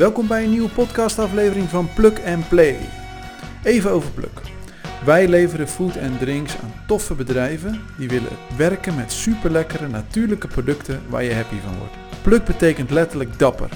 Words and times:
Welkom 0.00 0.26
bij 0.26 0.44
een 0.44 0.50
nieuwe 0.50 0.68
podcastaflevering 0.68 1.68
van 1.68 1.88
Plug 1.94 2.24
and 2.24 2.48
Play. 2.48 2.76
Even 3.62 3.90
over 3.90 4.10
Plug. 4.10 4.30
Wij 5.04 5.28
leveren 5.28 5.68
food 5.68 5.96
en 5.96 6.18
drinks 6.18 6.56
aan 6.62 6.72
toffe 6.86 7.14
bedrijven 7.14 7.80
die 7.96 8.08
willen 8.08 8.36
werken 8.56 8.94
met 8.94 9.12
superlekkere 9.12 9.88
natuurlijke 9.88 10.46
producten 10.48 11.02
waar 11.08 11.24
je 11.24 11.34
happy 11.34 11.54
van 11.64 11.78
wordt. 11.78 11.94
Plug 12.22 12.44
betekent 12.44 12.90
letterlijk 12.90 13.38
dapper, 13.38 13.68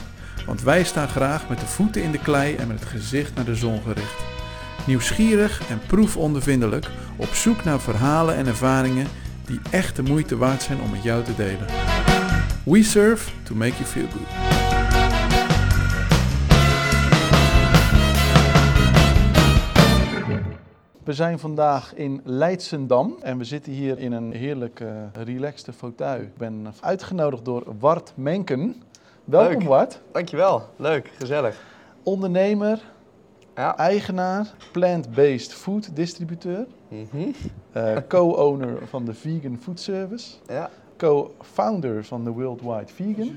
want 0.46 0.62
wij 0.62 0.84
staan 0.84 1.08
graag 1.08 1.48
met 1.48 1.60
de 1.60 1.66
voeten 1.66 2.02
in 2.02 2.10
de 2.10 2.18
klei 2.18 2.54
en 2.54 2.68
met 2.68 2.80
het 2.80 2.88
gezicht 2.88 3.34
naar 3.34 3.44
de 3.44 3.56
zon 3.56 3.82
gericht. 3.82 4.22
Nieuwsgierig 4.86 5.62
en 5.68 5.80
proefondervindelijk 5.86 6.86
op 7.16 7.34
zoek 7.34 7.64
naar 7.64 7.80
verhalen 7.80 8.36
en 8.36 8.46
ervaringen 8.46 9.06
die 9.46 9.60
echt 9.70 9.96
de 9.96 10.02
moeite 10.02 10.36
waard 10.36 10.62
zijn 10.62 10.80
om 10.80 10.90
met 10.90 11.02
jou 11.02 11.24
te 11.24 11.34
delen. 11.36 11.66
We 12.64 12.82
serve 12.82 13.30
to 13.42 13.54
make 13.54 13.72
you 13.72 13.84
feel 13.84 14.06
good. 14.12 14.53
We 21.04 21.12
zijn 21.12 21.38
vandaag 21.38 21.94
in 21.94 22.20
Leidsendam 22.24 23.14
en 23.22 23.38
we 23.38 23.44
zitten 23.44 23.72
hier 23.72 23.98
in 23.98 24.12
een 24.12 24.32
heerlijk 24.32 24.80
uh, 24.80 24.88
relaxte 25.24 25.72
fauteuil. 25.72 26.20
Ik 26.20 26.36
ben 26.36 26.66
uitgenodigd 26.80 27.44
door 27.44 27.62
Wart 27.78 28.12
Menken. 28.14 28.82
Welkom 29.24 29.58
Leuk. 29.58 29.68
Wart. 29.68 30.00
Dankjewel, 30.12 30.62
leuk, 30.76 31.10
gezellig. 31.18 31.62
Ondernemer, 32.02 32.80
Ja. 33.54 33.76
eigenaar, 33.76 34.52
plant-based 34.72 35.52
food 35.54 35.96
distributeur, 35.96 36.66
Mhm. 36.88 37.28
eh, 37.72 37.96
co-owner 38.08 38.78
van 38.88 39.04
de 39.04 39.14
Vegan 39.14 39.58
Food 39.62 39.80
Service, 39.80 40.34
ja. 40.48 40.70
co-founder 40.96 42.04
van 42.04 42.24
de 42.24 42.30
Worldwide 42.30 42.92
Vegan. 42.94 43.30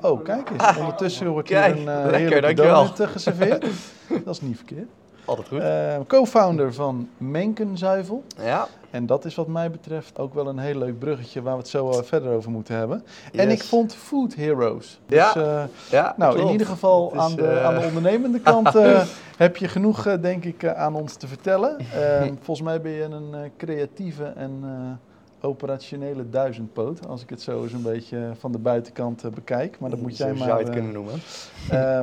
Oh, 0.00 0.24
kijk 0.24 0.50
eens. 0.50 0.76
Ondertussen 0.78 1.28
wordt 1.30 1.48
hier 1.48 1.64
een 1.64 1.84
lekker, 1.84 2.14
heerlijke 2.14 2.54
donut 2.62 3.00
geserveerd. 3.10 3.66
Dat 4.24 4.34
is 4.34 4.40
niet 4.40 4.56
verkeerd. 4.56 4.88
Altijd 5.24 5.48
goed. 5.48 5.60
Eh, 5.60 5.96
co-founder 6.06 6.74
van 6.74 7.08
Menkenzuivel. 7.16 8.24
ja. 8.38 8.68
En 8.92 9.06
dat 9.06 9.24
is 9.24 9.34
wat 9.34 9.46
mij 9.46 9.70
betreft 9.70 10.18
ook 10.18 10.34
wel 10.34 10.46
een 10.46 10.58
heel 10.58 10.78
leuk 10.78 10.98
bruggetje 10.98 11.42
waar 11.42 11.52
we 11.52 11.58
het 11.58 11.68
zo 11.68 11.92
verder 11.92 12.32
over 12.32 12.50
moeten 12.50 12.76
hebben. 12.76 13.04
En 13.32 13.50
ik 13.50 13.62
vond 13.62 13.94
Food 13.94 14.34
Heroes. 14.34 15.00
Dus, 15.06 15.18
Ja, 15.18 15.34
eh, 15.34 15.62
ja, 15.90 16.14
nou, 16.16 16.32
klopt. 16.32 16.46
in 16.46 16.52
ieder 16.52 16.66
geval 16.66 17.12
is, 17.12 17.18
aan, 17.18 17.36
de, 17.36 17.46
eh, 17.46 17.64
aan 17.64 17.74
de 17.74 17.86
ondernemende 17.86 18.40
kant 18.50 18.72
heb 19.36 19.56
je 19.56 19.68
genoeg, 19.68 20.18
denk 20.20 20.44
ik, 20.44 20.66
aan 20.66 20.94
ons 20.94 21.14
te 21.14 21.26
vertellen. 21.26 21.78
Eh, 21.78 22.22
volgens 22.44 22.62
mij 22.62 22.80
ben 22.80 22.92
je 22.92 23.02
een 23.02 23.50
creatieve 23.56 24.24
en 24.24 24.64
operationele 25.40 26.28
duizendpoot, 26.30 27.08
als 27.08 27.22
ik 27.22 27.30
het 27.30 27.42
zo 27.42 27.62
eens 27.62 27.72
een 27.72 27.82
beetje 27.82 28.30
van 28.38 28.52
de 28.52 28.58
buitenkant 28.58 29.34
bekijk. 29.34 29.78
Maar 29.80 29.90
dat 29.90 30.00
moet 30.00 30.16
jij 30.16 30.26
zou 30.26 30.38
maar... 30.38 30.48
je 30.48 30.54
het 30.54 30.68
eh, 30.68 30.74
kunnen 30.74 30.92
noemen. 30.92 31.20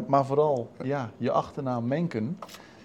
maar 0.08 0.26
vooral, 0.26 0.70
ja, 0.84 1.10
je 1.18 1.32
achternaam 1.32 1.88
Menken, 1.88 2.38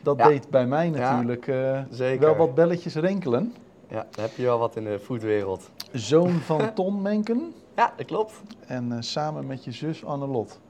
dat 0.05 0.17
Ja. 0.19 0.29
deed 0.29 0.51
bij 0.51 0.67
mij 0.67 0.91
natuurlijk 0.91 1.47
eh, 1.49 1.81
Zeker. 1.91 2.21
wel 2.27 2.37
wat 2.37 2.55
belletjes 2.55 2.95
rinkelen. 2.95 3.55
Ja, 3.89 4.07
dan 4.11 4.25
heb 4.25 4.37
je 4.37 4.43
wel 4.43 4.59
wat 4.59 4.77
in 4.77 4.85
de 4.85 4.99
foodwereld. 4.99 5.71
Zoon 5.93 6.31
van 6.33 6.73
Ton 6.75 7.03
Menken 7.03 7.53
Ja, 7.77 7.93
dat 7.97 8.07
klopt. 8.07 8.33
en 8.67 8.93
eh, 8.93 8.97
samen 9.01 9.47
met 9.47 9.65
je 9.65 9.73
zus 9.73 10.05
Annelot. 10.05 10.61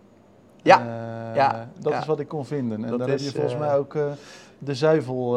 Ja, 0.64 0.80
Eh, 0.80 1.36
ja, 1.36 1.68
dat 1.78 1.92
ja. 1.92 1.98
is 1.98 2.06
wat 2.06 2.20
ik 2.20 2.28
kon 2.28 2.46
vinden. 2.46 2.84
En 2.84 2.90
Dat 2.90 2.98
daar 2.98 3.08
is, 3.08 3.24
heb 3.24 3.32
je 3.32 3.40
volgens 3.40 3.54
eh, 3.54 3.60
mij 3.68 3.76
ook 3.76 3.94
eh, 3.94 4.02
de 4.58 4.74
zuivel, 4.74 5.34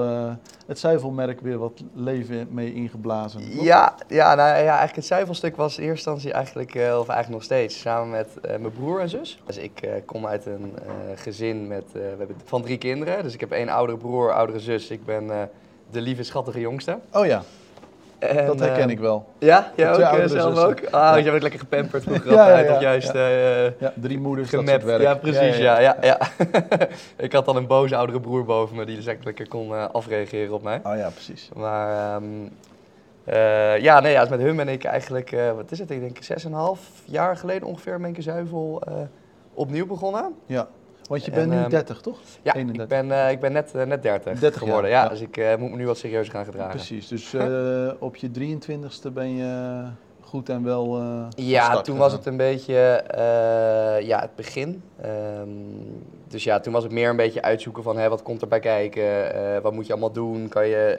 het 0.65 0.79
zuivelmerk 0.79 1.41
weer 1.41 1.57
wat 1.57 1.83
leven 1.93 2.47
mee 2.51 2.73
ingeblazen. 2.73 3.51
toch? 3.55 3.63
Ja, 3.63 3.95
ja, 4.07 4.35
nou, 4.35 4.49
ja, 4.49 4.55
eigenlijk 4.55 4.95
het 4.95 5.05
zuivelstuk 5.05 5.55
was 5.55 5.77
in 5.77 5.83
eerste 5.83 6.09
instantie 6.09 6.33
eigenlijk, 6.33 6.71
of 6.71 7.07
eigenlijk 7.07 7.29
nog 7.29 7.43
steeds, 7.43 7.79
samen 7.79 8.09
met 8.09 8.27
mijn 8.41 8.71
broer 8.71 8.99
en 8.99 9.09
zus. 9.09 9.41
Dus 9.45 9.57
ik 9.57 9.89
kom 10.05 10.27
uit 10.27 10.45
een 10.45 10.73
gezin 11.15 11.67
met, 11.67 11.83
we 11.91 11.99
hebben 12.17 12.35
van 12.45 12.61
drie 12.61 12.77
kinderen. 12.77 13.23
Dus 13.23 13.33
ik 13.33 13.39
heb 13.39 13.51
één 13.51 13.69
oudere 13.69 13.97
broer, 13.97 14.33
oudere 14.33 14.59
zus. 14.59 14.89
Ik 14.89 15.05
ben 15.05 15.27
de 15.91 16.01
lieve, 16.01 16.23
schattige 16.23 16.59
jongste. 16.59 16.99
Oh 17.11 17.25
ja, 17.25 17.43
En, 18.19 18.45
dat 18.45 18.59
herken 18.59 18.83
eh, 18.83 18.89
ik 18.89 18.99
wel. 18.99 19.25
Ja, 19.39 19.71
jij 19.75 19.91
ook 19.91 19.99
eh, 19.99 20.25
zelf 20.25 20.29
zussen? 20.29 20.67
ook? 20.67 20.85
Ah, 20.91 21.19
jij 21.19 21.31
bent 21.31 21.41
lekker 21.41 21.59
gepamperd 21.59 22.03
vroeger 22.03 22.31
Ja, 22.33 22.39
altijd, 22.43 22.69
of 22.69 22.81
juist 22.81 23.13
ja. 23.13 23.29
eh, 23.29 23.71
Ja, 23.79 23.93
drie 23.95 24.19
moeders, 24.19 24.49
dat 24.49 24.59
gemapt. 24.59 24.83
werk. 24.83 25.01
Ja, 25.01 25.15
precies, 25.15 25.57
ja, 25.57 25.79
ja, 25.79 25.97
ja. 26.01 26.19
ik 27.17 27.33
had 27.33 27.45
dan 27.45 27.55
een 27.55 27.67
boze 27.67 27.95
oudere 27.95 28.19
broer 28.19 28.45
boven 28.45 28.75
me 28.75 28.85
die 28.85 28.95
dus 28.95 29.05
echt 29.05 29.25
lekker 29.25 29.47
kon 29.47 29.73
eh, 29.73 29.85
afreageren 29.91 30.53
op 30.53 30.63
mij. 30.63 30.79
Oh 30.83 30.95
ja, 30.95 31.09
precies. 31.09 31.49
Maar 31.55 32.15
ehm, 32.15 32.23
eh, 33.23 33.79
ja, 33.79 33.99
nee, 33.99 34.11
ja, 34.11 34.25
met 34.29 34.39
hun 34.39 34.55
ben 34.55 34.67
ik 34.67 34.83
eigenlijk, 34.83 35.35
wat 35.55 35.71
is 35.71 35.79
het, 35.79 35.91
ik 35.91 35.99
denk 35.99 36.41
6,5 36.77 37.05
jaar 37.05 37.37
geleden 37.37 37.67
ongeveer 37.67 37.99
ben 37.99 38.09
ik 38.09 38.17
in 38.17 38.23
Zuivel 38.23 38.81
opnieuw 39.53 39.85
begonnen. 39.85 40.35
Ja, 40.45 40.67
want 41.07 41.25
je 41.25 41.31
En, 41.31 41.37
bent 41.37 41.51
nu 41.51 41.57
ehm, 41.57 41.69
30, 41.69 42.01
toch? 42.01 42.19
Ja, 42.41 42.55
31. 42.55 42.83
ik 42.83 43.07
ben, 43.07 43.25
eh, 43.25 43.31
ik 43.31 43.39
ben 43.39 43.51
net, 43.51 43.75
eh, 43.75 43.85
net 43.85 44.01
30, 44.01 44.39
30 44.39 44.61
geworden, 44.61 44.89
ja. 44.89 45.03
ja. 45.03 45.09
Dus 45.09 45.21
ik 45.21 45.37
eh, 45.37 45.55
moet 45.55 45.69
me 45.69 45.75
nu 45.75 45.85
wat 45.85 45.97
serieuzer 45.97 46.33
gaan 46.33 46.45
gedragen. 46.45 46.71
Precies, 46.71 47.07
dus 47.07 47.35
op 47.99 48.15
je 48.15 48.29
23ste 48.29 49.11
ben 49.13 49.35
je 49.35 49.83
goed 50.21 50.49
en 50.49 50.63
wel 50.63 51.01
Ja, 51.35 51.81
toen 51.81 51.97
was 51.97 52.11
het 52.11 52.25
een 52.25 52.37
beetje 52.37 53.03
ja, 54.01 54.19
het 54.19 54.35
begin. 54.35 54.83
Ehm, 55.01 55.49
dus 56.27 56.43
ja, 56.43 56.59
toen 56.59 56.73
was 56.73 56.83
het 56.83 56.91
meer 56.91 57.09
een 57.09 57.15
beetje 57.15 57.41
uitzoeken 57.41 57.83
van 57.83 57.97
hè, 57.97 58.09
wat 58.09 58.23
komt 58.23 58.41
er 58.41 58.47
bij 58.47 58.59
kijken, 58.59 59.61
wat 59.61 59.73
moet 59.73 59.85
je 59.85 59.91
allemaal 59.91 60.11
doen, 60.11 60.47
kan 60.47 60.67
je 60.67 60.95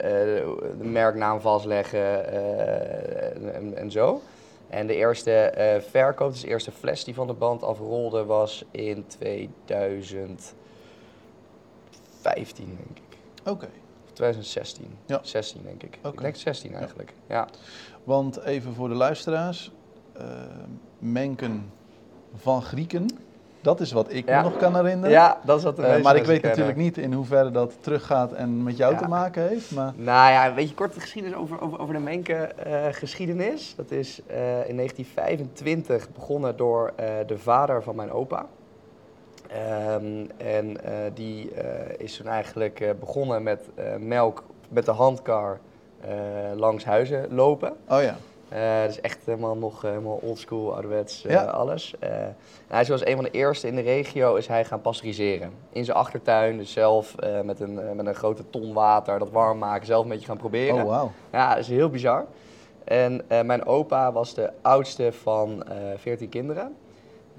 de 0.77 0.87
merknaam 0.87 1.41
vastleggen 1.41 2.33
en, 3.53 3.77
en 3.77 3.91
zo. 3.91 4.21
En 4.69 4.87
de 4.87 4.95
eerste 4.95 5.31
eh, 5.31 5.81
verkoop, 5.81 6.31
dus 6.31 6.41
de 6.41 6.47
eerste 6.47 6.71
fles 6.71 7.03
die 7.03 7.13
van 7.13 7.27
de 7.27 7.33
band 7.33 7.63
afrolde, 7.63 8.25
was 8.25 8.65
in 8.71 9.05
2015, 9.07 10.55
denk 12.65 12.97
ik. 12.97 13.17
Oké, 13.45 13.65
Of 14.05 14.11
2016. 14.13 14.85
Ja. 15.05 15.19
16, 15.23 15.61
denk 15.63 15.83
ik. 15.83 15.99
Denk 16.21 16.35
16 16.35 16.73
eigenlijk. 16.73 17.13
Ja. 17.27 17.47
want 18.03 18.39
even 18.43 18.73
voor 18.73 18.89
de 18.89 18.95
luisteraars. 18.95 19.71
eh, 20.13 20.25
Menken 20.99 21.71
van 22.35 22.61
Grieken, 22.61 23.09
dat 23.61 23.79
is 23.79 23.91
wat 23.91 24.13
ik 24.13 24.27
Ja. 24.27 24.37
me 24.37 24.43
nog 24.49 24.57
kan 24.57 24.75
herinneren. 24.75 25.11
ja, 25.11 25.39
dat 25.43 25.57
is 25.57 25.63
wat 25.63 25.75
de 25.75 25.81
meeste 25.81 26.01
maar 26.01 26.15
ik 26.15 26.25
weet 26.25 26.41
natuurlijk 26.41 26.77
niet 26.77 26.97
in 26.97 27.13
hoeverre 27.13 27.51
dat 27.51 27.73
teruggaat 27.79 28.31
en 28.33 28.63
met 28.63 28.77
jou 28.77 28.93
Ja. 28.93 28.99
te 28.99 29.07
maken 29.07 29.47
heeft. 29.47 29.71
Maar 29.71 29.93
Nou 29.95 30.31
ja, 30.31 30.53
weet 30.53 30.69
je, 30.69 30.75
korte 30.75 30.99
geschiedenis 30.99 31.37
over, 31.37 31.61
over, 31.61 31.79
over 31.79 31.93
de 31.93 31.99
Menke 31.99 32.33
eh, 32.33 32.85
geschiedenis. 32.91 33.73
Dat 33.75 33.91
is 33.91 34.21
eh, 34.27 34.37
in 34.69 34.75
1925 34.75 36.09
begonnen 36.13 36.57
door 36.57 36.93
de 37.27 37.37
vader 37.37 37.83
van 37.83 37.95
mijn 37.95 38.11
opa. 38.11 38.45
Ehm, 39.47 40.25
en 40.37 40.77
die 41.13 41.51
is 41.97 42.15
toen 42.17 42.27
eigenlijk 42.27 42.95
begonnen 42.99 43.43
met 43.43 43.69
melk 43.99 44.43
met 44.69 44.85
de 44.85 44.91
handkar 44.91 45.59
langs 46.55 46.85
huizen 46.85 47.25
lopen. 47.33 47.73
oh 47.89 48.01
ja, 48.01 48.15
Eh 48.49 48.83
dus 48.85 49.01
echt 49.01 49.17
helemaal 49.25 49.55
nog 49.55 49.83
eh, 49.83 49.89
helemaal 49.89 50.19
oldschool, 50.21 50.71
ouderwets, 50.73 51.21
Ja. 51.21 51.43
alles. 51.43 51.93
Hij 52.67 52.81
is 52.81 52.89
was 52.89 53.05
een 53.05 53.15
van 53.15 53.23
de 53.23 53.31
eerste 53.31 53.67
in 53.67 53.75
de 53.75 53.81
regio 53.81 54.35
is 54.35 54.47
hij 54.47 54.65
gaan 54.65 54.81
pasteuriseren. 54.81 55.51
In 55.71 55.85
zijn 55.85 55.97
achtertuin, 55.97 56.57
dus 56.57 56.71
zelf 56.71 57.15
met, 57.43 57.59
een, 57.59 57.95
met 57.95 58.05
een 58.05 58.15
grote 58.15 58.49
ton 58.49 58.73
water, 58.73 59.19
dat 59.19 59.29
warm 59.31 59.57
maken, 59.57 59.85
zelf 59.85 60.03
een 60.03 60.09
beetje 60.09 60.25
gaan 60.25 60.37
proberen. 60.37 60.75
oh 60.83 60.89
wauw. 60.89 61.11
Ja, 61.31 61.49
dat 61.49 61.57
is 61.59 61.67
heel 61.67 61.89
bizar. 61.89 62.25
En 62.83 63.21
mijn 63.45 63.65
opa 63.65 64.11
was 64.11 64.33
de 64.33 64.51
oudste 64.61 65.11
van 65.11 65.63
eh 65.63 65.75
14 65.97 66.29
kinderen. 66.29 66.75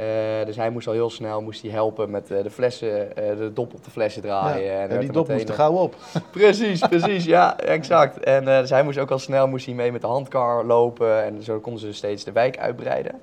Eh, 0.01 0.47
dus 0.47 0.57
hij 0.57 0.71
moest 0.71 0.87
al 0.87 0.93
heel 0.93 1.11
snel 1.11 1.43
moest 1.43 1.63
hij 1.63 1.71
helpen 1.71 2.11
met 2.11 2.31
eh, 2.31 2.43
de 2.43 2.51
flessen, 2.51 3.17
eh, 3.17 3.37
de 3.37 3.53
dop 3.53 3.75
op 3.75 3.85
de 3.85 3.91
flessen 3.91 4.23
draaien. 4.23 4.73
En 4.73 4.81
Ja, 4.81 4.89
werd 4.89 5.01
die 5.01 5.13
dop 5.13 5.29
moest 5.29 5.49
er 5.49 5.55
gauw 5.55 5.73
op. 5.73 5.95
Precies, 6.31 6.81
precies, 6.89 7.25
ja, 7.25 7.59
exact. 7.59 8.19
En 8.19 8.45
dus 8.45 8.71
hij 8.71 8.83
moest 8.83 8.99
ook 8.99 9.11
al 9.11 9.19
snel 9.19 9.49
moest 9.49 9.67
hij 9.67 9.75
mee 9.75 9.93
met 9.93 10.01
de 10.01 10.07
handkar 10.07 10.65
lopen 10.65 11.25
en 11.25 11.43
zo 11.43 11.61
konden 11.61 11.81
ze 11.81 11.93
steeds 11.93 12.25
de 12.25 12.33
wijk 12.33 12.59
uitbreiden. 12.59 13.21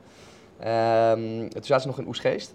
Ehm, 0.59 1.47
toen 1.49 1.63
zaten 1.63 1.81
ze 1.81 1.87
nog 1.87 1.99
in 1.99 2.07
Oesgeest. 2.07 2.53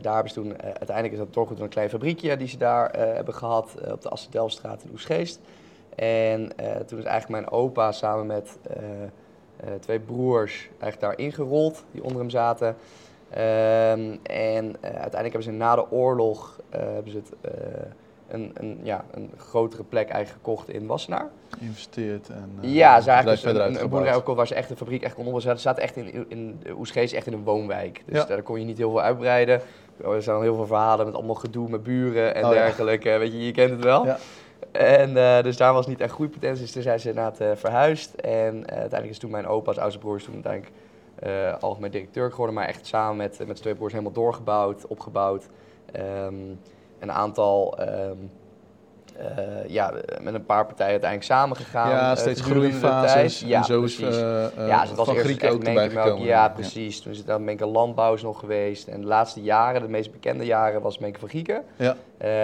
Daar 0.00 0.14
hebben 0.14 0.32
ze 0.32 0.34
toen, 0.34 0.62
uiteindelijk 0.62 1.12
is 1.12 1.18
dat 1.18 1.34
door 1.34 1.48
een 1.58 1.68
klein 1.68 1.90
fabriekje 1.90 2.36
die 2.36 2.48
ze 2.48 2.56
daar 2.56 2.90
hebben 2.98 3.34
gehad 3.34 3.74
eh, 3.84 3.92
op 3.92 4.02
de 4.02 4.08
Assendelfstraat 4.08 4.82
in 4.84 4.90
Oesgeest. 4.92 5.40
En 5.94 6.52
toen 6.86 6.98
is 6.98 7.04
eigenlijk 7.04 7.28
mijn 7.28 7.50
opa 7.50 7.92
samen 7.92 8.26
met 8.26 8.58
twee 9.80 9.98
broers 9.98 10.68
eigenlijk 10.78 11.00
daar 11.00 11.26
ingerold, 11.26 11.84
die 11.90 12.04
onder 12.04 12.18
hem 12.18 12.30
zaten. 12.30 12.76
Ehm, 13.30 14.16
en 14.22 14.76
eh, 14.80 14.90
uiteindelijk 14.90 15.22
hebben 15.22 15.42
ze 15.42 15.50
na 15.50 15.74
de 15.74 15.90
oorlog 15.90 16.58
eh, 16.70 16.80
hebben 16.80 17.12
ze 17.12 17.16
het, 17.18 17.32
eh, 17.40 17.60
een, 18.28 18.50
een, 18.54 18.80
ja, 18.82 19.04
een 19.10 19.30
grotere 19.36 19.82
plek 19.84 20.08
eigenlijk 20.08 20.44
gekocht 20.44 20.68
in 20.70 20.86
Wassenaar. 20.86 21.28
Geïnvesteerd 21.58 22.28
en 22.28 22.50
eh, 22.62 22.74
ja, 22.74 23.00
ze 23.00 23.10
eigenlijk 23.10 23.40
dus 23.42 23.50
een, 23.50 23.56
een 23.56 23.62
uitgebouwd. 23.62 23.90
boerderij 23.90 24.14
ook 24.14 24.36
waar 24.36 24.46
ze 24.46 24.54
echt 24.54 24.70
een 24.70 24.76
fabriek 24.76 25.02
echt 25.02 25.14
kon 25.14 25.26
onderzetten. 25.26 25.60
Ze 25.60 25.68
zaten 25.68 25.82
echt 25.82 25.96
in, 25.96 26.24
in 26.28 26.60
Oesgeest 26.78 27.12
echt 27.14 27.26
in 27.26 27.32
een 27.32 27.44
woonwijk. 27.44 28.02
Dus 28.06 28.18
Ja. 28.20 28.24
daar 28.26 28.42
kon 28.42 28.58
je 28.60 28.64
niet 28.66 28.78
heel 28.78 28.90
veel 28.90 29.00
uitbreiden. 29.02 29.60
Er 30.04 30.22
zijn 30.22 30.40
heel 30.42 30.54
veel 30.54 30.66
verhalen 30.66 31.06
met 31.06 31.14
allemaal 31.14 31.34
gedoe 31.34 31.68
met 31.68 31.82
buren 31.82 32.34
en 32.34 32.44
Oh 32.44 32.52
ja. 32.54 32.58
dergelijke. 32.62 33.10
Weet 33.18 33.32
je, 33.32 33.46
je 33.46 33.52
kent 33.52 33.70
het 33.70 33.84
wel. 33.84 34.04
Ja. 34.04 34.18
En 34.72 35.16
eh, 35.16 35.42
dus 35.42 35.56
daar 35.56 35.72
was 35.72 35.86
niet 35.86 36.00
echt 36.00 36.12
groeipotentie. 36.12 36.62
Dus 36.62 36.72
toen 36.72 36.82
zijn 36.82 37.00
ze 37.00 37.08
inderdaad 37.08 37.40
eh, 37.40 37.50
verhuisd. 37.54 38.14
En 38.14 38.54
eh, 38.54 38.78
uiteindelijk 38.78 39.10
is 39.10 39.18
toen 39.18 39.30
mijn 39.30 39.46
opa 39.46 39.68
als 39.68 39.78
oudste 39.78 39.98
broer 39.98 40.16
is 40.16 40.24
toen 40.24 40.34
uiteindelijk 40.34 40.72
algemeen 41.60 41.90
directeur 41.90 42.30
geworden, 42.30 42.54
maar 42.54 42.66
echt 42.66 42.86
samen 42.86 43.16
met, 43.16 43.30
met 43.30 43.46
zijn 43.46 43.58
twee 43.58 43.74
broers 43.74 43.92
helemaal 43.92 44.12
doorgebouwd, 44.12 44.86
opgebouwd. 44.86 45.48
Ehm, 45.92 46.34
een 46.98 47.12
aantal, 47.12 47.78
ehm, 47.78 48.16
eh, 49.16 49.68
ja, 49.68 49.92
met 50.20 50.34
een 50.34 50.44
paar 50.44 50.66
partijen 50.66 50.90
uiteindelijk 50.90 51.30
samengegaan. 51.30 51.90
Ja, 51.90 52.14
steeds 52.14 52.40
groeifases. 52.40 53.40
Ja, 53.40 53.58
en 53.58 53.64
zo 53.64 53.80
precies. 53.80 54.16
ja, 54.16 54.80
dus 54.80 54.88
het 54.88 54.96
was 54.96 55.06
Van 55.06 55.14
eerst 55.14 55.26
Grieken 55.26 55.50
ook 55.50 55.64
erbij 55.64 55.90
gekomen. 55.90 56.26
Ja, 56.26 56.48
precies. 56.48 57.00
Toen 57.00 57.12
is 57.12 57.18
het 57.18 57.26
dan 57.26 57.44
Menken 57.44 57.66
Landbouw 57.66 58.14
is 58.14 58.22
nog 58.22 58.38
geweest. 58.38 58.88
En 58.88 59.00
de 59.00 59.06
laatste 59.06 59.42
jaren, 59.42 59.82
de 59.82 59.88
meest 59.88 60.12
bekende 60.12 60.44
jaren, 60.44 60.80
was 60.80 60.98
Menken 60.98 61.20
van 61.20 61.28
Grieken. 61.28 61.64
Ja, 61.76 61.96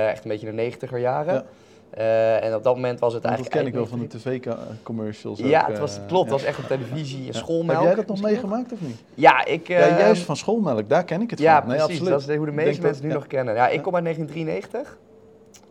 echt 0.09 0.25
een 0.25 0.31
beetje 0.31 0.47
de 0.47 0.53
negentiger 0.53 0.99
jaren. 0.99 1.35
Ja. 1.35 1.45
Eh, 1.91 2.45
en 2.45 2.55
op 2.55 2.63
dat 2.63 2.75
moment 2.75 3.01
was 3.01 3.13
het 3.13 3.23
want 3.23 3.37
dat 3.37 3.43
eigenlijk... 3.49 3.51
ken 3.51 3.67
ik 3.67 3.75
wel 3.75 3.87
van 3.87 3.99
eigenlijk 3.99 4.51
de 4.51 4.51
tv-commercials. 4.77 5.39
Ja, 5.39 5.67
het 5.67 5.79
was, 5.79 5.99
klopt. 6.07 6.23
Het 6.31 6.33
was 6.33 6.45
echt 6.45 6.59
op 6.59 6.65
televisie 6.65 7.27
en 7.27 7.35
schoolmelk. 7.35 7.77
Heb 7.79 7.87
jij 7.87 7.95
dat 7.95 8.07
nog 8.07 8.21
meegemaakt 8.23 8.73
of 8.73 8.81
niet? 8.81 9.03
Ja, 9.15 9.45
ik... 9.45 9.69
ja, 9.69 9.79
eh, 9.79 9.99
juist 9.99 10.23
van 10.23 10.37
schoolmelk, 10.37 10.89
daar 10.89 11.05
ken 11.05 11.21
ik 11.23 11.31
het 11.31 11.39
Ja, 11.39 11.59
van. 11.59 11.69
Nee, 11.69 11.77
precies. 11.77 11.95
absoluut. 12.01 12.21
Dat 12.21 12.29
is 12.31 12.37
hoe 12.37 12.47
de 12.47 12.53
meeste 12.53 12.71
denk 12.71 12.83
mensen 12.83 13.03
dat- 13.03 13.03
nu 13.03 13.09
ja. 13.09 13.15
nog 13.15 13.27
kennen. 13.27 13.55
Ja, 13.55 13.69
ik 13.69 13.75
Ja. 13.75 13.81
kom 13.81 13.95
uit 13.95 14.05
1993. 14.05 14.99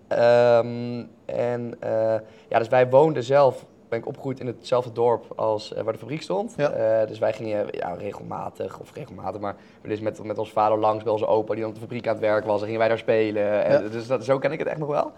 Ehm, 0.07 1.03
en 1.25 1.75
eh, 1.79 2.15
ja, 2.49 2.59
dus 2.59 2.67
wij 2.67 2.89
woonden 2.89 3.23
zelf, 3.23 3.65
ben 3.89 3.99
ik 3.99 4.05
opgegroeid 4.07 4.39
in 4.39 4.47
hetzelfde 4.47 4.91
dorp 4.91 5.25
als 5.35 5.73
eh, 5.73 5.83
waar 5.83 5.93
de 5.93 5.99
fabriek 5.99 6.21
stond. 6.21 6.53
Ja. 6.57 6.69
Eh, 6.71 7.07
dus 7.07 7.19
wij 7.19 7.33
gingen 7.33 7.65
ja, 7.71 7.93
regelmatig, 7.93 8.79
of 8.79 8.93
regelmatig, 8.93 9.41
maar 9.41 9.55
we 9.81 9.87
dus 9.89 9.99
met, 9.99 10.23
met 10.23 10.37
ons 10.37 10.51
vader 10.51 10.77
langs 10.77 11.03
bij 11.03 11.13
onze 11.13 11.27
opa 11.27 11.51
die 11.53 11.59
dan 11.61 11.69
op 11.69 11.75
de 11.75 11.81
fabriek 11.81 12.07
aan 12.07 12.13
het 12.13 12.21
werk 12.23 12.45
was. 12.45 12.59
En 12.59 12.63
gingen 12.65 12.79
wij 12.79 12.87
daar 12.89 12.97
spelen. 12.97 13.63
En, 13.63 13.83
Ja. 13.83 13.89
Dus 13.89 14.07
dat, 14.07 14.23
zo 14.25 14.37
ken 14.37 14.51
ik 14.51 14.59
het 14.59 14.67
echt 14.67 14.77
nog 14.77 14.89
wel. 14.89 15.11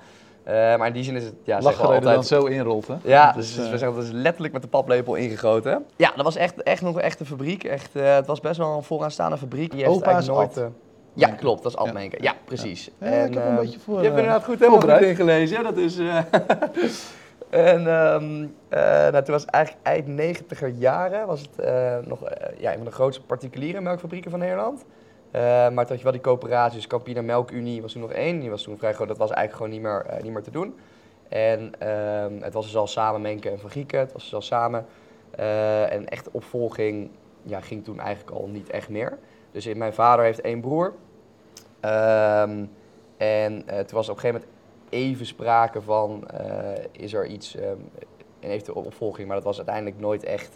Eh, 0.49 0.77
maar 0.77 0.87
in 0.87 0.93
die 0.93 1.03
zin 1.03 1.15
is 1.15 1.23
het, 1.23 1.33
ja, 1.43 1.57
we 1.57 1.63
Lachgereden 1.63 2.01
dan 2.01 2.15
altijd... 2.15 2.27
zo 2.27 2.45
inrolt, 2.45 2.87
hè? 2.87 2.95
Ja, 3.03 3.31
dus, 3.31 3.49
is, 3.49 3.55
dus 3.55 3.65
eh, 3.65 3.71
we 3.71 3.77
zeggen 3.77 3.97
dat 3.97 4.05
is 4.05 4.11
letterlijk 4.11 4.53
met 4.53 4.61
de 4.61 4.67
paplepel 4.67 5.15
ingegoten. 5.15 5.85
Ja, 5.95 6.11
dat 6.15 6.25
was 6.25 6.35
echt, 6.35 6.63
echt 6.63 6.81
nog 6.81 6.99
echt 6.99 7.19
een 7.19 7.25
fabriek. 7.25 7.63
Echt, 7.63 7.95
eh, 7.95 8.15
het 8.15 8.27
was 8.27 8.39
best 8.39 8.57
wel 8.57 8.75
een 8.75 8.83
vooraanstaande 8.83 9.37
fabriek. 9.37 9.71
Die 9.71 9.79
heeft 9.79 9.95
Opa 9.95 10.17
is 10.17 10.27
eigenlijk 10.27 10.55
nooit, 10.55 10.71
ja, 11.13 11.27
klopt, 11.27 11.63
dat 11.63 11.71
is 11.71 11.77
Ad 11.77 11.91
Ja. 11.93 12.09
Ja, 12.17 12.33
precies. 12.45 12.91
Ja, 12.99 13.07
ik 13.07 13.33
heb 13.33 13.43
een 13.43 13.51
ehm, 13.51 13.55
beetje 13.55 13.79
voor, 13.79 13.97
Je 13.97 14.03
hebt 14.03 14.17
inderdaad 14.17 14.43
goed, 14.43 14.59
helemaal 14.59 14.81
goed 14.81 15.01
ingelezen. 15.01 15.57
Ja, 15.57 15.63
dat 15.63 15.77
is... 15.77 15.97
eh, 15.97 16.17
en 17.73 17.87
ehm, 17.87 18.47
eh, 18.69 19.11
nou, 19.11 19.23
toen 19.23 19.33
was 19.33 19.41
het 19.41 19.51
eigenlijk 19.51 19.85
eind 19.87 20.07
negentiger 20.07 20.67
jaren 20.67 21.27
was 21.27 21.41
het 21.41 21.59
eh, 21.59 21.97
nog 22.03 22.19
ja, 22.57 22.71
een 22.71 22.77
van 22.77 22.85
de 22.85 22.91
grootste 22.91 23.23
particuliere 23.23 23.81
melkfabrieken 23.81 24.31
van 24.31 24.39
Nederland. 24.39 24.85
Eh, 25.31 25.41
maar 25.69 25.87
had 25.87 25.97
je 25.97 26.03
wel 26.03 26.11
die 26.11 26.21
coöperaties, 26.21 26.87
Campina 26.87 27.21
Melkunie 27.21 27.81
was 27.81 27.91
toen 27.91 28.01
nog 28.01 28.11
één. 28.11 28.39
Die 28.39 28.49
was 28.49 28.63
toen 28.63 28.77
vrij 28.77 28.93
groot, 28.93 29.07
dat 29.07 29.17
was 29.17 29.31
eigenlijk 29.31 29.57
gewoon 29.57 29.71
niet 29.71 29.81
meer, 29.81 30.05
eh, 30.05 30.23
niet 30.23 30.31
meer 30.31 30.43
te 30.43 30.51
doen. 30.51 30.75
En 31.29 31.71
ehm, 31.79 32.41
het 32.41 32.53
was 32.53 32.65
dus 32.65 32.77
al 32.77 32.87
samen 32.87 33.21
Menken 33.21 33.51
en 33.51 33.59
Van 33.59 33.69
Grieken, 33.69 33.99
het 33.99 34.13
was 34.13 34.23
dus 34.23 34.33
al 34.33 34.41
samen. 34.41 34.85
Eh, 35.31 35.93
en 35.93 36.07
echt 36.07 36.31
opvolging 36.31 37.09
ja, 37.43 37.61
ging 37.61 37.83
toen 37.83 37.99
eigenlijk 37.99 38.37
al 38.37 38.47
niet 38.47 38.69
echt 38.69 38.89
meer. 38.89 39.17
Dus 39.51 39.65
eh, 39.65 39.75
mijn 39.75 39.93
vader 39.93 40.25
heeft 40.25 40.41
één 40.41 40.61
broer. 40.61 40.93
Ehm, 41.79 42.65
en 43.17 43.65
toen 43.65 43.97
was 43.97 44.09
op 44.09 44.15
een 44.15 44.21
gegeven 44.21 44.41
moment 44.41 44.47
even 44.89 45.25
sprake 45.25 45.81
van, 45.81 46.27
is 46.91 47.13
er 47.13 47.25
iets, 47.25 47.55
ehm 47.55 47.77
en 48.39 48.49
heeft 48.49 48.65
de 48.65 48.75
opvolging, 48.75 49.27
maar 49.27 49.35
dat 49.35 49.45
was 49.45 49.57
uiteindelijk 49.57 49.99
nooit 49.99 50.23
echt 50.23 50.55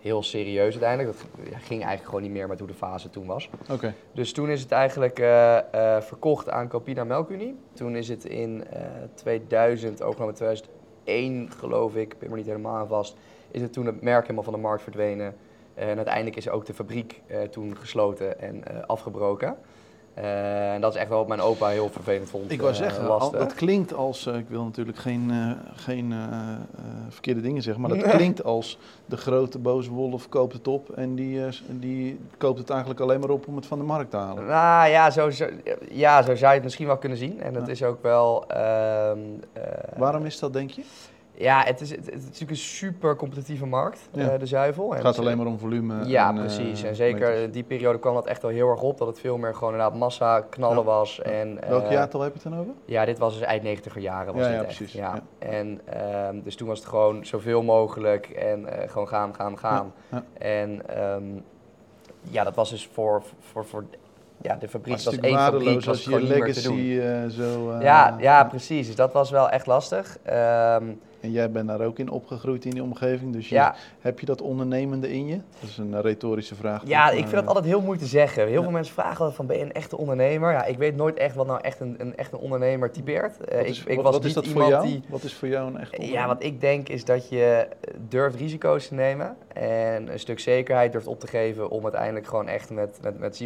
heel 0.00 0.22
serieus 0.22 0.72
uiteindelijk. 0.72 1.18
Dat 1.18 1.62
ging 1.62 1.80
eigenlijk 1.80 2.04
gewoon 2.04 2.22
niet 2.22 2.30
meer 2.30 2.48
met 2.48 2.58
hoe 2.58 2.68
de 2.68 2.74
fase 2.74 3.10
toen 3.10 3.26
was. 3.26 3.50
Oké. 3.70 3.94
Dus 4.12 4.32
toen 4.32 4.48
is 4.48 4.60
het 4.60 4.72
eigenlijk 4.72 5.18
eh, 5.18 5.58
eh, 5.58 6.02
verkocht 6.02 6.50
aan 6.50 6.68
Campina 6.68 7.04
Melkunie. 7.04 7.56
Toen 7.72 7.96
is 7.96 8.08
het 8.08 8.24
in 8.24 8.64
eh 8.70 8.82
2000, 9.14 10.02
overgenomen 10.02 10.34
in 10.34 10.56
2001 11.04 11.50
geloof 11.50 11.94
ik, 11.94 12.12
ik 12.12 12.18
ben 12.18 12.30
er 12.30 12.36
niet 12.36 12.46
helemaal 12.46 12.76
aan 12.76 12.88
vast, 12.88 13.16
is 13.50 13.60
het 13.60 13.72
toen 13.72 13.86
het 13.86 14.02
merk 14.02 14.22
helemaal 14.22 14.44
van 14.44 14.52
de 14.52 14.58
markt 14.58 14.82
verdwenen. 14.82 15.34
En 15.74 15.96
uiteindelijk 15.96 16.36
is 16.36 16.48
ook 16.48 16.66
de 16.66 16.74
fabriek 16.74 17.22
eh, 17.26 17.40
toen 17.40 17.76
gesloten 17.76 18.40
en 18.40 18.64
eh, 18.64 18.82
afgebroken. 18.86 19.56
Eh, 20.14 20.72
en 20.74 20.80
dat 20.80 20.94
is 20.94 21.00
echt 21.00 21.08
wel 21.08 21.18
wat 21.18 21.28
mijn 21.28 21.40
opa 21.40 21.68
heel 21.68 21.88
vervelend 21.90 22.28
vond. 22.30 22.50
Ik 22.52 22.60
wou 22.60 22.72
eh, 22.72 22.78
zeggen, 22.78 23.08
al- 23.20 23.30
dat 23.30 23.54
klinkt 23.54 23.94
als, 23.94 24.26
eh, 24.26 24.36
ik 24.36 24.48
wil 24.48 24.64
natuurlijk 24.64 24.98
geen, 24.98 25.32
geen 25.74 26.14
verkeerde 27.08 27.40
dingen 27.40 27.62
zeggen, 27.62 27.82
maar 27.82 27.98
dat 27.98 28.08
klinkt 28.08 28.44
als 28.44 28.78
de 29.06 29.16
grote 29.16 29.58
boze 29.58 29.90
wolf 29.90 30.28
koopt 30.28 30.52
het 30.52 30.68
op 30.68 30.90
en 30.90 31.14
die, 31.14 31.40
die 31.68 32.18
koopt 32.38 32.58
het 32.58 32.70
eigenlijk 32.70 33.00
alleen 33.00 33.20
maar 33.20 33.30
op 33.30 33.46
om 33.48 33.56
het 33.56 33.66
van 33.66 33.78
de 33.78 33.84
markt 33.84 34.10
te 34.10 34.16
halen. 34.16 34.46
Nou 34.46 34.88
ja 34.88 35.10
zo, 35.10 35.30
zo, 35.30 35.46
ja, 35.90 36.22
zo 36.22 36.34
zou 36.34 36.48
je 36.48 36.54
het 36.54 36.62
misschien 36.62 36.86
wel 36.86 36.98
kunnen 36.98 37.18
zien. 37.18 37.40
En 37.40 37.52
dat 37.52 37.66
Ja. 37.66 37.72
is 37.72 37.82
ook 37.82 38.02
wel... 38.02 38.44
ehm, 38.48 39.18
eh, 39.52 39.62
Waarom 39.96 40.24
is 40.24 40.38
dat, 40.38 40.52
denk 40.52 40.70
je? 40.70 40.82
Ja, 41.40 41.62
het 41.64 41.80
is, 41.80 41.90
het, 41.90 42.06
het 42.06 42.14
is 42.14 42.24
natuurlijk 42.24 42.50
een 42.50 42.56
super 42.56 43.16
competitieve 43.16 43.66
markt, 43.66 44.08
Ja. 44.12 44.28
eh, 44.30 44.38
de 44.38 44.46
zuivel. 44.46 44.92
Het 44.92 45.00
gaat 45.00 45.18
alleen 45.18 45.36
maar 45.36 45.46
om 45.46 45.58
volume. 45.58 46.04
Ja, 46.06 46.28
en, 46.28 46.34
eh, 46.36 46.40
precies. 46.40 46.82
En 46.82 46.94
zeker 46.94 47.28
meters. 47.28 47.52
die 47.52 47.62
periode 47.62 47.98
kwam 47.98 48.14
dat 48.14 48.26
echt 48.26 48.42
wel 48.42 48.50
heel 48.50 48.68
erg 48.70 48.80
op. 48.82 48.98
Dat 48.98 49.06
het 49.06 49.18
veel 49.18 49.36
meer 49.38 49.54
gewoon 49.54 49.72
inderdaad 49.72 49.98
massa 49.98 50.40
knallen 50.40 50.76
Ja. 50.76 50.82
was. 50.84 51.16
Ja. 51.16 51.30
En, 51.30 51.58
Welk 51.68 51.84
eh, 51.84 51.90
jaartal 51.90 52.20
heb 52.20 52.32
je 52.34 52.40
het 52.42 52.50
dan 52.52 52.60
over? 52.60 52.72
Ja, 52.84 53.04
dit 53.04 53.18
was 53.18 53.32
dus 53.38 53.42
eind 53.42 53.62
90 53.62 54.00
jaren. 54.00 54.34
Was 54.34 54.42
Ja, 54.46 54.50
dit 54.50 54.58
echt. 54.66 54.76
precies. 54.76 54.92
Ja. 54.92 55.22
En 55.38 55.80
ehm, 55.84 56.40
dus 56.42 56.56
toen 56.56 56.68
was 56.68 56.78
het 56.78 56.88
gewoon 56.88 57.24
zoveel 57.26 57.62
mogelijk 57.62 58.28
en 58.28 58.66
gewoon 58.86 59.08
gaan, 59.08 59.34
gaan, 59.34 59.58
gaan. 59.58 59.92
En 60.38 60.82
ehm, 60.96 61.24
ja, 62.22 62.44
dat 62.44 62.54
was 62.54 62.70
dus 62.70 62.88
voor, 62.92 63.22
voor, 63.40 63.64
voor 63.64 63.84
ja, 64.42 64.56
de 64.56 64.68
fabriek. 64.68 64.94
Was 64.94 65.18
één 65.18 65.38
fabriek, 65.38 65.84
was 65.84 66.04
je 66.04 66.10
te 66.10 66.18
doen. 66.18 66.28
legacy 66.28 67.00
zo... 67.30 67.76
Ja, 67.80 68.16
ja, 68.18 68.44
precies. 68.44 68.86
Dus 68.86 68.96
dat 68.96 69.12
was 69.12 69.30
wel 69.30 69.48
echt 69.50 69.66
lastig. 69.66 70.18
Ehm, 70.22 70.84
En 71.20 71.30
jij 71.30 71.50
bent 71.50 71.68
daar 71.68 71.80
ook 71.80 71.98
in 71.98 72.10
opgegroeid 72.10 72.64
in 72.64 72.70
die 72.70 72.82
omgeving, 72.82 73.32
dus 73.32 73.48
je, 73.48 73.54
ja, 73.54 73.74
heb 74.00 74.20
je 74.20 74.26
dat 74.26 74.40
ondernemende 74.42 75.12
in 75.12 75.26
je? 75.26 75.40
Dat 75.60 75.68
is 75.70 75.78
een 75.78 75.94
eh, 75.94 76.00
retorische 76.00 76.54
vraag. 76.54 76.82
Ja, 76.86 77.04
toch? 77.08 77.14
ik 77.18 77.20
vind 77.22 77.34
dat 77.34 77.46
altijd 77.46 77.64
heel 77.64 77.78
moeilijk 77.80 78.02
te 78.02 78.08
zeggen. 78.08 78.42
Heel 78.46 78.52
Ja. 78.56 78.62
veel 78.62 78.70
mensen 78.70 78.94
vragen 78.94 79.32
van, 79.32 79.46
ben 79.46 79.56
je 79.56 79.62
een 79.64 79.72
echte 79.72 79.96
ondernemer? 79.96 80.52
Ja, 80.52 80.64
ik 80.64 80.78
weet 80.78 80.96
nooit 80.96 81.16
echt 81.16 81.34
wat 81.34 81.46
nou 81.46 81.60
echt 81.60 81.80
een, 81.80 81.94
een, 81.98 82.16
echt 82.16 82.32
een 82.32 82.38
ondernemer 82.38 82.90
typeert. 82.90 83.40
Eh, 83.44 83.56
Wat 83.56 83.64
ik, 83.64 83.70
is, 83.70 83.84
ik 83.84 83.94
wat, 83.94 84.04
was 84.04 84.14
wat 84.14 84.24
is 84.24 84.32
dat 84.32 84.44
voor 84.46 84.52
iemand 84.52 84.70
jou? 84.72 84.86
die... 84.86 85.02
Wat 85.08 85.22
is 85.22 85.34
voor 85.34 85.48
jou 85.48 85.66
een 85.74 85.78
echt 85.78 86.02
Ja, 86.02 86.26
wat 86.26 86.42
ik 86.42 86.60
denk 86.60 86.88
is 86.88 87.04
dat 87.04 87.28
je 87.28 87.68
durft 88.08 88.36
risico's 88.36 88.88
te 88.88 88.94
nemen 88.94 89.36
en 89.52 90.12
een 90.12 90.18
stuk 90.18 90.40
zekerheid 90.40 90.92
durft 90.92 91.06
op 91.06 91.20
te 91.20 91.26
geven 91.26 91.70
om 91.70 91.82
uiteindelijk 91.82 92.26
gewoon 92.26 92.48
echt 92.48 92.70
met, 92.70 92.98
met, 93.02 93.18
met 93.18 93.40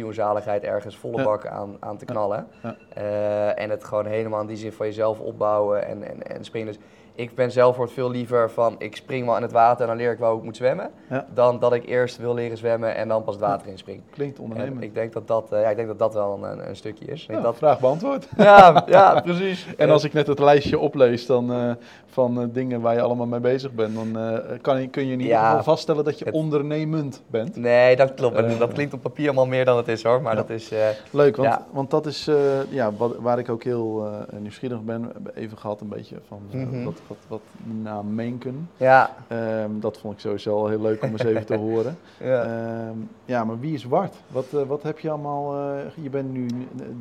ergens 0.63 0.97
volle 0.97 1.17
Ja. 1.17 1.23
bak 1.23 1.47
aan, 1.47 1.77
aan 1.79 1.97
te 1.97 2.05
knallen. 2.05 2.47
Ja. 2.63 2.75
Eh, 2.93 3.63
en 3.63 3.69
het 3.69 3.83
gewoon 3.83 4.05
helemaal 4.05 4.41
in 4.41 4.47
die 4.47 4.57
zin 4.57 4.71
van 4.71 4.85
jezelf 4.85 5.19
opbouwen 5.19 5.85
en, 5.87 6.03
en, 6.03 6.23
en 6.27 6.43
springen. 6.43 6.73
Dus 6.73 6.81
ik 7.15 7.35
ben 7.35 7.51
zelf 7.51 7.75
wordt 7.77 7.91
veel 7.91 8.09
liever 8.11 8.51
van 8.51 8.75
ik 8.77 8.95
spring 8.95 9.25
wel 9.25 9.35
in 9.35 9.41
het 9.41 9.51
water 9.51 9.81
en 9.81 9.87
dan 9.87 9.97
leer 9.97 10.11
ik 10.11 10.17
wel 10.19 10.29
hoe 10.29 10.37
ik 10.39 10.43
moet 10.45 10.55
zwemmen. 10.55 10.89
Ja. 11.09 11.25
Dan 11.33 11.59
dat 11.59 11.73
ik 11.73 11.85
eerst 11.85 12.17
wil 12.17 12.33
leren 12.33 12.57
zwemmen 12.57 12.95
en 12.95 13.07
dan 13.07 13.23
pas 13.23 13.33
het 13.33 13.43
water 13.43 13.67
inspring. 13.67 14.01
Klinkt 14.09 14.37
En 14.37 14.43
ondernemend. 14.43 14.83
ik 14.83 14.93
denk 14.93 15.13
dat 15.13 15.27
dat, 15.27 15.51
eh, 15.51 15.61
ja, 15.61 15.69
ik 15.69 15.75
denk 15.75 15.87
dat, 15.87 15.99
dat 15.99 16.13
wel 16.13 16.39
een, 16.43 16.69
een 16.69 16.75
stukje 16.75 17.05
is. 17.05 17.21
Ik 17.21 17.27
denk 17.27 17.39
Ja, 17.39 17.45
dat, 17.45 17.55
Vraag 17.57 17.79
beantwoord. 17.79 18.27
ja, 18.37 18.83
ja, 18.87 19.21
precies. 19.21 19.67
En 19.77 19.89
als 19.89 20.03
ik 20.03 20.13
net 20.13 20.27
het 20.27 20.39
lijstje 20.39 20.79
oplees 20.79 21.25
dan, 21.25 21.51
eh, 21.53 21.71
van 22.05 22.41
eh, 22.41 22.47
dingen 22.51 22.81
waar 22.81 22.93
je 22.93 23.01
allemaal 23.01 23.25
mee 23.25 23.39
bezig 23.39 23.71
bent, 23.71 23.95
dan 23.95 24.17
kan 24.61 24.89
kun 24.89 25.05
je 25.07 25.11
in 25.13 25.19
Ja. 25.19 25.47
geval 25.49 25.63
vaststellen 25.63 26.03
dat 26.03 26.19
je 26.19 26.25
Het- 26.25 26.33
ondernemend 26.33 27.23
bent. 27.27 27.55
Nee, 27.55 27.95
dat 27.95 28.13
klopt. 28.13 28.59
Dat 28.59 28.73
klinkt 28.73 28.93
op 28.93 29.01
papier 29.01 29.25
allemaal 29.25 29.45
meer 29.47 29.65
dan 29.65 29.77
het 29.77 29.87
is 29.87 30.03
hoor. 30.03 30.21
Maar 30.21 30.35
dat 30.35 30.49
is. 30.49 30.71
Leuk, 31.11 31.35
want, 31.35 31.57
want 31.71 31.91
dat 31.91 32.05
is 32.05 32.29
ja, 32.69 32.91
wat, 32.97 33.15
waar 33.19 33.39
ik 33.39 33.49
ook 33.49 33.63
heel 33.63 34.07
nieuwsgierig 34.39 34.81
ben. 34.83 35.11
Even 35.33 35.57
gehad 35.57 35.81
een 35.81 35.89
beetje 35.89 36.15
van 36.27 36.39
eh, 36.51 36.59
Mhm. 36.59 36.83
Wat, 37.07 37.17
wat 37.27 37.41
na 37.83 38.01
Menken. 38.01 38.69
ja. 38.77 39.09
Ehm, 39.27 39.69
dat 39.79 39.97
vond 39.97 40.13
ik 40.13 40.19
sowieso 40.19 40.55
al 40.57 40.67
heel 40.67 40.81
leuk 40.81 41.03
om 41.03 41.11
eens 41.11 41.23
even 41.23 41.45
te 41.45 41.55
horen. 41.67 41.97
ja. 42.19 42.43
Ehm, 42.43 42.97
ja, 43.25 43.43
maar 43.43 43.59
wie 43.59 43.73
is 43.73 43.83
Wart? 43.83 44.15
Wat, 44.27 44.45
eh, 44.53 44.61
wat 44.61 44.83
heb 44.83 44.99
je 44.99 45.09
allemaal... 45.09 45.53
eh, 45.75 46.03
je 46.03 46.09
bent 46.09 46.31
nu 46.31 46.47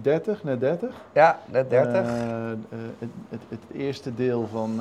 30, 0.02 0.44
net 0.44 0.60
30. 0.60 0.94
ja, 1.12 1.38
net 1.50 1.70
30. 1.70 1.92
Eh, 1.94 2.06
het, 2.98 3.10
het, 3.28 3.40
het 3.48 3.60
eerste 3.72 4.14
deel 4.14 4.46
van 4.46 4.80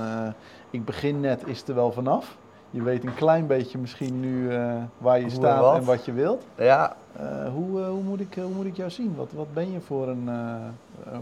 ik 0.69 0.85
begin 0.85 1.19
net 1.19 1.47
is 1.47 1.67
er 1.67 1.75
wel 1.75 1.91
vanaf. 1.91 2.37
Je 2.73 2.83
weet 2.83 3.03
een 3.03 3.15
klein 3.15 3.47
beetje 3.47 3.77
misschien 3.77 4.19
nu 4.19 4.51
eh, 4.51 4.73
waar 4.97 5.17
je 5.17 5.23
Hoe 5.23 5.31
staat 5.31 5.77
en 5.77 5.85
wat 5.85 6.05
je 6.05 6.11
wilt. 6.11 6.45
ja. 6.57 6.95
Eh, 7.15 7.25
hoe, 7.53 7.81
eh, 7.81 7.87
hoe, 7.87 8.03
moet 8.03 8.19
ik, 8.19 8.33
hoe 8.35 8.53
moet 8.55 8.65
ik 8.65 8.75
jou 8.75 8.89
zien? 8.89 9.13
Wat, 9.15 9.31
wat 9.35 9.53
ben 9.53 9.71
je 9.71 9.79
voor 9.79 10.07
een 10.07 10.29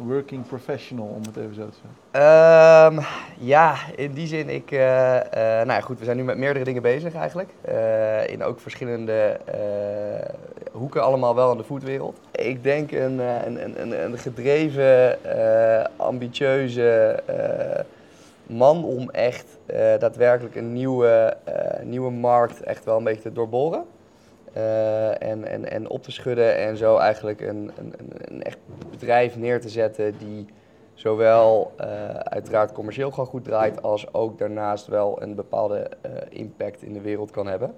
working 0.05 0.47
professional, 0.47 1.05
om 1.05 1.21
het 1.21 1.37
even 1.37 1.55
zo 1.55 1.69
te 1.69 1.75
zeggen? 1.81 1.99
Ehm, 2.11 3.05
ja, 3.39 3.75
in 3.95 4.13
die 4.13 4.27
zin, 4.27 4.49
ik, 4.49 4.71
nou 4.71 5.67
ja, 5.67 5.81
goed, 5.81 5.99
we 5.99 6.05
zijn 6.05 6.17
nu 6.17 6.23
met 6.23 6.37
meerdere 6.37 6.65
dingen 6.65 6.81
bezig 6.81 7.13
eigenlijk. 7.13 7.49
In 8.29 8.43
ook 8.43 8.59
verschillende 8.59 9.39
hoeken, 10.71 11.03
allemaal 11.03 11.35
wel 11.35 11.51
in 11.51 11.57
de 11.57 11.63
foodwereld. 11.63 12.19
Ik 12.31 12.63
denk 12.63 12.91
een, 12.91 13.19
een, 13.19 13.81
een, 13.81 14.03
een, 14.03 14.17
gedreven, 14.17 15.17
ambitieuze 15.95 17.19
man 18.51 18.83
om 18.83 19.09
echt 19.09 19.59
eh, 19.65 19.77
daadwerkelijk 19.99 20.55
een 20.55 20.73
nieuwe, 20.73 21.37
eh, 21.43 21.83
nieuwe 21.83 22.11
markt 22.11 22.63
echt 22.63 22.85
wel 22.85 22.97
een 22.97 23.03
beetje 23.03 23.21
te 23.21 23.31
doorboren. 23.31 23.85
Eh, 24.53 25.21
en, 25.21 25.45
en, 25.45 25.71
en 25.71 25.89
op 25.89 26.03
te 26.03 26.11
schudden 26.11 26.57
en 26.57 26.77
zo 26.77 26.97
eigenlijk 26.97 27.41
een, 27.41 27.71
een, 27.77 27.93
een, 28.27 28.43
echt 28.43 28.57
bedrijf 28.89 29.35
neer 29.35 29.61
te 29.61 29.69
zetten 29.69 30.17
die 30.17 30.45
zowel 30.93 31.71
uiteraard 32.23 32.71
commercieel 32.71 33.09
gewoon 33.09 33.25
goed 33.25 33.43
draait, 33.43 33.81
als 33.81 34.13
ook 34.13 34.37
daarnaast 34.37 34.87
wel 34.87 35.21
een 35.21 35.35
bepaalde 35.35 35.89
impact 36.29 36.83
in 36.83 36.93
de 36.93 37.01
wereld 37.01 37.31
kan 37.31 37.47
hebben. 37.47 37.75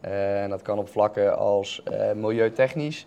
En 0.00 0.50
dat 0.50 0.62
kan 0.62 0.78
op 0.78 0.88
vlakken 0.88 1.38
als 1.38 1.82
milieutechnisch, 2.14 3.06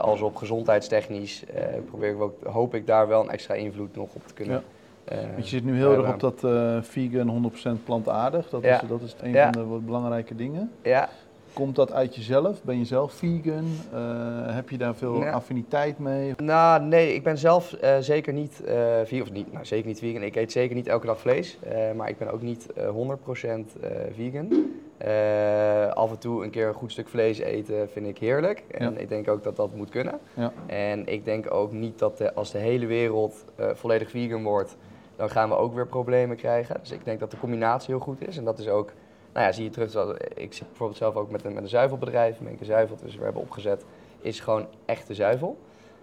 als 0.00 0.20
op 0.20 0.36
gezondheidstechnisch. 0.36 1.44
Probeer 1.86 2.10
ik 2.10 2.20
ook, 2.20 2.44
hoop 2.44 2.74
ik 2.74 2.86
daar 2.86 3.08
wel 3.08 3.20
een 3.20 3.30
extra 3.30 3.54
invloed 3.54 3.96
nog 3.96 4.14
op 4.14 4.26
te 4.26 4.34
kunnen. 4.34 4.62
Eh, 5.08 5.18
Want 5.34 5.48
je 5.48 5.56
zit 5.56 5.64
nu 5.64 5.76
heel 5.76 5.92
erg 5.92 6.12
op 6.12 6.20
dat 6.20 6.44
eh, 6.44 6.76
vegan, 6.82 7.28
100% 7.78 7.84
plantaardig. 7.84 8.48
Dat, 8.48 8.62
Ja. 8.62 8.82
is, 8.82 8.88
dat 8.88 9.00
is 9.02 9.16
een 9.20 9.30
Ja. 9.32 9.42
van 9.52 9.62
de 9.62 9.68
wat 9.68 9.84
belangrijke 9.86 10.34
dingen. 10.34 10.70
Ja, 10.82 11.08
Komt 11.52 11.76
dat 11.76 11.92
uit 11.92 12.14
jezelf? 12.16 12.62
Ben 12.62 12.78
je 12.78 12.84
zelf 12.84 13.12
vegan? 13.12 13.64
Eh, 13.92 14.54
heb 14.54 14.70
je 14.70 14.76
daar 14.78 14.94
veel 14.94 15.20
Ja. 15.20 15.30
affiniteit 15.30 15.98
mee? 15.98 16.32
Nou, 16.36 16.82
nee, 16.82 17.14
ik 17.14 17.22
ben 17.22 17.38
zelf 17.38 17.76
zeker 18.00 18.32
niet 18.32 18.60
vegan, 19.04 19.22
of 19.22 19.32
niet, 19.32 19.52
nou, 19.52 19.64
zeker 19.64 19.86
niet 19.86 19.98
vegan. 19.98 20.22
Ik 20.22 20.36
eet 20.36 20.52
zeker 20.52 20.74
niet 20.76 20.86
elke 20.86 21.06
dag 21.06 21.20
vlees, 21.20 21.58
maar 21.96 22.08
ik 22.08 22.18
ben 22.18 22.32
ook 22.32 22.42
niet 22.42 22.72
eh 22.72 22.88
100% 22.88 23.76
eh, 23.80 23.90
vegan. 24.14 24.48
Af 25.94 26.10
en 26.10 26.18
toe 26.18 26.44
een 26.44 26.50
keer 26.50 26.68
een 26.68 26.74
goed 26.74 26.92
stuk 26.92 27.08
vlees 27.08 27.38
eten 27.38 27.88
vind 27.90 28.06
ik 28.06 28.18
heerlijk. 28.18 28.62
En 28.70 28.92
Ja. 28.92 28.98
ik 28.98 29.08
denk 29.08 29.28
ook 29.28 29.42
dat 29.42 29.56
dat 29.56 29.74
moet 29.74 29.88
kunnen. 29.90 30.18
Ja. 30.34 30.52
En 30.66 31.06
ik 31.06 31.24
denk 31.24 31.54
ook 31.54 31.72
niet 31.72 31.98
dat 31.98 32.18
de- 32.18 32.34
als 32.34 32.50
de 32.50 32.58
hele 32.58 32.86
wereld 32.86 33.44
volledig 33.74 34.10
vegan 34.10 34.42
wordt, 34.42 34.76
dan 35.18 35.30
gaan 35.30 35.48
we 35.48 35.56
ook 35.56 35.74
weer 35.74 35.86
problemen 35.86 36.36
krijgen. 36.36 36.76
Dus 36.80 36.90
ik 36.90 37.04
denk 37.04 37.20
dat 37.20 37.30
de 37.30 37.38
combinatie 37.38 37.94
heel 37.94 38.04
goed 38.04 38.28
is. 38.28 38.36
En 38.36 38.44
dat 38.44 38.58
is 38.58 38.68
ook, 38.68 38.92
nou 39.32 39.46
ja, 39.46 39.52
zie 39.52 39.64
je 39.64 39.70
terug. 39.70 40.16
Ik 40.34 40.52
zit 40.52 40.66
bijvoorbeeld 40.66 40.98
zelf 40.98 41.14
ook 41.14 41.30
met 41.30 41.44
een, 41.44 41.54
met 41.54 41.62
een 41.62 41.68
zuivelbedrijf, 41.68 42.40
Menke 42.40 42.64
Zuivel, 42.64 42.96
dus 43.02 43.16
we 43.16 43.24
hebben 43.24 43.42
opgezet, 43.42 43.84
is 44.20 44.40
gewoon 44.40 44.66
echte 44.84 45.14
zuivel. 45.14 45.58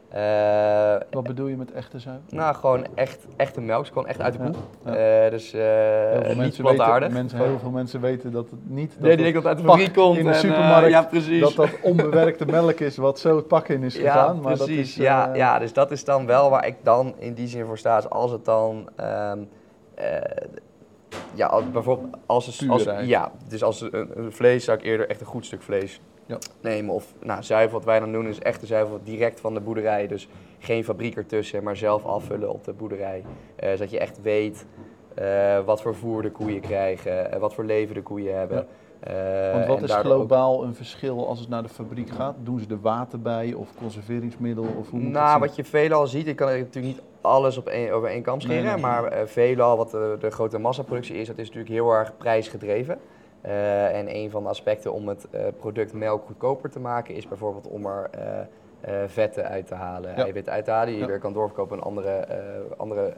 Eh, 0.09 0.95
Wat 1.11 1.23
bedoel 1.23 1.47
je 1.47 1.55
met 1.57 1.71
echte 1.71 1.99
zuivel? 1.99 2.23
nou, 2.29 2.55
gewoon 2.55 2.85
echt, 2.95 3.25
echte 3.35 3.61
melk, 3.61 3.81
is 3.83 3.87
gewoon 3.87 4.07
echt 4.07 4.21
uit 4.21 4.33
de 4.33 4.39
koe. 4.39 4.51
ja. 4.85 4.95
Eh, 5.25 5.31
dus 5.31 5.53
eh, 5.53 5.61
Heel 5.61 6.19
veel 6.21 6.27
niet 6.27 6.37
mensen 6.37 6.63
plantaardig. 6.63 6.99
weten, 6.99 7.13
mensen, 7.13 7.39
heel 7.39 7.59
veel 7.59 7.69
mensen 7.69 8.01
weten 8.01 8.31
dat 8.31 8.49
het 8.49 8.59
niet 8.69 8.91
dat 8.91 8.99
nee, 9.01 9.15
die 9.15 9.25
het 9.25 9.33
denkt 9.33 9.33
dat 9.33 9.43
het 9.43 9.53
uit 9.53 9.57
de 9.57 9.83
fabriek 9.83 9.93
komt. 10.03 10.17
in 10.17 10.23
de 10.25 10.29
en, 10.31 10.35
supermarkt, 10.39 10.89
ja, 10.89 11.01
precies. 11.03 11.41
dat 11.41 11.55
dat 11.55 11.69
onbewerkte 11.81 12.45
melk 12.45 12.79
is 12.79 12.97
wat 12.97 13.19
zo 13.19 13.35
het 13.35 13.47
pak 13.47 13.67
in 13.67 13.83
is 13.83 13.95
ja, 13.95 14.01
gegaan. 14.11 14.41
Maar 14.41 14.53
precies. 14.55 14.75
dat 14.75 14.85
is, 14.85 14.95
ja, 14.95 15.33
ja, 15.33 15.59
dus 15.59 15.73
dat 15.73 15.91
is 15.91 16.03
dan 16.05 16.25
wel 16.25 16.49
waar 16.49 16.65
ik 16.67 16.75
dan 16.83 17.13
in 17.17 17.33
die 17.33 17.47
zin 17.47 17.65
voor 17.65 17.77
sta. 17.77 17.97
is 17.97 18.09
Als 18.09 18.31
het 18.31 18.45
dan... 18.45 18.89
ehm, 18.95 19.39
eh, 19.95 20.17
ja, 21.33 21.61
bijvoorbeeld 21.71 22.15
als, 22.25 22.45
het- 22.59 22.69
als, 22.69 22.87
ja, 23.01 23.31
dus 23.47 23.63
als 23.63 23.81
een, 23.81 24.11
een 24.15 24.31
vlees 24.31 24.63
zou 24.63 24.77
ik 24.77 24.83
eerder 24.83 25.09
echt 25.09 25.19
een 25.21 25.27
goed 25.27 25.45
stuk 25.45 25.61
vlees 25.61 26.01
Ja. 26.25 26.37
nemen. 26.61 26.93
Of 26.93 27.13
nou, 27.23 27.43
zuivel, 27.43 27.77
wat 27.77 27.85
wij 27.85 27.99
dan 27.99 28.11
doen 28.11 28.27
is 28.27 28.39
echte 28.39 28.65
zuivel 28.65 28.99
direct 29.03 29.39
van 29.39 29.53
de 29.53 29.59
boerderij. 29.59 30.07
Dus 30.07 30.27
geen 30.59 30.83
fabriek 30.83 31.15
ertussen, 31.15 31.63
maar 31.63 31.75
zelf 31.77 32.05
afvullen 32.05 32.53
op 32.53 32.63
de 32.63 32.73
boerderij. 32.73 33.23
Eh, 33.55 33.71
zodat 33.71 33.89
je 33.89 33.99
echt 33.99 34.21
weet 34.21 34.65
eh, 35.15 35.59
wat 35.65 35.81
voor 35.81 35.95
voer 35.95 36.21
de 36.21 36.31
koeien 36.31 36.61
krijgen, 36.61 37.31
eh, 37.31 37.39
wat 37.39 37.53
voor 37.53 37.63
leven 37.65 37.95
de 37.95 38.01
koeien 38.01 38.37
hebben. 38.37 38.67
Want 39.53 39.65
wat 39.67 39.81
is 39.81 39.93
ook- 39.95 39.99
globaal 39.99 40.63
een 40.63 40.75
verschil 40.75 41.27
als 41.27 41.39
het 41.39 41.49
naar 41.49 41.63
de 41.63 41.69
fabriek 41.69 42.09
gaat? 42.09 42.35
Doen 42.43 42.59
ze 42.59 42.65
er 42.69 42.81
water 42.81 43.19
bij 43.21 43.53
of 43.53 43.67
conserveringsmiddel? 43.77 44.65
Of 44.79 44.89
hoe 44.89 44.99
Nou, 44.99 45.39
wat 45.39 45.55
je 45.55 45.63
veelal 45.63 46.07
ziet, 46.07 46.27
ik 46.27 46.35
kan 46.35 46.47
natuurlijk 46.47 46.85
niet 46.85 47.01
alles 47.21 47.57
op 47.57 47.67
over 47.91 48.09
één 48.09 48.21
kam 48.21 48.41
scheren, 48.41 48.63
Nee, 48.63 48.71
nee. 48.73 48.81
maar 48.81 49.03
eh, 49.03 49.25
veelal 49.25 49.77
wat 49.77 49.91
de, 49.91 50.17
de 50.19 50.29
grote 50.31 50.57
massaproductie 50.57 51.15
is, 51.15 51.27
dat 51.27 51.37
is 51.37 51.45
natuurlijk 51.47 51.73
heel 51.73 51.91
erg 51.91 52.17
prijsgedreven. 52.17 52.97
Eh, 53.45 53.97
en 53.97 54.15
een 54.15 54.29
van 54.31 54.43
de 54.43 54.49
aspecten 54.49 54.93
om 54.93 55.07
het 55.07 55.27
eh, 55.31 55.41
product 55.59 55.93
melk 55.93 56.25
goedkoper 56.25 56.69
te 56.69 56.79
maken 56.79 57.15
is 57.15 57.27
bijvoorbeeld 57.27 57.67
om 57.67 57.85
er 57.85 58.09
eh, 58.81 58.93
vetten 59.07 59.43
uit 59.47 59.67
te 59.67 59.75
halen, 59.75 60.09
Ja. 60.15 60.23
eiwitten 60.23 60.53
uit 60.53 60.65
te 60.65 60.71
halen, 60.71 60.87
die 60.87 60.95
je 60.95 61.01
Ja. 61.01 61.07
weer 61.07 61.19
kan 61.19 61.33
doorverkopen 61.33 61.77
aan 61.77 61.83
andere, 61.83 62.27
andere 62.77 63.13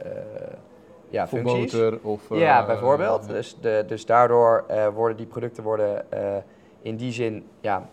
ja, 1.10 1.28
functies. 1.28 1.72
boter 1.72 1.98
of... 2.02 2.22
Ja, 2.30 2.66
bijvoorbeeld. 2.66 3.26
ja. 3.26 3.32
Dus, 3.32 3.56
de, 3.60 3.84
dus 3.86 4.06
daardoor 4.06 4.64
worden 4.94 5.16
die 5.16 5.26
producten 5.26 5.62
worden, 5.62 6.04
in 6.82 6.96
die 6.96 7.12
zin 7.12 7.46
ja, 7.60 7.88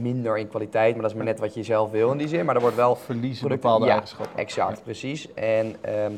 minder 0.00 0.38
in 0.38 0.48
kwaliteit, 0.48 0.92
maar 0.92 1.02
dat 1.02 1.10
is 1.10 1.16
maar 1.16 1.26
net 1.26 1.38
wat 1.38 1.54
je 1.54 1.62
zelf 1.62 1.90
wil 1.90 2.10
in 2.12 2.18
die 2.18 2.28
zin. 2.28 2.44
Maar 2.44 2.54
er 2.54 2.60
wordt 2.60 2.76
wel 2.76 2.94
verliezen 2.96 3.46
producten- 3.46 3.68
bepaalde 3.70 3.90
eigenschappen. 3.92 4.38
Exact, 4.38 4.82
precies. 4.82 5.34
En, 5.34 5.76
ehm, 5.80 6.12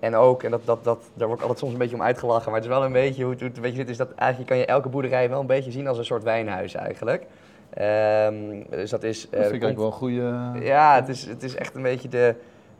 en 0.00 0.14
ook, 0.14 0.42
en 0.42 0.50
dat, 0.50 0.60
dat, 0.64 0.84
dat, 0.84 1.10
daar 1.14 1.26
word 1.26 1.38
ik 1.38 1.46
altijd 1.46 1.58
soms 1.58 1.72
een 1.72 1.78
beetje 1.78 1.96
om 1.96 2.02
uitgelachen, 2.02 2.50
maar 2.50 2.60
het 2.60 2.70
is 2.70 2.76
wel 2.76 2.84
een 2.84 2.92
beetje 2.92 3.22
hoe 3.22 3.30
het, 3.30 3.40
hoe 3.40 3.48
het 3.48 3.56
een 3.56 3.62
beetje 3.62 3.78
zit, 3.78 3.88
is 3.88 3.96
dat 3.96 4.14
eigenlijk 4.14 4.50
kan 4.50 4.58
je 4.58 4.66
elke 4.66 4.88
boerderij 4.88 5.28
wel 5.28 5.40
een 5.40 5.46
beetje 5.46 5.70
zien 5.70 5.86
als 5.86 5.98
een 5.98 6.04
soort 6.04 6.22
wijnhuis 6.22 6.74
eigenlijk. 6.74 7.26
Ehm, 7.70 8.62
dus 8.70 8.90
dat 8.90 9.02
is... 9.02 9.20
Dat 9.30 9.40
eh, 9.40 9.46
vind 9.46 9.54
ik 9.54 9.62
eigenlijk 9.62 9.76
wel 9.76 9.86
een 9.86 9.92
goede... 9.92 10.64
ja, 10.66 10.94
het 10.94 11.08
is, 11.08 11.26
het 11.26 11.42
is 11.42 11.54
echt 11.54 11.74
een 11.74 11.82
beetje 11.82 12.08
de, 12.08 12.34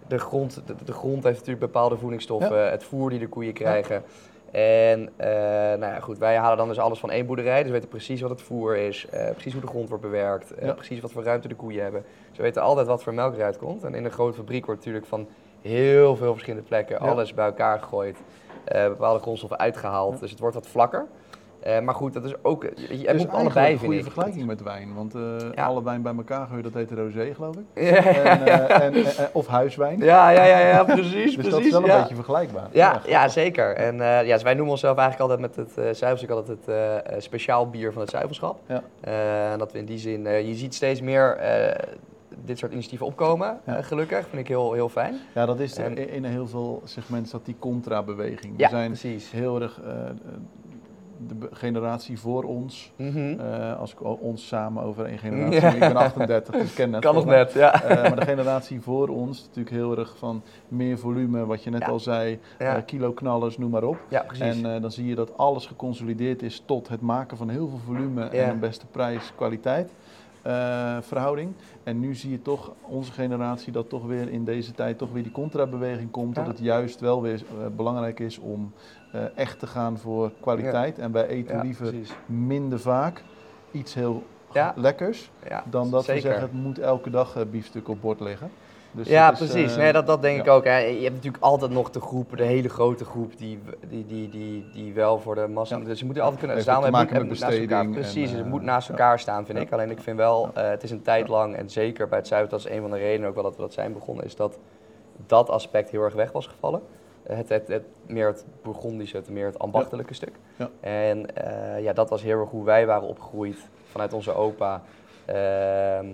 de 0.07 0.19
grond. 0.19 0.63
De, 0.67 0.75
de 0.85 0.93
grond 0.93 1.25
heeft 1.25 1.39
natuurlijk 1.39 1.73
bepaalde 1.73 1.97
voedingsstoffen, 1.97 2.71
het 2.71 2.85
voer 2.85 3.11
die 3.11 3.19
de 3.19 3.29
koeien 3.29 3.53
krijgen. 3.53 4.03
En 4.51 5.09
eh, 5.17 5.29
nou 5.79 5.93
ja, 5.93 6.01
goed, 6.01 6.19
wij 6.19 6.37
halen 6.37 6.57
dan 6.57 6.69
dus 6.69 6.79
alles 6.79 6.99
van 6.99 7.11
één 7.11 7.27
boerderij. 7.27 7.59
Dus 7.59 7.67
we 7.67 7.73
weten 7.73 7.89
precies 7.89 8.21
wat 8.21 8.31
het 8.31 8.43
voer 8.43 8.77
is, 8.77 9.07
eh, 9.11 9.31
precies 9.31 9.53
hoe 9.53 9.61
de 9.61 9.67
grond 9.67 9.89
wordt 9.89 10.05
bewerkt, 10.05 10.55
eh, 10.55 10.67
Ja. 10.67 10.73
precies 10.73 11.01
wat 11.01 11.13
voor 11.13 11.23
ruimte 11.23 11.49
de 11.49 11.55
koeien 11.55 11.83
hebben. 11.83 12.05
Dus 12.29 12.37
we 12.37 12.43
weten 12.43 12.63
altijd 12.63 12.87
wat 12.87 13.03
voor 13.03 13.15
melk 13.15 13.35
eruit 13.35 13.59
komt. 13.59 13.85
En 13.85 13.95
in 13.95 14.05
een 14.05 14.11
grote 14.11 14.37
fabriek 14.37 14.67
wordt 14.67 14.81
natuurlijk 14.81 15.07
van 15.07 15.29
heel 15.63 16.17
veel 16.17 16.33
verschillende 16.33 16.67
plekken 16.69 16.97
Ja. 17.05 17.11
alles 17.11 17.35
bij 17.35 17.45
elkaar 17.47 17.79
gegooid. 17.81 18.17
eh, 18.65 18.87
bepaalde 18.87 19.21
grondstoffen 19.21 19.59
uitgehaald. 19.59 20.15
Ja. 20.15 20.21
Dus 20.21 20.31
het 20.31 20.41
wordt 20.41 20.55
wat 20.55 20.67
vlakker. 20.67 21.07
Eh, 21.61 21.81
maar 21.81 21.95
goed, 21.95 22.13
dat 22.13 22.25
is 22.25 22.33
ook. 22.43 22.63
Je, 22.63 22.71
je 22.77 22.97
moet 22.97 23.07
eigenlijk 23.07 23.33
allebei 23.39 23.73
een 23.73 23.79
goede 23.79 23.97
ik. 23.97 24.03
vergelijking 24.03 24.47
met 24.47 24.63
wijn. 24.63 24.95
Want 24.95 25.15
eh, 25.15 25.21
Ja. 25.55 25.67
alle 25.67 25.83
wijn 25.83 26.03
bij 26.03 26.15
elkaar 26.17 26.47
gooien, 26.47 26.63
dat 26.63 26.75
heet 26.75 26.91
rosé, 26.93 27.35
geloof 27.35 27.55
ik. 27.57 27.65
Ja, 27.91 27.97
En, 28.05 28.47
eh, 28.47 28.81
en, 28.87 28.95
eh, 28.95 29.25
of 29.33 29.47
huiswijn. 29.47 29.99
ja, 29.99 30.31
ja, 30.31 30.45
ja, 30.45 30.59
ja, 30.59 30.85
precies. 30.85 31.13
dus 31.25 31.35
precies, 31.35 31.51
dat 31.51 31.61
is 31.61 31.71
wel 31.71 31.81
een 31.83 31.87
ja. 31.87 32.01
beetje 32.01 32.15
vergelijkbaar. 32.15 32.67
Ja, 32.73 33.01
ja, 33.07 33.29
zeker. 33.29 33.75
En 33.77 34.01
eh, 34.01 34.27
ja, 34.27 34.35
dus 34.35 34.43
wij 34.43 34.55
noemen 34.55 34.71
onszelf 34.73 34.97
eigenlijk 34.99 35.31
altijd 35.31 35.57
met 35.57 35.57
het 35.67 35.79
uh, 35.87 35.95
zuivelstuk 35.95 36.31
altijd 36.31 36.59
het 36.59 36.69
eh, 36.69 36.97
eh, 36.97 37.03
speciaal 37.21 37.71
bier 37.71 37.93
van 37.93 38.01
het 38.01 38.11
zuivelschap. 38.11 38.59
Ja. 38.67 38.83
Eh, 39.01 39.53
en 39.53 39.59
dat 39.59 39.73
we 39.73 39.79
in 39.79 39.85
die 39.87 39.99
zin, 39.99 40.27
eh, 40.27 40.47
je 40.49 40.55
ziet 40.55 40.75
steeds 40.75 41.01
meer 41.01 41.37
eh, 41.37 41.75
dit 42.45 42.59
soort 42.59 42.73
initiatieven 42.73 43.07
opkomen, 43.07 43.61
Ja. 43.67 43.77
eh, 43.77 43.85
gelukkig. 43.85 44.27
Vind 44.29 44.43
ik 44.43 44.49
heel, 44.49 44.73
heel 44.73 44.89
fijn. 44.89 45.15
Ja, 45.35 45.47
dat 45.47 45.61
is 45.61 45.77
En- 45.77 45.97
in 45.97 46.09
in 46.09 46.25
heel 46.25 46.47
veel 46.47 46.81
segmenten 46.85 47.33
dat 47.33 47.45
die 47.45 47.57
contra-beweging. 47.59 48.57
We 48.57 48.63
Ja, 48.63 48.69
zijn 48.69 48.87
precies. 48.91 49.31
heel 49.31 49.61
erg 49.63 49.81
eh, 49.81 49.93
de 51.27 51.49
generatie 51.53 52.19
voor 52.19 52.45
ons. 52.45 52.93
Mhm. 52.97 53.41
eh, 53.41 53.79
als 53.81 53.93
ik 53.93 54.03
ons 54.21 54.47
samen 54.47 54.83
over 54.83 55.05
één 55.05 55.19
generatie. 55.19 55.61
Ja. 55.61 55.73
Ik 55.73 55.79
ben 55.79 55.97
38, 55.97 56.55
dus 56.55 56.69
ik 56.69 56.75
ken 56.75 56.93
het. 56.93 57.03
Kan 57.05 57.15
nog 57.15 57.25
net, 57.25 57.53
ja. 57.53 57.83
Maar 57.89 58.17
de 58.17 58.25
generatie 58.25 58.81
voor 58.81 59.09
ons, 59.09 59.41
natuurlijk 59.47 59.77
heel 59.77 59.99
erg 59.99 60.17
van 60.19 60.43
meer 60.69 60.99
volume, 60.99 61.47
wat 61.47 61.63
je 61.65 61.71
net 61.71 61.81
Ja. 61.81 61.87
al 61.87 62.01
zei, 62.01 62.39
Ja. 62.59 62.81
kilo 62.81 63.13
knallers, 63.13 63.59
noem 63.59 63.71
maar 63.71 63.85
op. 63.85 63.97
En 64.39 64.63
dan 64.81 64.91
zie 64.93 65.07
je 65.07 65.15
dat 65.15 65.37
alles 65.37 65.67
geconsolideerd 65.67 66.43
is 66.43 66.63
tot 66.67 66.89
het 66.89 67.01
maken 67.01 67.37
van 67.37 67.49
heel 67.49 67.69
veel 67.69 67.81
volume 67.87 68.25
en 68.25 68.51
een 68.51 68.59
beste 68.61 68.87
prijs-kwaliteit 68.87 69.93
eh, 70.43 70.97
verhouding. 71.01 71.53
En 71.85 72.01
nu 72.01 72.15
zie 72.15 72.31
je 72.31 72.43
toch, 72.43 72.73
onze 72.81 73.13
generatie, 73.13 73.73
dat 73.73 73.89
toch 73.89 74.07
weer 74.07 74.29
in 74.29 74.45
deze 74.45 74.73
tijd 74.73 74.99
toch 74.99 75.13
weer 75.13 75.23
die 75.23 75.33
contrabeweging 75.33 76.11
komt. 76.11 76.37
Ja. 76.37 76.43
Dat 76.43 76.53
het 76.53 76.65
juist 76.65 77.01
wel 77.01 77.23
weer 77.23 77.43
eh, 77.61 77.67
belangrijk 77.77 78.21
is 78.21 78.39
om 78.39 78.73
eh, 79.13 79.39
echt 79.39 79.59
te 79.59 79.67
gaan 79.67 79.99
voor 79.99 80.33
kwaliteit. 80.41 80.99
En 80.99 81.13
wij 81.13 81.27
eten 81.27 81.57
ja, 81.57 81.63
liever 81.63 81.89
precies. 81.89 82.15
minder 82.27 82.81
vaak 82.81 83.23
iets 83.71 83.95
heel 83.95 84.23
lekkers. 84.75 85.31
Dan 85.71 85.91
dat 85.91 86.05
zeker. 86.05 86.23
we 86.23 86.29
zeggen, 86.29 86.43
het 86.43 86.63
moet 86.63 86.79
elke 86.79 87.11
dag 87.11 87.51
biefstuk 87.51 87.89
op 87.89 88.01
bord 88.01 88.21
liggen. 88.21 88.51
Dus 88.91 89.09
ja, 89.09 89.33
is, 89.33 89.39
precies. 89.39 89.73
eh, 89.73 89.79
nee, 89.79 89.93
dat, 89.93 90.07
dat 90.07 90.23
denk 90.23 90.37
ja. 90.37 90.43
ik 90.43 90.49
ook. 90.49 90.65
Hè. 90.65 90.77
Je 90.77 91.03
hebt 91.03 91.15
natuurlijk 91.15 91.43
altijd 91.43 91.71
nog 91.71 91.91
de 91.91 92.01
groep, 92.01 92.37
de 92.37 92.45
hele 92.45 92.69
grote 92.69 93.05
groep, 93.05 93.39
die, 93.39 93.59
die, 93.89 94.07
die, 94.07 94.29
die, 94.29 94.71
die 94.73 94.95
wel 94.95 95.19
voor 95.19 95.35
de 95.35 95.47
massa... 95.47 95.77
Ja. 95.77 95.85
Dus 95.85 95.99
je 95.99 96.05
moet 96.05 96.17
er 96.17 96.23
altijd 96.23 96.41
kunnen 96.41 96.63
staan. 96.63 96.77
ook 96.77 97.09
te 97.09 97.15
Het 97.15 97.23
moet- 97.25 97.41
naast 97.41 97.59
elkaar. 97.59 97.89
Precies, 97.89 98.31
en, 98.31 98.37
het 98.37 98.47
moet 98.47 98.63
naast 98.63 98.89
elkaar 98.89 99.19
staan, 99.19 99.47
vind 99.47 99.59
ik. 99.59 99.73
Alleen 99.73 99.91
ik 99.91 100.01
vind 100.01 100.17
wel, 100.17 100.51
eh, 100.55 100.69
het 100.69 100.83
is 100.83 100.91
een 100.91 101.03
tijd 101.03 101.29
lang, 101.29 101.57
en 101.57 101.71
zeker 101.71 102.09
bij 102.09 102.19
het 102.19 102.27
Zuid, 102.27 102.51
dat 102.51 102.59
is 102.59 102.69
een 102.69 102.81
van 102.81 102.91
de 102.91 102.97
redenen 102.97 103.29
ook 103.29 103.35
wel 103.35 103.45
dat 103.45 103.57
we 103.57 103.63
dat 103.63 103.73
zijn 103.73 103.93
begonnen, 103.93 104.25
is 104.25 104.37
dat 104.37 104.59
dat 105.27 105.51
aspect 105.51 105.91
heel 105.91 106.03
erg 106.03 106.15
weg 106.15 106.33
was 106.33 106.47
gevallen. 106.47 106.83
Het, 107.23 107.49
het, 107.49 107.69
het, 107.69 107.85
meer 108.07 108.27
het 108.27 108.45
Bourgondische, 108.63 109.17
het 109.17 109.31
meer 109.31 109.47
het 109.47 109.59
ambachtelijke 109.59 110.15
stuk. 110.15 110.33
Ja. 110.57 110.69
En 110.81 111.37
eh, 111.37 111.83
ja, 111.83 111.93
dat 111.93 112.11
was 112.11 112.23
heel 112.23 112.41
erg 112.41 112.51
hoe 112.51 112.65
wij 112.65 112.87
waren 112.87 113.09
opgegroeid 113.09 113.69
vanuit 113.91 114.13
onze 114.13 114.35
opa. 114.35 114.83
Ehm, 115.25 115.37
eh, 115.37 116.05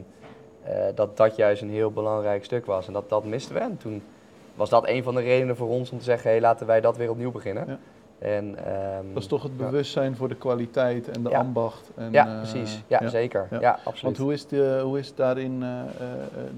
dat 0.94 1.16
dat 1.16 1.36
juist 1.36 1.62
een 1.62 1.70
heel 1.70 1.90
belangrijk 1.90 2.44
stuk 2.44 2.66
was. 2.66 2.86
En 2.86 2.92
dat, 2.92 3.08
dat 3.08 3.24
misten 3.24 3.54
we. 3.54 3.60
En 3.60 3.76
toen 3.76 4.02
was 4.54 4.70
dat 4.70 4.88
een 4.88 5.02
van 5.02 5.14
de 5.14 5.20
redenen 5.20 5.56
voor 5.56 5.68
ons 5.68 5.90
om 5.90 5.98
te 5.98 6.04
zeggen, 6.04 6.30
hey, 6.30 6.40
laten 6.40 6.66
wij 6.66 6.80
dat 6.80 6.96
weer 6.96 7.10
opnieuw 7.10 7.30
beginnen. 7.30 7.64
Ja. 7.66 7.78
En, 8.18 8.56
ehm, 8.64 9.04
Dat 9.12 9.22
is 9.22 9.28
toch 9.28 9.42
het 9.42 9.52
ja. 9.58 9.64
bewustzijn 9.64 10.16
voor 10.16 10.28
de 10.28 10.34
kwaliteit 10.34 11.08
en 11.08 11.22
de 11.22 11.30
Ja. 11.30 11.38
ambacht. 11.38 11.90
En, 11.96 12.12
Ja, 12.12 12.26
eh, 12.26 12.36
precies. 12.36 12.82
Ja, 12.86 13.08
zeker. 13.08 13.46
ja. 13.50 13.60
Ja, 13.60 13.70
Want 13.70 13.86
absoluut. 13.86 14.16
hoe 14.18 14.32
is, 14.32 14.46
de, 14.46 14.80
hoe 14.84 14.98
is 14.98 15.14
daarin 15.14 15.62
eh, 15.62 15.80
eh, 15.80 15.86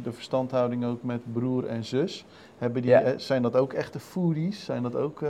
de 0.02 0.12
verstandhouding 0.12 0.84
ook 0.84 1.02
met 1.02 1.32
broer 1.32 1.66
en 1.66 1.84
zus? 1.84 2.24
Hebben 2.58 2.82
die, 2.82 2.94
eh, 2.94 3.18
zijn 3.18 3.42
dat 3.42 3.56
ook 3.56 3.72
echte 3.72 3.98
foodies? 4.00 4.64
Zijn 4.64 4.82
dat 4.82 4.96
ook, 4.96 5.20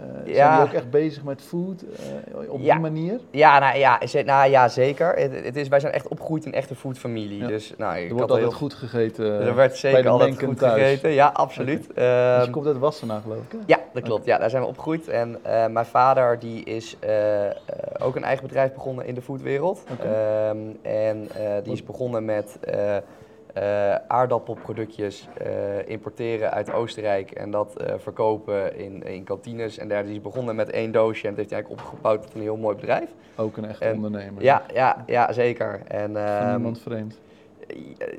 eh, 0.00 0.02
Eh, 0.06 0.08
Zijn 0.24 0.34
Ja. 0.36 0.56
die 0.56 0.66
ook 0.66 0.72
echt 0.72 0.90
bezig 0.90 1.22
met 1.22 1.42
food 1.42 1.82
eh, 1.82 2.50
op 2.50 2.60
Ja. 2.60 2.72
die 2.72 2.82
manier? 2.82 3.20
Ja, 3.30 3.58
nou 3.58 3.78
ja, 3.78 3.98
nou, 4.24 4.50
ja 4.50 4.68
zeker. 4.68 5.14
Het, 5.14 5.44
het 5.44 5.56
is, 5.56 5.68
wij 5.68 5.80
zijn 5.80 5.92
echt 5.92 6.08
opgegroeid 6.08 6.44
in 6.44 6.48
een 6.52 6.58
echte 6.58 6.74
foodfamilie. 6.74 7.38
Ja. 7.38 7.46
Dus 7.46 7.72
nou, 7.78 7.96
ik 7.96 8.08
Er 8.08 8.14
wordt 8.14 8.30
al 8.30 8.36
altijd 8.36 8.48
heel 8.48 8.58
goed 8.58 8.74
gegeten. 8.74 9.24
eh, 9.40 9.46
Er 9.46 9.54
werd 9.54 9.68
bij 9.70 9.76
zeker 9.78 10.02
de 10.02 10.08
altijd 10.08 10.42
goed 10.42 10.58
thuis. 10.58 10.82
gegeten. 10.82 11.10
Ja, 11.10 11.30
absoluut. 11.34 11.86
Dus 11.94 11.96
Ehm, 12.04 12.44
je 12.44 12.50
komt 12.50 12.66
uit 12.66 12.78
Wassenaar 12.78 13.20
geloof 13.20 13.38
ik 13.38 13.52
hè? 13.52 13.58
ja, 13.66 13.78
dat 13.92 14.02
klopt. 14.02 14.24
Ja, 14.24 14.38
daar 14.38 14.50
zijn 14.50 14.62
we 14.62 14.68
opgegroeid. 14.68 15.08
En 15.08 15.38
eh, 15.42 15.66
mijn 15.66 15.86
vader 15.86 16.38
die 16.38 16.64
is 16.64 16.96
eh, 17.00 17.46
eh, 17.46 17.52
ook 17.98 18.16
een 18.16 18.24
eigen 18.24 18.46
bedrijf 18.46 18.72
begonnen 18.74 19.06
in 19.06 19.14
de 19.14 19.22
foodwereld. 19.22 19.82
Ehm, 20.02 20.56
en 20.82 21.28
eh, 21.34 21.64
die 21.64 21.72
is 21.72 21.82
begonnen 21.84 22.24
met 22.24 22.58
eh, 23.52 23.94
aardappelproductjes 23.94 25.28
eh, 25.36 25.88
importeren 25.88 26.50
uit 26.52 26.72
Oostenrijk 26.72 27.30
en 27.30 27.50
dat 27.50 27.76
eh, 27.76 27.94
verkopen 27.98 28.76
in, 28.76 29.02
in 29.02 29.24
kantines. 29.24 29.78
En 29.78 29.88
daar 29.88 30.04
die 30.04 30.14
is 30.14 30.20
begonnen 30.20 30.56
met 30.56 30.70
één 30.70 30.92
doosje 30.92 31.22
en 31.22 31.28
dat 31.28 31.38
heeft 31.38 31.50
hij 31.50 31.58
eigenlijk 31.58 31.88
opgebouwd 31.90 32.22
tot 32.22 32.34
een 32.34 32.40
heel 32.40 32.56
mooi 32.56 32.76
bedrijf. 32.76 33.08
Ook 33.36 33.56
een 33.56 33.64
echte 33.64 33.84
En- 33.84 33.94
ondernemer. 33.94 34.42
Ja, 34.42 34.62
ja, 34.74 35.04
ja 35.06 35.32
zeker. 35.32 35.80
En, 35.88 36.16
ehm, 36.16 36.50
niemand 36.50 36.80
vreemd. 36.80 37.20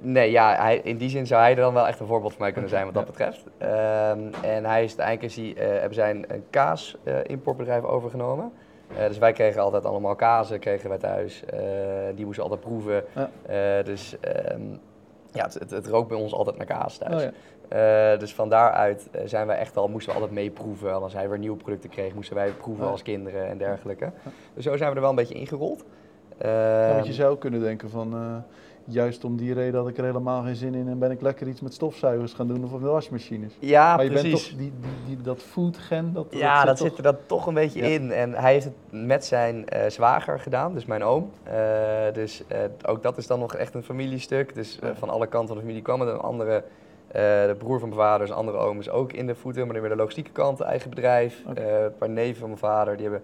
Nee, 0.01 0.31
ja, 0.31 0.55
hij, 0.55 0.77
in 0.83 0.97
die 0.97 1.09
zin 1.09 1.27
zou 1.27 1.41
hij 1.41 1.49
er 1.49 1.55
dan 1.55 1.73
wel 1.73 1.87
echt 1.87 1.99
een 1.99 2.07
voorbeeld 2.07 2.31
voor 2.31 2.41
mij 2.41 2.51
kunnen 2.51 2.69
zijn 2.69 2.85
wat 2.85 2.93
dat 2.93 3.05
betreft. 3.05 3.43
Ehm, 3.57 4.19
en 4.41 4.65
hij 4.65 4.83
is 4.83 4.97
uiteindelijk 4.97 5.21
is 5.21 5.35
hij, 5.35 5.65
hebben 5.65 5.93
zij 5.93 6.09
een, 6.09 6.43
kaas-importbedrijf 6.49 7.83
overgenomen. 7.83 8.51
Dus 9.07 9.17
wij 9.17 9.33
kregen 9.33 9.61
altijd 9.61 9.85
allemaal 9.85 10.15
kazen 10.15 10.59
kregen 10.59 10.89
wij 10.89 10.97
thuis. 10.97 11.43
Die 12.15 12.25
moesten 12.25 12.43
altijd 12.43 12.61
proeven. 12.61 13.03
Ja. 13.15 13.81
Dus 13.81 14.19
ehm, 14.19 14.61
ja, 15.33 15.43
het, 15.43 15.53
het, 15.53 15.71
het 15.71 15.87
rook 15.87 16.07
bij 16.07 16.17
ons 16.17 16.33
altijd 16.33 16.57
naar 16.57 16.65
kaas 16.65 16.97
thuis. 16.97 17.23
Oh, 17.23 17.29
ja. 17.29 17.31
Eh, 18.13 18.19
dus 18.19 18.33
van 18.35 18.49
daaruit 18.49 19.07
eh, 19.11 19.21
zijn 19.25 19.47
wij 19.47 19.57
echt 19.57 19.77
al, 19.77 19.87
moesten 19.87 20.13
we 20.13 20.19
altijd 20.19 20.35
meeproeven. 20.35 20.89
En 20.89 21.01
Als 21.01 21.13
hij 21.13 21.29
weer 21.29 21.37
nieuwe 21.39 21.57
producten 21.57 21.89
kreeg, 21.89 22.13
moesten 22.13 22.35
wij 22.35 22.51
proeven 22.51 22.85
Oh. 22.85 22.91
als 22.91 23.01
kinderen 23.01 23.47
en 23.47 23.57
dergelijke. 23.57 24.11
Dus 24.53 24.63
zo 24.63 24.77
zijn 24.77 24.89
we 24.89 24.95
er 24.95 25.01
wel 25.01 25.09
een 25.09 25.15
beetje 25.15 25.33
ingerold. 25.33 25.83
Ja, 26.39 26.87
want 26.87 26.97
Ehm, 26.99 27.05
je 27.05 27.13
zou 27.13 27.37
kunnen 27.37 27.59
denken 27.59 27.89
van, 27.89 28.13
eh, 28.13 28.35
juist 28.85 29.23
om 29.23 29.37
die 29.37 29.53
reden 29.53 29.79
had 29.79 29.89
ik 29.89 29.97
er 29.97 30.03
helemaal 30.03 30.41
geen 30.43 30.55
zin 30.55 30.73
in 30.73 30.87
en 30.87 30.99
ben 30.99 31.11
ik 31.11 31.21
lekker 31.21 31.47
iets 31.47 31.61
met 31.61 31.73
stofzuigers 31.73 32.33
gaan 32.33 32.47
doen 32.47 32.63
of 32.63 32.71
met 32.71 32.81
wasmachines. 32.81 33.53
ja, 33.59 33.95
maar 33.95 34.05
je 34.05 34.11
precies. 34.11 34.31
bent 34.31 34.43
toch, 34.49 34.57
die, 34.59 34.73
die, 34.81 35.15
die, 35.15 35.23
dat 35.23 35.41
food 35.41 35.77
gen, 35.77 36.13
dat, 36.13 36.25
Ja, 36.29 36.65
dat, 36.65 36.77
zit 36.77 36.97
er 36.97 37.03
dan 37.03 37.17
toch 37.25 37.47
een 37.47 37.53
beetje 37.53 37.79
Ja. 37.79 37.87
in. 37.87 38.11
En 38.11 38.33
hij 38.33 38.51
heeft 38.51 38.65
het 38.65 38.73
met 38.89 39.25
zijn 39.25 39.69
eh, 39.69 39.89
zwager 39.89 40.39
gedaan, 40.39 40.73
dus 40.73 40.85
mijn 40.85 41.03
oom. 41.03 41.31
Eh, 41.43 41.53
dus 42.13 42.43
eh, 42.47 42.57
ook 42.85 43.03
dat 43.03 43.17
is 43.17 43.27
dan 43.27 43.39
nog 43.39 43.55
echt 43.55 43.73
een 43.73 43.83
familiestuk. 43.83 44.55
Dus 44.55 44.79
van 44.93 45.09
alle 45.09 45.27
kanten 45.27 45.47
van 45.47 45.57
de 45.57 45.61
familie 45.63 45.81
kwam 45.81 45.99
het. 45.99 46.09
Een 46.09 46.19
andere, 46.19 46.63
de 47.11 47.55
broer 47.57 47.79
van 47.79 47.89
mijn 47.89 48.01
vader, 48.01 48.27
een 48.27 48.33
andere 48.35 48.57
oom, 48.57 48.79
is 48.79 48.89
ook 48.89 49.13
in 49.13 49.27
de 49.27 49.35
voeten, 49.35 49.63
maar 49.63 49.73
dan 49.73 49.81
weer 49.81 49.91
de 49.91 49.97
logistieke 49.97 50.31
kant, 50.31 50.59
eigen 50.59 50.89
bedrijf. 50.89 51.41
Een 51.45 51.93
paar 51.97 52.09
neven 52.09 52.39
van 52.39 52.47
mijn 52.47 52.59
vader, 52.59 52.97
die 52.97 53.07
hebben 53.09 53.23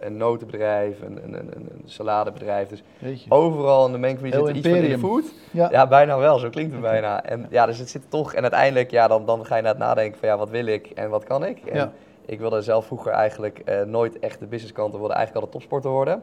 een 0.00 0.16
notenbedrijf, 0.16 1.02
een, 1.02 1.18
een, 1.24 1.34
een, 1.34 1.52
een 1.54 1.82
saladebedrijf. 1.84 2.68
Dus 2.68 2.82
overal 3.28 3.86
in 3.86 3.92
de 3.92 3.98
Heel 4.06 4.16
zit 4.18 4.32
er 4.32 4.56
iets 4.56 4.68
van 4.68 4.76
in 4.76 4.82
de 4.82 4.88
imperium. 4.88 5.00
food. 5.00 5.24
ja. 5.50 5.68
Ja, 5.70 5.86
bijna 5.86 6.18
wel, 6.18 6.38
zo 6.38 6.48
klinkt 6.50 6.72
het 6.72 6.80
bijna. 6.80 7.24
En 7.24 7.46
ja, 7.50 7.66
dus 7.66 7.78
het 7.78 7.90
zit 7.90 8.02
toch, 8.10 8.34
en 8.34 8.42
uiteindelijk, 8.42 8.90
ja, 8.90 9.08
dan, 9.08 9.26
dan 9.26 9.46
ga 9.46 9.56
je 9.56 9.62
na 9.62 9.68
het 9.68 9.78
nadenken 9.78 10.18
van 10.18 10.28
ja, 10.28 10.36
wat 10.36 10.50
wil 10.50 10.66
ik 10.66 10.86
en 10.86 11.10
wat 11.10 11.24
kan 11.24 11.44
ik? 11.44 11.58
En 11.66 11.76
Ja. 11.76 11.92
ik 12.26 12.38
wilde 12.38 12.62
zelf 12.62 12.86
vroeger 12.86 13.12
eigenlijk 13.12 13.58
eh, 13.64 13.82
nooit 13.82 14.18
echt 14.18 14.38
de 14.38 14.46
businesskant, 14.46 14.90
wilde 14.92 15.14
eigenlijk 15.14 15.34
altijd 15.44 15.52
topsporter 15.52 15.90
worden. 15.90 16.22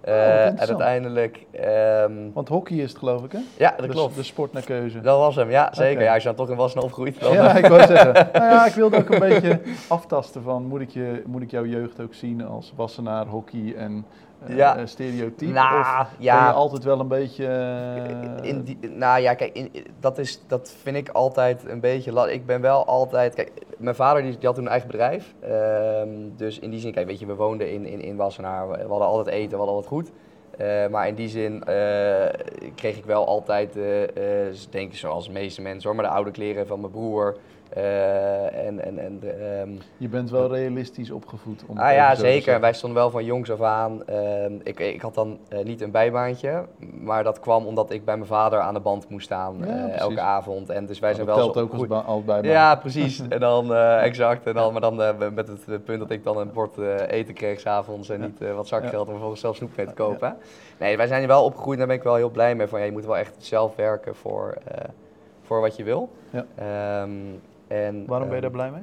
Eh, 0.00 0.40
en 0.42 0.48
interessant. 0.48 0.80
uiteindelijk, 0.80 1.44
ehm, 1.50 2.12
Want 2.32 2.48
hockey 2.48 2.76
is 2.76 2.88
het 2.88 2.98
geloof 2.98 3.24
ik 3.24 3.32
hè? 3.32 3.38
ja, 3.56 3.70
dat 3.76 3.86
Dus 3.86 3.94
klopt. 3.94 4.14
De 4.14 4.22
sport 4.22 4.52
naar 4.52 4.62
keuze. 4.62 5.00
Dat 5.00 5.18
was 5.18 5.36
hem, 5.36 5.50
ja, 5.50 5.68
zeker. 5.72 5.92
Oké. 5.92 6.02
Ja, 6.04 6.12
als 6.14 6.22
je 6.22 6.28
dan 6.28 6.36
toch 6.36 6.50
in 6.50 6.56
Wassenaar 6.56 6.84
opgegroeid 6.84 7.20
dan, 7.20 7.32
Ja, 7.32 7.56
ik 7.56 7.66
wou 7.66 7.86
zeggen. 7.96 8.12
nou 8.32 8.44
ja, 8.44 8.66
ik 8.66 8.72
wilde 8.72 8.96
ook 8.96 9.08
een 9.10 9.18
beetje 9.18 9.60
aftasten 9.88 10.42
van, 10.42 10.62
moet 10.66 10.80
ik, 10.80 10.90
je, 10.90 11.22
moet 11.26 11.42
ik 11.42 11.50
jouw 11.50 11.64
jeugd 11.64 12.00
ook 12.00 12.14
zien 12.14 12.46
als 12.46 12.72
wassenaar, 12.76 13.26
hockey 13.26 13.74
en 13.76 13.92
eh, 13.92 14.27
Ja. 14.46 14.76
eh, 14.76 14.86
stereotype? 14.86 15.52
Nou, 15.52 15.80
of 15.80 16.08
ben 16.16 16.24
ja. 16.24 16.46
je 16.46 16.52
altijd 16.52 16.84
wel 16.84 17.00
een 17.00 17.08
beetje... 17.08 17.46
eh, 17.46 18.48
In 18.48 18.62
die, 18.62 18.78
nou 18.90 19.20
ja, 19.20 19.34
kijk, 19.34 19.54
in, 19.54 19.70
dat, 20.00 20.18
is, 20.18 20.42
dat 20.46 20.74
vind 20.82 20.96
ik 20.96 21.08
altijd 21.08 21.64
een 21.68 21.80
beetje... 21.80 22.32
Ik 22.32 22.46
ben 22.46 22.60
wel 22.60 22.86
altijd... 22.86 23.34
Kijk, 23.34 23.52
mijn 23.78 23.94
vader 23.94 24.22
die, 24.22 24.30
die 24.38 24.46
had 24.46 24.54
toen 24.54 24.64
een 24.64 24.70
eigen 24.70 24.90
bedrijf. 24.90 25.34
Ehm, 25.40 26.08
dus 26.36 26.58
in 26.58 26.70
die 26.70 26.80
zin, 26.80 26.92
kijk, 26.92 27.06
weet 27.06 27.18
je, 27.18 27.26
we 27.26 27.34
woonden 27.34 27.72
in, 27.72 27.86
in, 27.86 28.00
in 28.00 28.16
Wassenaar. 28.16 28.68
We, 28.68 28.76
hadden 28.88 29.06
altijd 29.08 29.26
eten, 29.36 29.50
we 29.50 29.56
hadden 29.56 29.74
altijd 29.74 29.92
goed. 29.92 30.10
Eh, 30.56 30.86
maar 30.88 31.08
in 31.08 31.14
die 31.14 31.28
zin 31.28 31.62
kreeg 32.74 32.96
ik 32.96 33.04
wel 33.04 33.26
altijd, 33.26 33.76
eh, 33.76 33.82
denk 34.70 34.90
ik 34.92 34.96
zoals 34.96 35.26
de 35.26 35.32
meeste 35.32 35.62
mensen 35.62 35.88
hoor, 35.88 35.98
maar 35.98 36.08
de 36.08 36.16
oude 36.16 36.30
kleren 36.30 36.66
van 36.66 36.80
mijn 36.80 36.92
broer. 36.92 37.36
Eh, 37.68 38.66
en, 38.66 38.84
en, 38.84 38.98
en, 38.98 39.20
ehm, 39.22 39.70
Je 39.96 40.08
bent 40.08 40.30
wel 40.30 40.54
realistisch 40.54 41.10
opgevoed. 41.10 41.62
Om 41.66 41.78
Ah 41.78 41.92
ja, 41.92 42.14
zeker. 42.14 42.60
Wij 42.60 42.72
stonden 42.72 42.98
wel 42.98 43.10
van 43.10 43.24
jongs 43.24 43.50
af 43.50 43.60
aan. 43.60 44.06
Ehm, 44.06 44.52
ik, 44.62 44.80
ik 44.80 45.00
had 45.00 45.14
dan 45.14 45.38
eh, 45.48 45.64
niet 45.64 45.80
een 45.80 45.90
bijbaantje, 45.90 46.64
maar 47.00 47.24
dat 47.24 47.40
kwam 47.40 47.66
omdat 47.66 47.90
ik 47.90 48.04
bij 48.04 48.14
mijn 48.16 48.28
vader 48.28 48.60
aan 48.60 48.74
de 48.74 48.80
band 48.80 49.08
moest 49.08 49.24
staan 49.26 49.56
Ja, 49.58 49.66
eh, 49.88 49.98
elke 49.98 50.20
avond. 50.20 50.70
En 50.70 50.86
dus 50.86 50.98
wij 50.98 51.12
Nou, 51.12 51.14
zijn 51.14 51.26
dat 51.26 51.36
wel 51.44 51.52
telt 51.52 51.64
ook 51.64 51.72
als 51.72 51.80
opgegroeid. 51.80 52.04
ba- 52.06 52.12
al 52.12 52.22
bij 52.22 52.40
mij. 52.40 52.50
Ja, 52.50 52.74
precies. 52.76 53.22
En 53.28 53.40
dan, 53.40 53.74
exact. 53.74 54.46
En 54.46 54.54
dan, 54.54 54.72
maar 54.72 54.80
dan 54.80 54.96
met 55.34 55.48
het 55.48 55.84
punt 55.84 55.98
dat 55.98 56.10
ik 56.10 56.24
dan 56.24 56.38
een 56.38 56.52
bord 56.52 56.78
eten 57.08 57.34
kreeg 57.34 57.60
s'avonds 57.60 58.08
en 58.08 58.20
Ja. 58.20 58.26
niet 58.26 58.54
wat 58.54 58.68
zakgeld 58.68 59.04
om 59.06 59.10
vervolgens 59.12 59.40
zelf 59.40 59.56
snoep 59.56 59.76
mee 59.76 59.86
te 59.86 59.94
kopen. 59.94 60.36
Nee, 60.78 60.96
wij 60.96 61.06
zijn 61.06 61.26
wel 61.26 61.44
opgegroeid 61.44 61.72
en 61.72 61.78
daar 61.78 61.86
ben 61.86 61.96
ik 61.96 62.02
wel 62.02 62.14
heel 62.14 62.30
blij 62.30 62.54
mee. 62.54 62.66
Van, 62.66 62.78
ja, 62.78 62.84
je 62.84 62.92
moet 62.92 63.06
wel 63.06 63.16
echt 63.16 63.34
zelf 63.38 63.76
werken 63.76 64.14
voor, 64.14 64.54
voor 65.42 65.60
wat 65.60 65.76
je 65.76 65.84
wil. 65.84 66.08
Ja. 66.30 66.44
Ehm, 66.54 67.10
en, 67.68 68.06
Waarom 68.06 68.28
ben 68.28 68.36
je 68.36 68.42
daar 68.50 68.50
ehm, 68.50 68.70
blij 68.70 68.70
mee? 68.70 68.82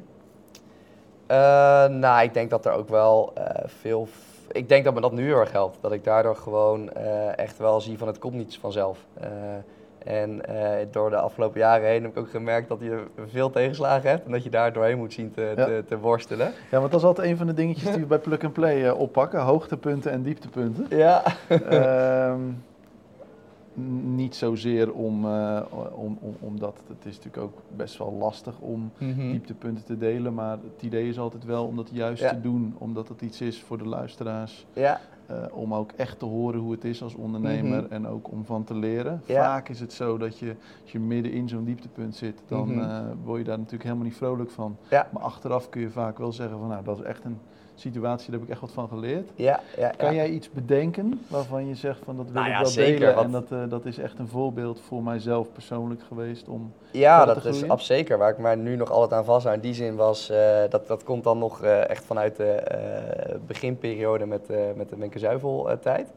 eh, 1.28 1.86
nou, 1.88 2.24
ik 2.24 2.34
denk 2.34 2.50
dat 2.50 2.66
er 2.66 2.72
ook 2.72 2.90
wel 2.90 3.32
eh, 3.36 3.64
veel. 3.66 4.08
Ik 4.52 4.70
denk 4.70 4.84
dat 4.86 4.94
me 4.94 5.02
dat 5.02 5.12
nu 5.12 5.24
heel 5.26 5.40
erg 5.40 5.52
helpt. 5.52 5.78
Dat 5.82 5.92
ik 5.92 6.04
daardoor 6.04 6.36
gewoon 6.36 6.92
eh, 6.94 7.38
echt 7.38 7.58
wel 7.58 7.82
zie 7.82 7.98
van 7.98 8.08
het 8.08 8.20
komt 8.20 8.34
niet 8.34 8.58
vanzelf. 8.62 9.06
En 10.06 10.42
door 10.92 11.10
de 11.10 11.16
afgelopen 11.16 11.60
jaren 11.60 11.88
heen 11.88 12.02
heb 12.04 12.12
ik 12.12 12.18
ook 12.18 12.30
gemerkt 12.30 12.68
dat 12.70 12.80
je 12.82 13.04
veel 13.28 13.50
tegenslagen 13.50 14.10
hebt. 14.10 14.26
En 14.26 14.32
dat 14.32 14.44
je 14.44 14.50
daar 14.50 14.74
doorheen 14.74 14.98
moet 14.98 15.14
zien 15.14 15.32
te, 15.32 15.54
Ja. 15.56 15.66
te, 15.66 15.84
te 15.88 15.98
worstelen. 16.00 16.52
Ja, 16.72 16.80
want 16.80 16.92
dat 16.92 17.00
is 17.00 17.06
altijd 17.06 17.28
een 17.28 17.38
van 17.38 17.48
de 17.48 17.54
dingetjes 17.54 17.92
die 17.92 18.00
we 18.02 18.06
bij 18.06 18.20
Plug 18.20 18.44
and 18.44 18.54
Play 18.54 18.90
oppakken. 18.90 19.40
Hoogtepunten 19.40 20.12
en 20.12 20.22
dieptepunten. 20.22 20.86
Ja. 20.98 21.24
Ehm, 21.48 22.40
niet 24.04 24.36
zozeer 24.36 24.94
om, 24.94 25.26
eh, 25.26 25.62
om, 25.96 26.18
om, 26.22 26.36
omdat 26.40 26.78
het 26.88 27.06
is 27.06 27.16
natuurlijk 27.18 27.44
ook 27.44 27.62
best 27.76 27.98
wel 27.98 28.14
lastig 28.14 28.60
om 28.60 28.92
Mhm. 28.98 29.32
dieptepunten 29.32 29.86
te 29.86 29.98
delen. 29.98 30.34
Maar 30.34 30.52
het 30.74 30.82
idee 30.82 31.10
is 31.10 31.20
altijd 31.20 31.44
wel 31.46 31.66
om 31.66 31.76
dat 31.76 31.90
juist 31.94 32.22
Ja. 32.22 32.30
te 32.30 32.42
doen. 32.42 32.76
Omdat 32.78 33.08
het 33.08 33.22
iets 33.22 33.42
is 33.42 33.62
voor 33.64 33.78
de 33.78 33.88
luisteraars. 33.88 34.66
Ja. 34.74 35.00
eh, 35.28 35.36
om 35.52 35.74
ook 35.74 35.92
echt 35.92 36.20
te 36.20 36.26
horen 36.26 36.60
hoe 36.60 36.72
het 36.72 36.84
is 36.84 37.04
als 37.04 37.16
ondernemer 37.16 37.84
Mhm. 37.84 37.94
en 37.94 38.08
ook 38.08 38.32
om 38.32 38.46
van 38.46 38.64
te 38.64 38.74
leren. 38.76 39.22
Ja. 39.26 39.44
Vaak 39.44 39.70
is 39.70 39.80
het 39.80 39.94
zo 39.94 40.18
dat 40.18 40.38
je, 40.40 40.56
als 40.82 40.92
je 40.92 41.00
midden 41.00 41.32
in 41.32 41.50
zo'n 41.50 41.64
dieptepunt 41.64 42.16
zit, 42.16 42.42
dan 42.48 42.72
Mhm. 42.72 42.80
eh, 42.90 43.00
word 43.24 43.38
je 43.40 43.44
daar 43.46 43.58
natuurlijk 43.58 43.84
helemaal 43.84 44.04
niet 44.06 44.16
vrolijk 44.16 44.50
van. 44.52 44.78
Ja. 44.90 45.08
Maar 45.14 45.22
achteraf 45.22 45.70
kun 45.70 45.82
je 45.82 45.90
vaak 45.90 46.18
wel 46.18 46.32
zeggen 46.34 46.60
van 46.60 46.68
nou, 46.68 46.84
dat 46.84 46.98
is 46.98 47.04
echt 47.04 47.24
een 47.26 47.38
situatie, 47.76 48.32
daar 48.32 48.40
heb 48.40 48.48
ik 48.48 48.54
echt 48.54 48.62
wat 48.62 48.72
van 48.72 48.88
geleerd. 48.88 49.30
Ja, 49.36 49.60
ja, 49.78 49.90
Kan 49.90 50.10
ja. 50.10 50.16
jij 50.16 50.30
iets 50.30 50.52
bedenken 50.52 51.22
waarvan 51.28 51.68
je 51.68 51.76
zegt 51.76 52.00
van 52.04 52.18
dat 52.18 52.26
wil 52.26 52.42
Nou 52.42 52.54
ik 52.54 52.58
wel 52.58 52.66
zeker, 52.66 53.00
delen 53.00 53.24
en 53.24 53.32
dat, 53.32 53.52
eh, 53.52 53.70
dat 53.70 53.86
is 53.86 53.98
echt 53.98 54.20
een 54.20 54.28
voorbeeld 54.28 54.82
voor 54.88 55.04
mijzelf 55.04 55.52
persoonlijk 55.52 56.02
geweest 56.08 56.48
om... 56.48 56.74
Ja, 56.92 57.26
dat 57.26 57.46
is 57.46 57.62
absoluut 57.70 57.84
zeker. 57.86 58.18
Waar 58.18 58.32
ik 58.32 58.38
maar 58.38 58.58
nu 58.58 58.76
nog 58.76 58.92
altijd 58.92 59.14
aan 59.14 59.26
vasthoud. 59.26 59.56
In 59.56 59.62
die 59.62 59.74
zin 59.74 59.96
was, 59.96 60.30
eh, 60.30 60.62
dat, 60.70 60.88
dat 60.88 61.04
komt 61.04 61.24
dan 61.24 61.38
nog 61.38 61.62
eh, 61.62 61.90
echt 61.90 62.06
vanuit 62.06 62.36
de 62.36 62.64
beginperiode 63.48 64.26
met, 64.26 64.48
met 64.76 64.90
de 64.90 64.98
Menkenzuivel 64.98 65.70
eh, 65.70 65.78
tijd. 65.78 66.14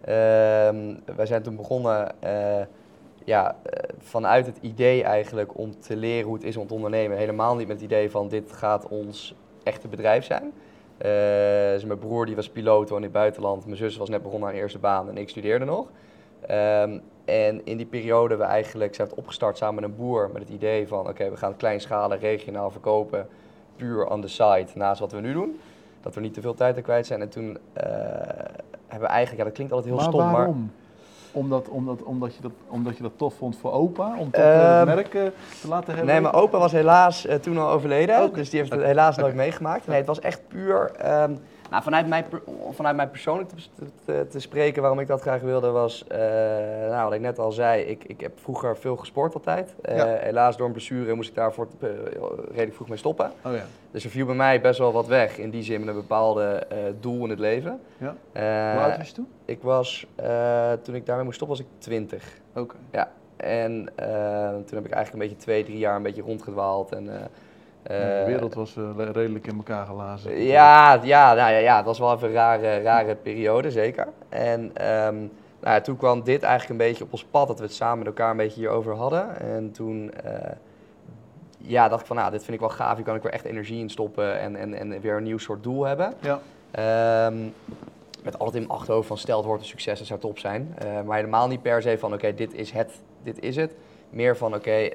Ehm, 0.00 0.94
wij 1.16 1.26
zijn 1.26 1.42
toen 1.42 1.56
begonnen 1.56 2.14
ja, 3.24 3.56
vanuit 3.98 4.46
het 4.46 4.58
idee 4.60 5.02
eigenlijk 5.02 5.58
om 5.58 5.80
te 5.80 5.96
leren 5.96 6.24
hoe 6.24 6.34
het 6.34 6.44
is 6.44 6.56
om 6.56 6.66
te 6.66 6.74
ondernemen. 6.74 7.16
Helemaal 7.16 7.56
niet 7.56 7.66
met 7.66 7.76
het 7.76 7.84
idee 7.84 8.10
van 8.10 8.28
dit 8.28 8.52
gaat 8.52 8.88
ons 8.88 9.34
echte 9.62 9.88
bedrijf 9.88 10.24
zijn. 10.24 10.52
Eh, 11.02 11.72
dus 11.72 11.84
mijn 11.84 11.98
broer 11.98 12.26
die 12.26 12.36
was 12.36 12.48
piloot 12.48 12.88
woonde 12.88 13.06
in 13.06 13.12
het 13.12 13.20
buitenland. 13.20 13.64
Mijn 13.64 13.76
zus 13.76 13.96
was 13.96 14.08
net 14.08 14.22
begonnen 14.22 14.48
aan 14.48 14.54
haar 14.54 14.62
eerste 14.62 14.78
baan 14.78 15.08
en 15.08 15.16
ik 15.16 15.28
studeerde 15.28 15.64
nog. 15.64 15.86
Ehm, 16.46 16.98
en 17.24 17.60
in 17.64 17.76
die 17.76 17.86
periode 17.86 18.36
we 18.36 18.42
eigenlijk 18.42 18.94
zijn 18.94 19.06
we 19.08 19.12
het 19.12 19.22
opgestart 19.22 19.56
samen 19.56 19.74
met 19.74 19.84
een 19.84 19.96
boer 19.96 20.30
met 20.32 20.42
het 20.42 20.50
idee 20.50 20.88
van 20.88 21.08
oké, 21.08 21.30
we 21.30 21.36
gaan 21.36 21.56
kleinschalig 21.56 22.20
regionaal 22.20 22.70
verkopen, 22.70 23.28
puur 23.76 24.06
on 24.06 24.20
the 24.20 24.28
side, 24.28 24.66
naast 24.74 25.00
wat 25.00 25.12
we 25.12 25.20
nu 25.20 25.32
doen. 25.32 25.60
Dat 26.00 26.14
we 26.14 26.20
niet 26.20 26.34
te 26.34 26.40
veel 26.40 26.54
tijd 26.54 26.76
er 26.76 26.82
kwijt 26.82 27.06
zijn. 27.06 27.20
En 27.20 27.28
toen 27.28 27.58
eh, 27.72 27.84
hebben 28.86 29.08
we 29.08 29.14
eigenlijk, 29.14 29.38
ja 29.38 29.44
dat 29.44 29.52
klinkt 29.52 29.72
altijd 29.72 29.94
heel 29.94 30.02
maar 30.02 30.12
stom, 30.12 30.24
maar 30.24 30.32
waarom? 30.32 30.72
Omdat, 31.32 31.68
omdat, 31.68 32.02
omdat, 32.02 32.34
je 32.34 32.42
dat, 32.42 32.52
omdat 32.68 32.96
je 32.96 33.02
dat 33.02 33.12
tof 33.16 33.34
vond 33.34 33.56
voor 33.56 33.72
opa? 33.72 34.14
Om 34.18 34.30
toch 34.30 34.42
Ehm, 34.42 34.76
het 34.76 34.84
merk 34.86 35.14
eh, 35.14 35.22
te 35.60 35.68
laten 35.68 35.88
hebben? 35.94 36.06
Nee, 36.12 36.20
mijn 36.20 36.34
opa 36.34 36.58
was 36.58 36.72
helaas 36.72 37.26
eh, 37.26 37.36
toen 37.36 37.58
al 37.58 37.70
overleden, 37.70 38.32
dus 38.32 38.50
die 38.50 38.58
heeft 38.58 38.72
het 38.72 38.82
helaas 38.82 39.16
nooit 39.16 39.34
meegemaakt. 39.34 39.86
Nee, 39.86 39.96
het 39.96 40.06
was 40.06 40.20
echt 40.20 40.40
puur, 40.48 40.90
ehm, 40.98 41.34
Nou, 41.72 41.84
vanuit 41.84 42.06
mij, 42.06 42.24
vanuit 42.70 42.96
mij 42.96 43.08
persoonlijk 43.08 43.48
te, 43.48 43.84
te, 44.04 44.26
te 44.30 44.40
spreken, 44.40 44.80
waarom 44.82 45.00
ik 45.00 45.06
dat 45.06 45.20
graag 45.20 45.40
wilde, 45.40 45.70
was, 45.70 46.06
eh, 46.06 46.18
nou, 46.88 47.04
wat 47.04 47.12
ik 47.12 47.20
net 47.20 47.38
al 47.38 47.52
zei, 47.52 47.82
ik, 47.82 48.04
ik 48.04 48.20
heb 48.20 48.32
vroeger 48.40 48.76
veel 48.76 48.96
gesport 48.96 49.34
altijd. 49.34 49.74
Eh, 49.82 49.96
Ja. 49.96 50.06
Helaas 50.06 50.56
door 50.56 50.66
een 50.66 50.72
blessure 50.72 51.14
moest 51.14 51.28
ik 51.28 51.34
daarvoor 51.34 51.68
eh, 51.80 51.88
redelijk 52.48 52.74
vroeg 52.74 52.88
mee 52.88 52.98
stoppen. 52.98 53.32
Oh 53.44 53.52
ja. 53.52 53.64
Dus 53.90 54.04
er 54.04 54.10
viel 54.10 54.26
bij 54.26 54.34
mij 54.34 54.60
best 54.60 54.78
wel 54.78 54.92
wat 54.92 55.06
weg, 55.06 55.38
in 55.38 55.50
die 55.50 55.62
zin 55.62 55.80
met 55.80 55.88
een 55.88 55.94
bepaalde 55.94 56.66
doel 57.00 57.24
in 57.24 57.30
het 57.30 57.38
leven. 57.38 57.80
Ja. 57.98 58.14
Hoe 58.72 58.82
oud 58.82 58.96
was 58.96 59.08
je 59.08 59.14
toen? 59.14 59.28
ik 59.44 59.62
was, 59.62 60.06
toen 60.82 60.94
ik 60.94 61.06
daarmee 61.06 61.24
moest 61.24 61.36
stoppen, 61.36 61.56
was 61.56 61.66
ik 61.66 61.72
20. 61.78 62.24
Oké. 62.54 62.74
En 63.36 63.88
eh, 63.94 64.48
toen 64.48 64.76
heb 64.76 64.84
ik 64.86 64.92
eigenlijk 64.92 65.12
een 65.12 65.18
beetje 65.18 65.36
twee, 65.36 65.64
drie 65.64 65.78
jaar 65.78 65.96
een 65.96 66.02
beetje 66.02 66.22
rondgedwaald. 66.22 66.92
En, 66.92 67.08
de 67.82 67.94
eh, 67.94 68.26
wereld 68.26 68.54
was 68.54 68.76
eh, 68.76 68.90
redelijk 69.12 69.46
in 69.46 69.56
elkaar 69.56 69.86
gelazen. 69.86 70.42
Ja, 70.42 71.00
ja, 71.02 71.34
nou 71.34 71.52
ja, 71.52 71.58
ja, 71.58 71.76
het 71.76 71.84
was 71.84 71.98
wel 71.98 72.14
even 72.14 72.28
een 72.28 72.34
rare, 72.34 72.82
rare 72.82 73.14
periode, 73.14 73.70
zeker. 73.70 74.08
En 74.28 74.70
ehm, 74.74 75.16
nou 75.60 75.74
ja, 75.74 75.80
toen 75.80 75.96
kwam 75.96 76.22
dit 76.22 76.42
eigenlijk 76.42 76.80
een 76.80 76.86
beetje 76.88 77.04
op 77.04 77.12
ons 77.12 77.24
pad, 77.24 77.48
dat 77.48 77.58
we 77.58 77.64
het 77.64 77.74
samen 77.74 77.98
met 77.98 78.06
elkaar 78.06 78.30
een 78.30 78.36
beetje 78.36 78.60
hierover 78.60 78.94
hadden. 78.94 79.40
En 79.40 79.72
toen 79.72 80.12
eh, 80.12 80.50
ja, 81.58 81.88
dacht 81.88 82.00
ik 82.00 82.06
van, 82.06 82.16
nou, 82.16 82.30
dit 82.30 82.44
vind 82.44 82.54
ik 82.54 82.60
wel 82.60 82.68
gaaf, 82.68 82.96
hier 82.96 83.04
kan 83.04 83.16
ik 83.16 83.22
weer 83.22 83.32
echt 83.32 83.44
energie 83.44 83.80
in 83.80 83.90
stoppen 83.90 84.38
en, 84.40 84.56
en, 84.56 84.74
en 84.74 85.00
weer 85.00 85.16
een 85.16 85.22
nieuw 85.22 85.38
soort 85.38 85.62
doel 85.62 85.84
hebben. 85.84 86.14
Ja. 86.20 86.40
Ehm, 86.70 87.36
met 88.22 88.38
altijd 88.38 88.62
in 88.62 88.66
mijn 88.68 88.78
achterhoofd 88.78 89.06
van, 89.06 89.18
stel 89.18 89.36
het 89.36 89.46
wordt 89.46 89.62
een 89.62 89.68
succes, 89.68 89.98
dat 89.98 90.06
zou 90.06 90.20
top 90.20 90.38
zijn. 90.38 90.76
Maar 91.04 91.16
helemaal 91.16 91.48
niet 91.48 91.62
per 91.62 91.82
se 91.82 91.98
van, 91.98 92.14
oké, 92.14 92.34
dit 92.34 92.54
is 92.54 92.70
het, 92.70 93.00
dit 93.22 93.40
is 93.40 93.56
het. 93.56 93.74
Meer 94.10 94.36
van, 94.36 94.54
oké, 94.54 94.88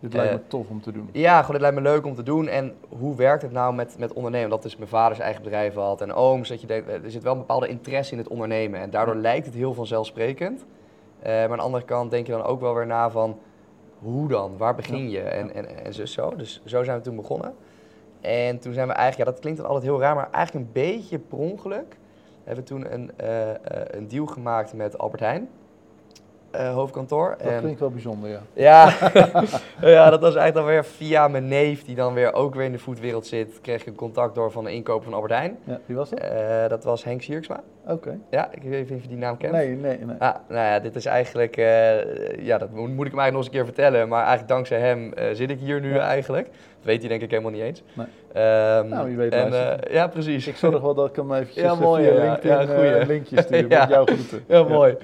Dit 0.00 0.12
lijkt 0.12 0.32
me 0.32 0.38
Eh, 0.38 0.44
tof 0.48 0.68
om 0.68 0.80
te 0.80 0.92
doen. 0.92 1.08
ja, 1.12 1.38
gewoon, 1.38 1.52
het 1.52 1.60
lijkt 1.60 1.76
me 1.76 1.82
leuk 1.82 2.06
om 2.06 2.14
te 2.14 2.22
doen. 2.22 2.48
En 2.48 2.74
hoe 2.88 3.16
werkt 3.16 3.42
het 3.42 3.52
nou 3.52 3.74
met, 3.74 3.94
met 3.98 4.12
ondernemen? 4.12 4.50
Dat 4.50 4.62
dus 4.62 4.76
mijn 4.76 4.88
vader 4.88 5.12
zijn 5.14 5.26
eigen 5.26 5.44
bedrijf 5.44 5.74
had 5.74 6.00
en 6.00 6.12
ooms. 6.12 6.48
Dat 6.48 6.60
je 6.60 6.66
denkt, 6.66 6.88
eh, 6.88 7.04
er 7.04 7.10
zit 7.10 7.22
wel 7.22 7.32
een 7.32 7.38
bepaalde 7.38 7.68
interesse 7.68 8.12
in 8.12 8.18
het 8.18 8.28
ondernemen. 8.28 8.80
En 8.80 8.90
daardoor 8.90 9.16
lijkt 9.16 9.46
het 9.46 9.54
heel 9.54 9.74
vanzelfsprekend. 9.74 10.64
Eh, 11.22 11.32
maar 11.32 11.50
aan 11.50 11.56
de 11.56 11.62
andere 11.62 11.84
kant 11.84 12.10
denk 12.10 12.26
je 12.26 12.32
dan 12.32 12.42
ook 12.42 12.60
wel 12.60 12.74
weer 12.74 12.86
na 12.86 13.10
van... 13.10 13.38
Hoe 13.98 14.28
dan? 14.28 14.56
Waar 14.56 14.74
begin 14.74 15.10
je? 15.10 15.20
En, 15.20 15.54
en, 15.54 15.84
en 15.84 15.94
zo, 15.94 16.04
zo. 16.04 16.36
Dus 16.36 16.62
zo 16.64 16.84
zijn 16.84 16.96
we 16.96 17.02
toen 17.02 17.16
begonnen. 17.16 17.54
En 18.20 18.58
toen 18.58 18.72
zijn 18.72 18.86
we 18.86 18.92
eigenlijk... 18.92 19.28
Ja, 19.28 19.34
dat 19.34 19.40
klinkt 19.42 19.60
dan 19.60 19.68
altijd 19.68 19.90
heel 19.90 20.00
raar, 20.00 20.14
maar 20.14 20.30
eigenlijk 20.30 20.66
een 20.66 20.72
beetje 20.72 21.18
per 21.18 21.38
ongeluk... 21.38 21.96
hebben 22.44 22.64
we 22.64 22.70
toen 22.70 22.92
een, 22.92 23.10
een 23.98 24.08
deal 24.08 24.26
gemaakt 24.26 24.72
met 24.74 24.98
Albert 24.98 25.20
Heijn. 25.20 25.48
Eh, 26.50 26.72
hoofdkantoor. 26.72 27.34
Dat 27.42 27.52
En- 27.52 27.60
klinkt 27.60 27.80
wel 27.80 27.90
bijzonder, 27.90 28.30
ja. 28.30 28.40
ja. 28.52 28.92
ja, 29.90 30.10
dat 30.10 30.20
was 30.20 30.34
eigenlijk 30.34 30.54
dan 30.54 30.64
weer 30.64 30.84
via 30.84 31.28
mijn 31.28 31.48
neef, 31.48 31.84
die 31.84 31.94
dan 31.96 32.14
weer 32.14 32.32
ook 32.32 32.54
weer 32.54 32.64
in 32.64 32.72
de 32.72 32.78
foodwereld 32.78 33.26
zit, 33.26 33.58
kreeg 33.60 33.80
ik 33.80 33.86
een 33.86 33.94
contact 33.94 34.34
door 34.34 34.50
van 34.50 34.64
de 34.64 34.72
inkoper 34.72 35.04
van 35.04 35.14
Albert 35.14 35.32
Heijn. 35.32 35.58
ja. 35.64 35.78
Wie 35.86 35.96
was 35.96 36.10
dat? 36.10 36.18
Eh, 36.20 36.68
dat 36.68 36.84
was 36.84 37.04
Henk 37.04 37.22
Sierksma. 37.22 37.60
Oké. 37.86 38.18
Ja, 38.30 38.48
ik 38.52 38.62
weet 38.62 38.88
niet 38.88 38.96
of 38.98 39.02
je 39.02 39.08
die 39.08 39.16
naam 39.18 39.36
kent. 39.36 39.52
Nee, 39.52 39.68
nee, 39.68 39.98
nee. 39.98 40.16
Ah, 40.18 40.34
nou 40.48 40.60
ja, 40.66 40.78
dit 40.80 40.96
is 40.96 41.04
eigenlijk, 41.06 41.56
eh, 41.56 42.44
ja, 42.46 42.58
dat 42.58 42.70
moet, 42.70 42.88
moet 42.94 43.06
ik 43.06 43.10
hem 43.12 43.20
eigenlijk 43.20 43.32
nog 43.32 43.36
eens 43.36 43.46
een 43.46 43.52
keer 43.52 43.64
vertellen, 43.64 44.08
maar 44.08 44.18
eigenlijk 44.20 44.48
dankzij 44.48 44.78
hem 44.80 45.12
zit 45.32 45.50
ik 45.50 45.58
hier 45.58 45.80
nu 45.80 45.94
Ja. 45.94 46.00
eigenlijk. 46.00 46.46
Dat 46.46 46.88
weet 46.88 47.00
hij 47.00 47.08
denk 47.08 47.22
ik 47.22 47.30
helemaal 47.30 47.50
niet 47.50 47.62
eens. 47.62 47.82
Nee. 47.92 48.06
Ehm, 48.32 48.88
Nou, 48.88 49.06
wie 49.06 49.16
weet 49.16 49.32
en, 49.32 49.52
eh, 49.52 49.92
Ja, 49.94 50.06
precies. 50.08 50.46
Ik 50.46 50.56
zorg 50.56 50.80
wel 50.80 50.94
dat 50.94 51.08
ik 51.08 51.16
hem 51.16 51.32
eventjes 51.32 51.62
Ja, 51.64 51.74
mooi, 51.74 52.04
via 52.04 52.12
ja. 52.14 52.22
LinkedIn 52.22 52.50
Ja, 52.50 52.74
goeie. 52.74 52.94
een 53.00 53.06
linkje 53.06 53.42
stuur 53.42 53.66
met 53.78 53.88
jouw 53.88 54.04
groeten. 54.04 54.44
Heel 54.46 54.68
mooi. 54.68 54.96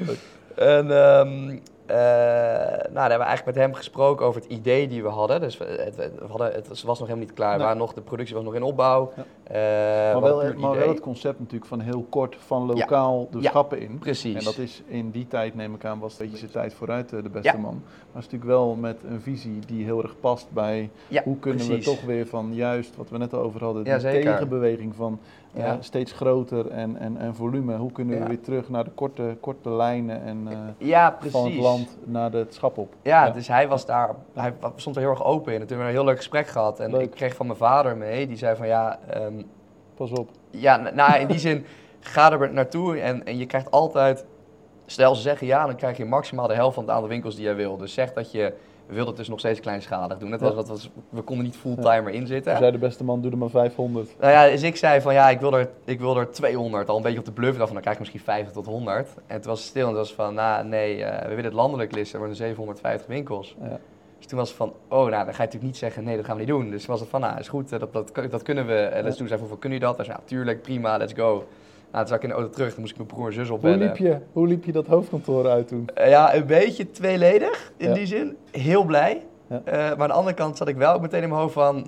En 0.57 0.91
ehm, 0.91 1.59
eh, 1.87 1.97
nou, 1.97 2.93
daar 2.93 3.09
hebben 3.11 3.19
we 3.19 3.25
eigenlijk 3.25 3.45
met 3.45 3.55
hem 3.55 3.75
gesproken 3.75 4.27
over 4.27 4.41
het 4.41 4.51
idee 4.51 4.89
die 4.89 5.03
we 5.03 5.09
hadden. 5.09 5.41
Dus 5.41 5.59
we, 5.59 5.65
het, 5.65 5.97
we 5.97 6.27
hadden, 6.29 6.53
het 6.53 6.69
was 6.69 6.85
nog 6.85 6.99
helemaal 6.99 7.17
niet 7.19 7.33
klaar. 7.33 7.59
Nee. 7.59 7.75
nog, 7.75 7.93
de 7.93 8.01
productie 8.01 8.35
was 8.35 8.45
nog 8.45 8.55
in 8.55 8.63
opbouw. 8.63 9.13
Ja. 9.17 9.25
Eh, 9.45 10.13
Maar 10.13 10.23
wel, 10.23 10.55
maar 10.57 10.79
wel 10.79 10.89
het 10.89 11.01
concept 11.01 11.39
natuurlijk 11.39 11.67
van 11.67 11.81
heel 11.81 12.07
kort 12.11 12.37
van 12.47 12.67
lokaal 12.67 13.29
de 13.31 13.43
schappen 13.43 13.81
in. 13.81 13.99
Precies. 13.99 14.35
En 14.35 14.45
dat 14.45 14.59
is 14.59 14.83
in 14.87 15.11
die 15.11 15.27
tijd, 15.27 15.55
neem 15.55 15.75
ik 15.75 15.85
aan, 15.85 15.99
was 15.99 16.13
een 16.13 16.19
beetje 16.25 16.39
zijn 16.39 16.51
tijd 16.51 16.75
vooruit 16.75 17.13
eh, 17.13 17.23
de 17.23 17.29
beste 17.29 17.53
Ja. 17.53 17.59
man. 17.59 17.75
Maar 17.85 18.23
het 18.23 18.25
is 18.25 18.31
natuurlijk 18.33 18.51
wel 18.51 18.75
met 18.75 19.03
een 19.09 19.21
visie 19.21 19.59
die 19.67 19.85
heel 19.85 20.03
erg 20.03 20.21
past 20.21 20.47
bij 20.51 20.91
hoe 21.25 21.39
kunnen 21.39 21.67
precies. 21.67 21.85
we 21.87 21.91
toch 21.91 22.05
weer 22.05 22.27
van 22.27 22.55
juist 22.55 22.97
wat 22.97 23.11
we 23.11 23.19
net 23.19 23.33
al 23.35 23.41
over 23.41 23.65
hadden, 23.65 23.85
die 23.85 23.99
tegenbeweging 23.99 24.95
van 24.95 25.19
Ja. 25.57 25.77
steeds 25.81 26.13
groter 26.13 26.69
en, 26.71 26.97
en, 26.97 27.17
en 27.17 27.35
volume. 27.35 27.77
Hoe 27.77 27.93
kunnen 27.93 28.15
we 28.15 28.21
Ja. 28.23 28.29
weer 28.29 28.41
terug 28.41 28.69
naar 28.69 28.85
de 28.85 28.91
korte, 28.91 29.37
korte 29.41 29.71
lijnen 29.71 30.23
en 30.23 30.47
eh, 30.51 30.59
Ja, 30.89 31.17
van 31.21 31.45
het 31.45 31.55
land 31.57 31.97
naar 32.05 32.31
de, 32.31 32.37
het 32.39 32.55
schap 32.55 32.79
op? 32.79 32.95
Ja, 33.03 33.31
dus 33.31 33.49
hij 33.49 33.69
was 33.69 33.87
daar, 33.87 34.11
hij 34.35 34.53
stond 34.77 34.97
er 34.97 35.03
heel 35.03 35.11
erg 35.11 35.25
open 35.25 35.53
in. 35.55 35.61
En 35.61 35.67
toen 35.67 35.77
hebben 35.77 35.87
we 35.87 35.93
een 35.93 35.99
heel 35.99 36.09
leuk 36.09 36.17
gesprek 36.17 36.47
gehad. 36.47 36.81
En 36.81 36.91
Leuk. 36.91 37.01
ik 37.01 37.11
kreeg 37.11 37.35
van 37.35 37.47
mijn 37.47 37.59
vader 37.59 37.97
mee, 37.97 38.27
die 38.27 38.37
zei 38.37 38.57
van 38.57 38.67
ja, 38.67 38.99
ehm, 39.11 39.43
Pas 39.95 40.11
op. 40.11 40.31
ja, 40.51 40.77
nou 40.95 41.19
in 41.21 41.27
die 41.27 41.39
zin, 41.39 41.65
ga 42.01 42.33
er 42.33 42.53
naartoe 42.53 42.99
en, 43.01 43.25
en 43.27 43.37
je 43.39 43.47
krijgt 43.47 43.71
altijd, 43.71 44.25
stel 44.87 45.15
ze 45.15 45.23
zeggen 45.23 45.47
ja, 45.47 45.67
dan 45.67 45.77
krijg 45.77 45.97
je 45.97 46.05
maximaal 46.05 46.47
de 46.47 46.55
helft 46.55 46.75
van 46.75 46.85
het 46.85 46.93
aantal 46.93 47.09
winkels 47.09 47.35
die 47.35 47.45
jij 47.45 47.55
wil. 47.57 47.77
Dus 47.77 47.93
zeg 47.93 48.13
dat 48.13 48.33
je, 48.33 48.53
we 48.87 48.95
wilden 48.95 49.07
het 49.07 49.17
dus 49.17 49.29
nog 49.29 49.39
steeds 49.39 49.61
kleinschalig 49.61 50.19
doen. 50.19 50.31
Dat 50.31 50.41
was, 50.41 50.55
dat 50.55 50.69
was, 50.69 50.91
we 51.09 51.23
konden 51.23 51.45
niet 51.45 51.57
fulltimer 51.57 52.09
inzitten. 52.09 52.53
Toen 52.53 52.61
zei 52.61 52.73
de 52.73 52.79
beste 52.79 53.05
man, 53.05 53.21
doe 53.21 53.31
er 53.31 53.39
maar 53.39 53.51
500. 53.51 54.17
Nou 54.21 54.33
ja, 54.33 54.49
dus 54.49 54.63
ik 54.63 54.77
zei 54.77 55.01
van 55.01 55.15
ja, 55.15 55.31
ik 55.31 55.41
wil 55.41 55.53
er, 55.53 55.69
ik 55.85 56.01
wil 56.01 56.17
er 56.17 56.31
200, 56.31 56.89
al 56.89 56.97
een 56.97 57.03
beetje 57.03 57.19
op 57.19 57.25
de 57.25 57.33
bluff 57.33 57.61
af, 57.61 57.65
van 57.65 57.73
dan 57.73 57.81
krijg 57.81 57.97
ik 57.97 58.01
misschien 58.01 58.21
50 58.21 58.53
tot 58.53 58.67
100. 58.67 59.15
En 59.27 59.41
toen 59.41 59.51
was 59.51 59.61
het 59.61 59.69
stil 59.69 59.83
en 59.83 59.89
het 59.89 59.99
was 59.99 60.15
van, 60.15 60.35
nou 60.35 60.65
nee, 60.65 61.05
eh, 61.05 61.23
we 61.23 61.29
willen 61.29 61.45
het 61.45 61.53
landelijk 61.53 61.93
listen, 61.93 62.21
maar 62.21 62.29
er 62.29 62.37
750 62.37 63.07
winkels. 63.07 63.57
Ja. 63.61 63.79
Dus 64.19 64.27
toen 64.27 64.39
was 64.39 64.49
het 64.49 64.57
van, 64.57 64.75
oh 64.89 64.99
nou, 64.99 65.11
dan 65.11 65.19
ga 65.21 65.25
je 65.25 65.33
natuurlijk 65.33 65.63
niet 65.63 65.77
zeggen, 65.77 66.05
nee, 66.05 66.17
dat 66.17 66.25
gaan 66.25 66.35
we 66.35 66.41
niet 66.41 66.51
doen. 66.51 66.71
Dus 66.71 66.81
toen 66.81 66.91
was 66.91 67.01
het 67.01 67.09
van, 67.09 67.21
nou, 67.21 67.39
is 67.39 67.49
goed, 67.49 67.73
eh, 67.73 67.79
dat, 67.79 67.93
dat, 67.93 68.31
dat 68.31 68.43
kunnen 68.43 68.67
we, 68.67 68.75
eh, 68.75 69.03
let's 69.03 69.17
doen. 69.17 69.29
Zei 69.29 69.41
hoeveel 69.41 69.59
kun 69.59 69.71
je 69.71 69.79
dat? 69.79 69.97
Zei, 69.97 70.09
ja, 70.09 70.21
tuurlijk, 70.25 70.63
prima, 70.63 70.97
let's 70.97 71.13
go. 71.13 71.47
Nou, 71.93 72.07
toen 72.07 72.17
ik 72.17 72.23
in 72.23 72.29
de 72.29 72.35
auto 72.35 72.51
terug, 72.51 72.71
toen 72.73 72.81
moest 72.81 72.93
ik 72.93 72.99
mijn 72.99 73.09
broer 73.09 73.27
en 73.27 73.33
zus 73.33 73.47
Hoe 73.49 73.57
opbellen. 73.57 73.79
liep, 73.79 73.97
je, 73.97 74.19
hoe 74.33 74.47
liep 74.47 74.65
je 74.65 74.73
dat 74.73 74.87
hoofdkantoor 74.87 75.47
uit 75.49 75.69
toen? 75.69 75.89
Eh, 75.95 76.09
ja, 76.09 76.35
een 76.35 76.47
beetje 76.47 76.91
tweeledig 76.91 77.73
in 77.77 77.89
Ja. 77.89 77.95
die 77.95 78.07
zin. 78.07 78.37
Heel 78.51 78.85
blij. 78.85 79.23
Ja. 79.49 79.61
Eh, 79.65 79.75
maar 79.75 80.01
aan 80.03 80.09
de 80.09 80.15
andere 80.15 80.35
kant 80.37 80.57
zat 80.57 80.69
ik 80.69 80.77
wel 80.77 80.93
ook 80.95 81.01
meteen 81.01 81.23
in 81.23 81.29
mijn 81.29 81.41
hoofd 81.41 81.55
van... 81.55 81.87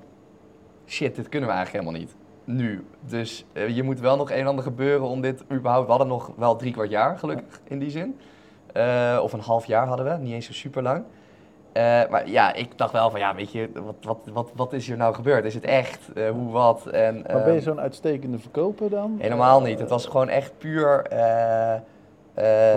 Shit, 0.87 1.17
dit 1.17 1.29
kunnen 1.29 1.49
we 1.49 1.55
eigenlijk 1.55 1.85
helemaal 1.85 2.07
niet. 2.07 2.17
Nu. 2.45 2.85
Dus 3.09 3.45
eh, 3.53 3.69
je 3.69 3.83
moet 3.83 4.01
wel 4.01 4.17
nog 4.17 4.31
een 4.31 4.37
en 4.37 4.47
ander 4.47 4.65
gebeuren 4.65 5.07
om 5.07 5.21
dit 5.21 5.45
überhaupt... 5.53 5.85
We 5.85 5.91
hadden 5.91 6.09
nog 6.09 6.33
wel 6.37 6.57
drie 6.57 6.73
kwart 6.73 6.91
jaar, 6.91 7.19
gelukkig, 7.19 7.61
in 7.65 7.79
die 7.79 7.91
zin. 7.91 8.17
Of 9.23 9.33
een 9.33 9.41
half 9.41 9.67
jaar 9.67 9.87
hadden 9.87 10.07
we, 10.07 10.25
niet 10.25 10.33
eens 10.33 10.47
zo 10.47 10.53
super 10.53 10.83
lang. 10.83 11.05
Eh, 11.79 12.11
maar 12.11 12.29
ja, 12.29 12.53
ik 12.55 12.79
dacht 12.79 12.93
wel 12.93 13.11
van, 13.11 13.21
ja, 13.21 13.35
weet 13.35 13.53
je, 13.53 13.69
wat, 13.85 13.95
wat, 14.01 14.19
wat, 14.33 14.51
wat 14.55 14.73
is 14.73 14.87
hier 14.87 14.97
nou 14.97 15.15
gebeurd? 15.15 15.45
Is 15.45 15.55
het 15.55 15.65
echt? 15.65 16.13
Eh, 16.15 16.31
hoe, 16.31 16.51
wat? 16.51 16.87
En, 16.87 17.15
Maar 17.15 17.43
ben 17.43 17.53
je 17.53 17.59
ehm, 17.59 17.61
zo'n 17.61 17.81
uitstekende 17.81 18.39
verkoper 18.39 18.91
dan? 18.91 19.17
Helemaal 19.19 19.61
niet. 19.61 19.79
Het 19.79 19.89
was 19.89 20.07
gewoon 20.07 20.29
echt 20.29 20.53
puur... 20.59 21.03
eh, 21.03 21.75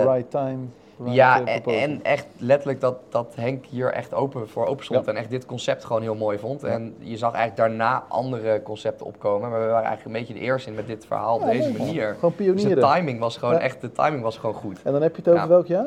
right 0.04 0.30
time. 0.30 0.58
right, 0.98 1.14
ja, 1.14 1.44
en, 1.64 2.00
echt 2.02 2.26
letterlijk 2.38 2.80
dat, 2.80 2.96
dat 3.08 3.32
Henk 3.36 3.66
hier 3.66 3.92
echt 3.92 4.14
open 4.14 4.48
voor 4.48 4.66
open 4.66 4.84
stond. 4.84 5.04
Ja. 5.04 5.12
En 5.12 5.18
echt 5.18 5.30
dit 5.30 5.46
concept 5.46 5.84
gewoon 5.84 6.02
heel 6.02 6.14
mooi 6.14 6.38
vond. 6.38 6.60
Ja. 6.60 6.68
En 6.68 6.94
je 6.98 7.16
zag 7.16 7.34
eigenlijk 7.34 7.68
daarna 7.68 8.04
andere 8.08 8.62
concepten 8.62 9.06
opkomen. 9.06 9.50
Maar 9.50 9.60
we 9.60 9.66
waren 9.66 9.86
eigenlijk 9.86 10.16
een 10.16 10.20
beetje 10.24 10.40
de 10.40 10.46
eerste 10.46 10.70
in 10.70 10.76
met 10.76 10.86
dit 10.86 11.06
verhaal 11.06 11.34
op 11.34 11.40
Ja, 11.40 11.46
deze 11.50 11.72
manier. 11.72 12.16
Gewoon 12.18 12.34
Dus 12.36 12.46
de 12.46 12.52
pionieren. 12.52 12.94
timing 12.94 13.18
was 13.18 13.36
gewoon 13.36 13.58
echt, 13.58 13.80
de 13.80 13.92
timing 13.92 14.22
was 14.22 14.38
gewoon 14.38 14.54
goed. 14.54 14.82
En 14.82 14.92
dan 14.92 15.02
heb 15.02 15.16
je 15.16 15.22
het 15.24 15.34
over 15.34 15.48
welk 15.48 15.66
jaar? 15.66 15.86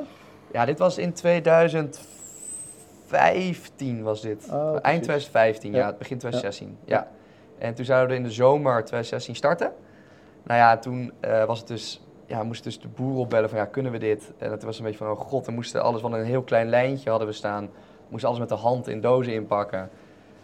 Ja, 0.51 0.65
dit 0.65 0.79
was 0.79 0.97
in 0.97 1.13
2015 3.15 4.03
was 4.03 4.21
dit. 4.21 4.47
Oh. 4.51 4.77
Eind 4.81 5.03
2015, 5.03 5.71
ja. 5.71 5.77
Ja. 5.77 5.93
begin 5.97 6.17
2016. 6.17 6.77
Ja. 6.85 7.07
En 7.57 7.73
toen 7.73 7.85
zouden 7.85 8.09
we 8.09 8.15
in 8.15 8.23
de 8.23 8.31
zomer 8.31 8.73
2016 8.73 9.35
starten. 9.35 9.71
Nou 10.43 10.59
ja, 10.59 10.77
toen 10.77 11.13
eh, 11.19 11.45
was 11.45 11.59
het 11.59 11.67
dus, 11.67 12.01
ja, 12.25 12.43
moesten 12.43 12.71
dus 12.71 12.79
de 12.79 12.87
boeren 12.87 13.19
opbellen 13.19 13.49
van 13.49 13.57
ja, 13.57 13.65
kunnen 13.65 13.91
we 13.91 13.97
dit? 13.97 14.33
En 14.37 14.51
het 14.51 14.63
was 14.63 14.77
een 14.77 14.83
beetje 14.83 14.97
van, 14.97 15.09
oh 15.11 15.19
god, 15.19 15.45
we 15.45 15.51
moesten 15.51 15.83
alles 15.83 16.01
van 16.01 16.13
een 16.13 16.25
heel 16.25 16.43
klein 16.43 16.69
lijntje 16.69 17.09
hadden 17.09 17.27
we 17.27 17.33
staan. 17.33 17.63
We 17.65 18.11
moesten 18.11 18.29
alles 18.29 18.41
met 18.41 18.49
de 18.49 18.55
hand 18.55 18.87
in 18.87 19.01
dozen 19.01 19.33
inpakken. 19.33 19.89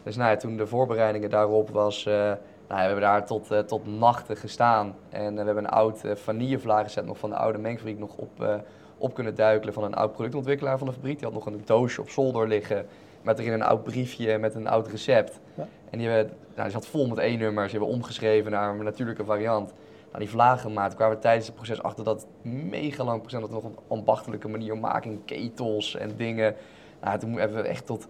Dus 0.03 0.15
nou 0.15 0.29
ja, 0.29 0.37
toen 0.37 0.57
de 0.57 0.67
voorbereidingen 0.67 1.29
daarop 1.29 1.69
was, 1.69 2.05
eh, 2.05 2.13
nou 2.13 2.35
ja, 2.67 2.75
we 2.75 2.83
hebben 2.83 3.01
daar 3.01 3.25
tot, 3.25 3.51
eh, 3.51 3.59
tot 3.59 3.85
nachten 3.87 4.37
gestaan. 4.37 4.95
En 5.09 5.35
we 5.35 5.43
hebben 5.43 5.63
een 5.63 5.69
oud 5.69 6.03
uh, 6.05 6.15
vanillevlagenset 6.15 7.05
nog 7.05 7.17
van 7.17 7.29
de 7.29 7.35
oude 7.35 7.57
mengfabriek 7.57 7.99
nog 7.99 8.17
op, 8.17 8.61
op 9.01 9.13
kunnen 9.13 9.35
duikelen 9.35 9.73
van 9.73 9.83
een 9.83 9.93
oud 9.93 10.11
productontwikkelaar 10.11 10.77
van 10.77 10.87
de 10.87 10.93
fabriek. 10.93 11.17
Die 11.17 11.27
had 11.27 11.33
nog 11.33 11.45
een 11.45 11.61
doosje 11.65 12.01
op 12.01 12.09
zolder 12.09 12.47
liggen 12.47 12.85
met 13.21 13.39
erin 13.39 13.53
een 13.53 13.61
oud 13.61 13.83
briefje 13.83 14.37
met 14.37 14.55
een 14.55 14.67
oud 14.67 14.87
recept. 14.87 15.39
Ja. 15.53 15.67
En 15.89 15.97
die, 15.97 16.07
hebben, 16.07 16.33
nou, 16.55 16.63
die 16.63 16.71
zat 16.71 16.87
vol 16.87 17.07
met 17.07 17.17
E-nummers, 17.17 17.71
die 17.71 17.79
hebben 17.79 17.95
omgeschreven 17.97 18.51
naar 18.51 18.69
een 18.69 18.83
natuurlijke 18.83 19.25
variant. 19.25 19.73
Nou, 20.07 20.19
die 20.23 20.29
vlagen 20.29 20.59
gemaakt, 20.59 20.87
Toen 20.87 20.97
kwamen 20.97 21.15
we 21.15 21.21
tijdens 21.21 21.45
het 21.45 21.55
proces 21.55 21.83
achter 21.83 22.03
dat 22.03 22.27
mega 22.41 23.03
lang 23.03 23.21
proces, 23.21 23.41
dat 23.41 23.49
nog 23.49 23.63
op 23.63 23.77
een 23.77 23.83
ambachtelijke 23.87 24.47
manier 24.47 24.77
maken 24.77 25.21
ketels 25.25 25.95
en 25.95 26.15
dingen. 26.15 26.55
Nou, 27.01 27.19
toen 27.19 27.33
hebben 27.33 27.61
we 27.61 27.67
echt 27.67 27.85
tot 27.85 28.07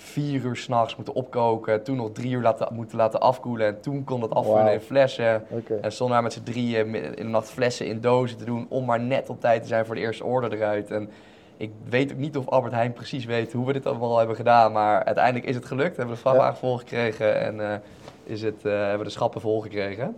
vier 0.00 0.44
uur 0.44 0.56
s'nachts 0.56 0.96
moeten 0.96 1.14
opkoken, 1.14 1.82
toen 1.82 1.96
nog 1.96 2.10
drie 2.12 2.30
uur 2.32 2.42
laten, 2.42 2.74
moeten 2.74 2.96
laten 2.98 3.20
afkoelen 3.20 3.66
en 3.66 3.80
toen 3.80 4.04
kon 4.04 4.20
dat 4.20 4.34
afvullen 4.34 4.72
in 4.72 4.80
flessen. 4.80 5.42
En 5.82 5.92
stonden 5.92 6.14
daar 6.14 6.22
met 6.24 6.32
z'n 6.32 6.42
drieën 6.42 6.94
in 6.94 7.12
de 7.16 7.22
nacht 7.22 7.50
flessen 7.50 7.86
in 7.86 8.00
dozen 8.00 8.38
te 8.38 8.44
doen 8.44 8.66
om 8.68 8.84
maar 8.84 9.00
net 9.00 9.28
op 9.28 9.40
tijd 9.40 9.62
te 9.62 9.68
zijn 9.68 9.86
voor 9.86 9.94
de 9.94 10.00
eerste 10.00 10.24
order 10.24 10.52
eruit. 10.52 10.90
En 10.90 11.10
ik 11.56 11.70
weet 11.88 12.12
ook 12.12 12.18
niet 12.18 12.36
of 12.36 12.46
Albert 12.48 12.72
Heijn 12.72 12.92
precies 12.92 13.24
weet 13.24 13.52
hoe 13.52 13.66
we 13.66 13.72
dit 13.72 13.86
allemaal 13.86 14.18
hebben 14.18 14.36
gedaan, 14.36 14.72
maar 14.72 15.04
uiteindelijk 15.04 15.46
is 15.46 15.54
het 15.54 15.64
gelukt. 15.64 15.96
Hebben 15.96 16.06
we 16.14 16.22
de 16.22 16.28
vrachtwagen 16.28 16.56
volgekregen 16.58 17.40
en 17.40 17.60
eh, 17.72 17.78
is 18.24 18.42
het, 18.42 18.64
eh, 18.64 18.72
hebben 18.72 18.98
we 18.98 19.04
de 19.04 19.10
schappen 19.10 19.40
volgekregen. 19.40 20.16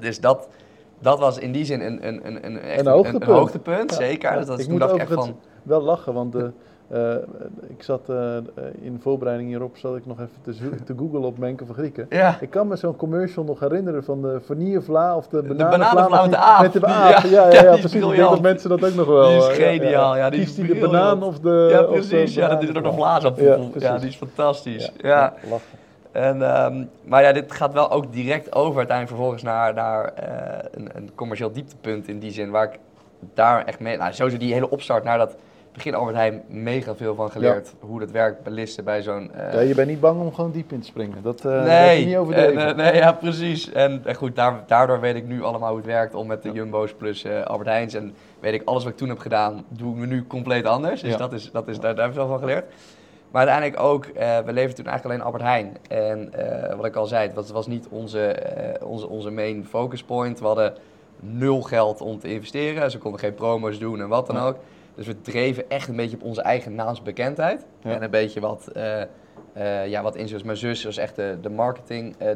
Dus 0.00 0.20
dat, 0.20 0.48
dat 0.98 1.18
was 1.18 1.38
in 1.38 1.52
die 1.52 1.64
zin 1.64 1.80
een, 1.80 2.06
een, 2.06 2.26
een, 2.26 2.44
een, 2.46 2.60
echt 2.60 2.80
Een 2.80 2.86
hoogtepunt. 2.92 3.22
een 3.30 3.34
hoogtepunt, 3.34 3.90
Ja. 3.90 3.96
zeker. 3.96 4.30
Ja, 4.30 4.36
Dus 4.36 4.46
dat 4.46 4.58
is, 4.58 4.64
ik 4.64 4.70
toen 4.70 4.78
moet 4.78 4.88
dacht 4.88 4.94
ik 5.02 5.08
echt 5.08 5.12
van... 5.24 5.36
wel 5.62 5.80
lachen, 5.82 6.12
want 6.14 6.34
eh, 6.90 7.14
ik 7.68 7.82
zat 7.82 8.08
eh, 8.08 8.36
in 8.80 8.98
voorbereiding 9.02 9.48
hierop, 9.48 9.76
zat 9.76 9.96
ik 9.96 10.06
nog 10.06 10.20
even 10.20 10.34
te, 10.42 10.84
te 10.84 10.94
googlen 10.96 11.22
op 11.22 11.38
Menke 11.38 11.66
van 11.66 11.74
Grieken. 11.74 12.06
Ja, 12.08 12.36
Ik 12.40 12.50
kan 12.50 12.68
me 12.68 12.76
zo'n 12.76 12.96
commercial 12.96 13.44
nog 13.44 13.60
herinneren 13.60 14.04
van 14.04 14.22
de 14.22 14.40
vanillevla 14.44 15.16
of 15.16 15.28
de 15.28 15.42
bananenvla 15.42 16.22
met 16.22 16.30
de 16.30 16.36
aap. 16.36 16.62
Met 16.62 16.72
de 16.72 16.86
aap, 16.86 17.22
ja, 17.24 17.30
ja, 17.30 17.52
ja, 17.52 17.62
ja, 17.62 17.70
precies. 17.70 17.84
Ik 17.84 17.90
denk 17.90 18.04
briljant. 18.04 18.30
dat 18.30 18.40
mensen 18.40 18.68
dat 18.68 18.84
ook 18.84 18.94
nog 18.94 19.06
wel... 19.06 19.28
Die 19.28 19.36
is 19.36 19.48
eh, 19.48 19.56
ja, 19.58 19.82
geniaal, 19.82 20.16
ja, 20.16 20.30
die 20.30 20.40
is 20.40 20.46
Kiest 20.46 20.56
hij 20.56 20.66
de 20.66 20.86
banaan 20.86 21.22
of 21.22 21.38
de... 21.38 21.68
ja 21.70 21.80
de 21.80 21.86
precies. 21.86 22.34
Ja, 22.34 22.48
dat 22.48 22.62
is 22.62 22.68
er 22.68 22.82
nog 22.82 22.94
vlaas 22.94 23.24
op. 23.24 23.38
Ja, 23.78 23.98
die 23.98 24.08
is 24.08 24.16
fantastisch. 24.16 24.92
Ja. 24.96 25.34
En, 26.12 26.42
ehm, 26.42 26.84
maar 27.04 27.22
ja, 27.22 27.32
dit 27.32 27.52
gaat 27.52 27.72
wel 27.72 27.90
ook 27.90 28.12
direct 28.12 28.54
over 28.54 28.78
uiteindelijk 28.78 29.16
vervolgens 29.16 29.42
naar, 29.42 29.74
naar 29.74 30.12
een, 30.70 30.88
een 30.94 31.10
commercieel 31.14 31.52
dieptepunt 31.52 32.08
in 32.08 32.18
die 32.18 32.30
zin. 32.30 32.50
Waar 32.50 32.64
ik 32.64 32.78
daar 33.34 33.64
echt 33.64 33.80
mee... 33.80 33.96
Nou, 33.96 34.12
sowieso 34.12 34.38
die 34.38 34.52
hele 34.52 34.70
opstart 34.70 35.04
naar 35.04 35.18
dat 35.18 35.36
begin 35.72 35.94
Albert 35.94 36.16
Heijn 36.16 36.42
mega 36.48 36.94
veel 36.94 37.14
van 37.14 37.30
geleerd. 37.30 37.74
Hoe 37.80 38.00
dat 38.00 38.10
werkt, 38.10 38.42
belisten 38.42 38.84
bij 38.84 39.02
zo'n... 39.02 39.32
eh, 39.34 39.52
Ja, 39.52 39.60
je 39.60 39.74
bent 39.74 39.88
niet 39.88 40.00
bang 40.00 40.20
om 40.20 40.34
gewoon 40.34 40.50
diep 40.50 40.72
in 40.72 40.80
te 40.80 40.86
springen. 40.86 41.22
Dat, 41.22 41.42
dat 41.42 41.64
nee, 41.64 42.06
niet 42.06 42.16
overdreven. 42.16 42.60
en, 42.60 42.68
eh, 42.68 42.76
nee, 42.76 42.94
ja, 42.94 43.12
precies. 43.12 43.72
En, 43.72 44.00
en 44.04 44.14
goed, 44.14 44.36
daar, 44.36 44.62
daardoor 44.66 45.00
weet 45.00 45.14
ik 45.14 45.26
nu 45.26 45.42
allemaal 45.42 45.68
hoe 45.68 45.76
het 45.76 45.86
werkt 45.86 46.14
om 46.14 46.26
met 46.26 46.42
de 46.42 46.52
Jumbo's 46.52 46.92
plus 46.94 47.26
Albert 47.44 47.68
Heijns. 47.68 47.94
En 47.94 48.14
weet 48.40 48.54
ik, 48.54 48.62
alles 48.64 48.82
wat 48.82 48.92
ik 48.92 48.98
toen 48.98 49.08
heb 49.08 49.18
gedaan, 49.18 49.64
doe 49.68 49.92
ik 49.92 49.98
me 49.98 50.06
nu 50.06 50.26
compleet 50.26 50.64
anders. 50.66 51.00
Dus 51.02 51.16
dat 51.16 51.32
is, 51.32 51.50
dat 51.50 51.68
is, 51.68 51.80
daar, 51.80 51.94
daar 51.94 52.04
heb 52.04 52.12
ik 52.12 52.18
wel 52.20 52.28
van 52.28 52.38
geleerd. 52.38 52.64
Maar 53.30 53.48
uiteindelijk 53.48 53.82
ook, 53.90 54.04
we 54.44 54.52
leefden 54.52 54.74
toen 54.74 54.86
eigenlijk 54.86 55.04
alleen 55.04 55.22
Albert 55.22 55.42
Heijn. 55.42 55.76
En 55.88 56.32
wat 56.76 56.86
ik 56.86 56.96
al 56.96 57.06
zei, 57.06 57.30
het 57.34 57.50
was, 57.50 57.66
niet 57.66 57.86
onze, 57.90 58.36
onze, 58.82 59.08
onze 59.08 59.30
main 59.30 59.66
focus 59.66 60.02
point. 60.02 60.40
We 60.40 60.46
hadden 60.46 60.74
nul 61.20 61.62
geld 61.62 62.00
om 62.00 62.18
te 62.18 62.32
investeren. 62.32 62.90
Ze 62.90 62.98
konden 62.98 63.20
geen 63.20 63.34
promo's 63.34 63.78
doen 63.78 64.00
en 64.00 64.08
wat 64.08 64.26
dan 64.26 64.38
ook. 64.38 64.56
Dus 65.00 65.08
we 65.08 65.20
dreven 65.20 65.70
echt 65.70 65.88
een 65.88 65.96
beetje 65.96 66.16
op 66.16 66.22
onze 66.22 66.42
eigen 66.42 66.74
naamsbekendheid. 66.74 67.66
Ja. 67.82 67.94
En 67.94 68.02
een 68.02 68.10
beetje 68.10 68.40
wat, 68.40 68.68
eh 68.68 69.02
ja, 69.86 70.02
wat 70.02 70.16
inzicht. 70.16 70.44
Mijn 70.44 70.56
zus 70.56 70.84
was 70.84 70.96
echt 70.96 71.16
de, 71.16 71.38
de 71.40 71.50
marketing 71.50 72.16
eh, 72.16 72.34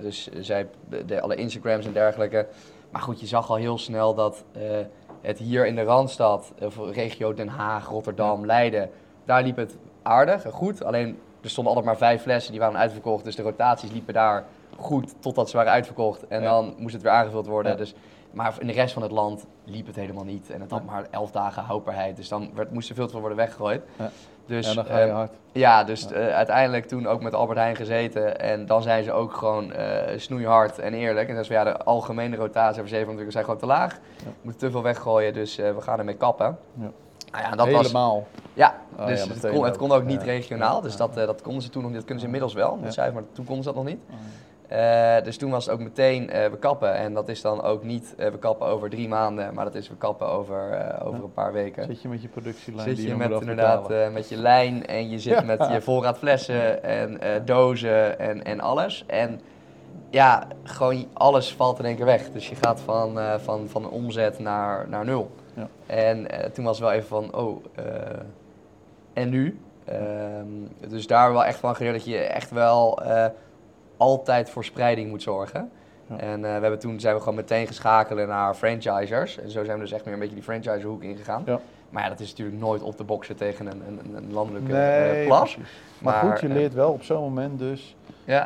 dus 0.00 0.28
zij 0.38 0.68
de, 1.06 1.20
alle 1.20 1.34
Instagrams 1.34 1.86
en 1.86 1.92
dergelijke. 1.92 2.46
Maar 2.90 3.00
goed, 3.02 3.20
je 3.20 3.26
zag 3.26 3.50
al 3.50 3.56
heel 3.56 3.78
snel 3.78 4.14
dat 4.14 4.44
het 5.20 5.38
hier 5.38 5.66
in 5.66 5.74
de 5.74 5.82
Randstad, 5.82 6.52
of 6.62 6.78
regio 6.92 7.34
Den 7.34 7.48
Haag, 7.48 7.88
Rotterdam, 7.88 8.46
Leiden, 8.46 8.90
daar 9.24 9.42
liep 9.42 9.56
het 9.56 9.76
aardig 10.02 10.44
en 10.44 10.52
goed. 10.52 10.84
Alleen 10.84 11.18
er 11.42 11.50
stonden 11.50 11.74
altijd 11.74 11.92
maar 11.92 12.08
vijf 12.08 12.22
flessen, 12.22 12.52
die 12.52 12.60
waren 12.60 12.78
uitverkocht. 12.78 13.24
Dus 13.24 13.36
de 13.36 13.42
rotaties 13.42 13.92
liepen 13.92 14.14
daar 14.14 14.44
goed 14.76 15.14
totdat 15.20 15.50
ze 15.50 15.56
waren 15.56 15.72
uitverkocht. 15.72 16.26
En 16.26 16.42
Ja. 16.42 16.50
dan 16.50 16.74
moest 16.78 16.94
het 16.94 17.02
weer 17.02 17.12
aangevuld 17.12 17.46
worden. 17.46 17.76
Dus, 17.76 17.94
maar 18.36 18.54
in 18.58 18.66
de 18.66 18.72
rest 18.72 18.92
van 18.92 19.02
het 19.02 19.10
land 19.10 19.46
liep 19.64 19.86
het 19.86 19.96
helemaal 19.96 20.24
niet. 20.24 20.50
En 20.50 20.60
het 20.60 20.70
had 20.70 20.84
maar 20.84 21.06
elf 21.10 21.30
dagen 21.30 21.62
houdbaarheid. 21.62 22.16
Dus 22.16 22.28
dan 22.28 22.50
werd, 22.54 22.72
moest 22.72 22.88
er 22.88 22.94
veel 22.94 23.04
te 23.04 23.10
veel 23.10 23.20
worden 23.20 23.38
weggegooid. 23.38 23.82
Ja. 23.98 24.10
Dus, 24.46 24.66
ja, 24.66 24.74
dan 24.74 24.84
ga 24.84 24.98
je 24.98 25.04
ehm, 25.04 25.14
hard. 25.14 25.32
ja, 25.52 25.84
dus 25.84 26.10
eh, 26.12 26.28
uiteindelijk 26.28 26.86
toen 26.86 27.06
ook 27.06 27.22
met 27.22 27.34
Albert 27.34 27.58
Heijn 27.58 27.76
gezeten. 27.76 28.40
En 28.40 28.66
dan 28.66 28.82
zijn 28.82 29.04
ze 29.04 29.12
ook 29.12 29.36
gewoon 29.36 29.72
eh 29.72 30.18
snoeihard 30.18 30.78
en 30.78 30.94
eerlijk. 30.94 31.28
En 31.28 31.32
dan 31.32 31.42
is 31.42 31.46
van, 31.46 31.56
ja, 31.56 31.64
de 31.64 31.76
algemene 31.76 32.36
rotatie 32.36 32.78
over 32.78 32.88
700 32.88 33.32
zijn 33.32 33.44
gewoon 33.44 33.60
te 33.60 33.66
laag. 33.66 33.98
We 34.24 34.30
moeten 34.40 34.60
te 34.60 34.70
veel 34.70 34.82
weggooien, 34.82 35.32
dus 35.32 35.58
eh, 35.58 35.74
we 35.74 35.80
gaan 35.80 35.98
ermee 35.98 36.16
kappen. 36.16 36.58
Ja. 36.74 36.90
Nou 37.32 37.44
ja, 37.44 37.50
dat 37.50 37.70
was, 37.70 37.86
Helemaal. 37.86 38.26
ja, 38.54 38.74
Oh 38.98 39.06
dus 39.06 39.24
ja, 39.24 39.28
het, 39.28 39.40
kon, 39.40 39.64
het 39.64 39.72
ook. 39.72 39.78
kon 39.78 39.92
ook 39.92 40.04
niet 40.04 40.22
regionaal. 40.22 40.80
Dus 40.80 40.96
dat, 40.96 41.16
eh, 41.16 41.26
dat 41.26 41.42
konden 41.42 41.62
ze 41.62 41.70
toen 41.70 41.82
nog 41.82 41.90
niet. 41.90 42.00
Dat 42.00 42.06
kunnen 42.06 42.20
ze 42.20 42.26
inmiddels 42.26 42.54
wel, 42.54 42.78
cijfer, 42.88 43.14
maar 43.14 43.22
toen 43.32 43.44
konden 43.44 43.64
ze 43.64 43.72
dat 43.72 43.84
nog 43.84 43.92
niet. 43.92 44.00
Eh, 44.68 45.22
dus 45.22 45.36
toen 45.36 45.50
was 45.50 45.64
het 45.64 45.74
ook 45.74 45.80
meteen 45.80 46.30
eh, 46.30 46.50
we 46.50 46.58
kappen. 46.58 46.94
En 46.94 47.14
dat 47.14 47.28
is 47.28 47.40
dan 47.40 47.62
ook 47.62 47.84
niet 47.84 48.14
eh, 48.18 48.30
we 48.30 48.38
kappen 48.38 48.66
over 48.66 48.90
drie 48.90 49.08
maanden, 49.08 49.54
maar 49.54 49.64
dat 49.64 49.74
is 49.74 49.88
we 49.88 49.96
kappen 49.96 50.26
over, 50.26 50.62
over 51.02 51.18
Ja. 51.18 51.24
een 51.24 51.32
paar 51.32 51.52
weken. 51.52 51.84
Zit 51.84 52.02
je 52.02 52.08
met 52.08 52.22
je 52.22 52.28
productielijn 52.28 52.88
Zit 52.88 53.02
je 53.02 53.08
nog 53.08 53.18
met 53.18 53.40
inderdaad 53.40 53.88
met 54.12 54.28
je 54.28 54.36
lijn 54.36 54.86
en 54.86 55.10
je 55.10 55.18
zit 55.18 55.32
Ja. 55.32 55.42
met 55.42 55.68
je 55.72 55.80
voorraad 55.80 56.18
flessen 56.18 56.82
en 56.84 57.20
dozen 57.44 58.18
en, 58.18 58.44
en 58.44 58.60
alles. 58.60 59.04
En 59.06 59.40
ja, 60.10 60.46
gewoon 60.62 61.06
alles 61.12 61.54
valt 61.54 61.78
in 61.78 61.84
één 61.84 61.96
keer 61.96 62.04
weg. 62.04 62.30
Dus 62.30 62.48
je 62.48 62.54
gaat 62.54 62.80
van, 62.80 63.18
van, 63.38 63.68
van 63.68 63.90
omzet 63.90 64.38
naar, 64.38 64.88
naar 64.88 65.04
nul. 65.04 65.30
Ja. 65.54 65.68
En 65.86 66.26
toen 66.52 66.64
was 66.64 66.78
het 66.78 66.86
wel 66.86 66.96
even 66.96 67.08
van, 67.08 67.34
oh, 67.34 67.64
en 69.12 69.28
nu? 69.28 69.60
Ehm, 69.84 70.88
dus 70.88 71.06
daar 71.06 71.32
wel 71.32 71.44
echt 71.44 71.58
van 71.58 71.76
geleerd 71.76 71.94
dat 71.94 72.04
je 72.04 72.18
echt 72.18 72.50
wel 72.50 73.02
altijd 73.96 74.50
voor 74.50 74.64
spreiding 74.64 75.10
moet 75.10 75.22
zorgen. 75.22 75.70
Ja. 76.06 76.16
En 76.16 76.44
eh, 76.44 76.54
we 76.54 76.60
hebben 76.60 76.78
toen 76.78 77.00
zijn 77.00 77.14
we 77.14 77.20
gewoon 77.20 77.34
meteen 77.34 77.66
geschakeld 77.66 78.26
naar 78.26 78.54
franchisers. 78.54 79.38
En 79.38 79.50
zo 79.50 79.64
zijn 79.64 79.76
we 79.76 79.82
dus 79.82 79.92
echt 79.92 80.04
meer 80.04 80.14
een 80.14 80.20
beetje 80.20 80.34
die 80.34 80.44
franchiserhoek 80.44 81.02
ingegaan. 81.02 81.42
Ja. 81.46 81.60
Maar 81.90 82.02
ja, 82.02 82.08
dat 82.08 82.20
is 82.20 82.30
natuurlijk 82.30 82.58
nooit 82.58 82.82
op 82.82 82.96
te 82.96 83.04
boksen 83.04 83.36
tegen 83.36 83.66
een, 83.66 83.82
een, 83.88 84.16
een 84.16 84.32
landelijke 84.32 84.72
Nee, 84.72 85.20
eh, 85.20 85.26
plas. 85.26 85.58
Maar, 85.98 86.14
goed, 86.14 86.40
je 86.40 86.48
eh, 86.48 86.54
leert 86.54 86.74
wel 86.74 86.92
op 86.92 87.02
zo'n 87.02 87.20
moment 87.20 87.58
dus. 87.58 87.96
ja, 88.24 88.44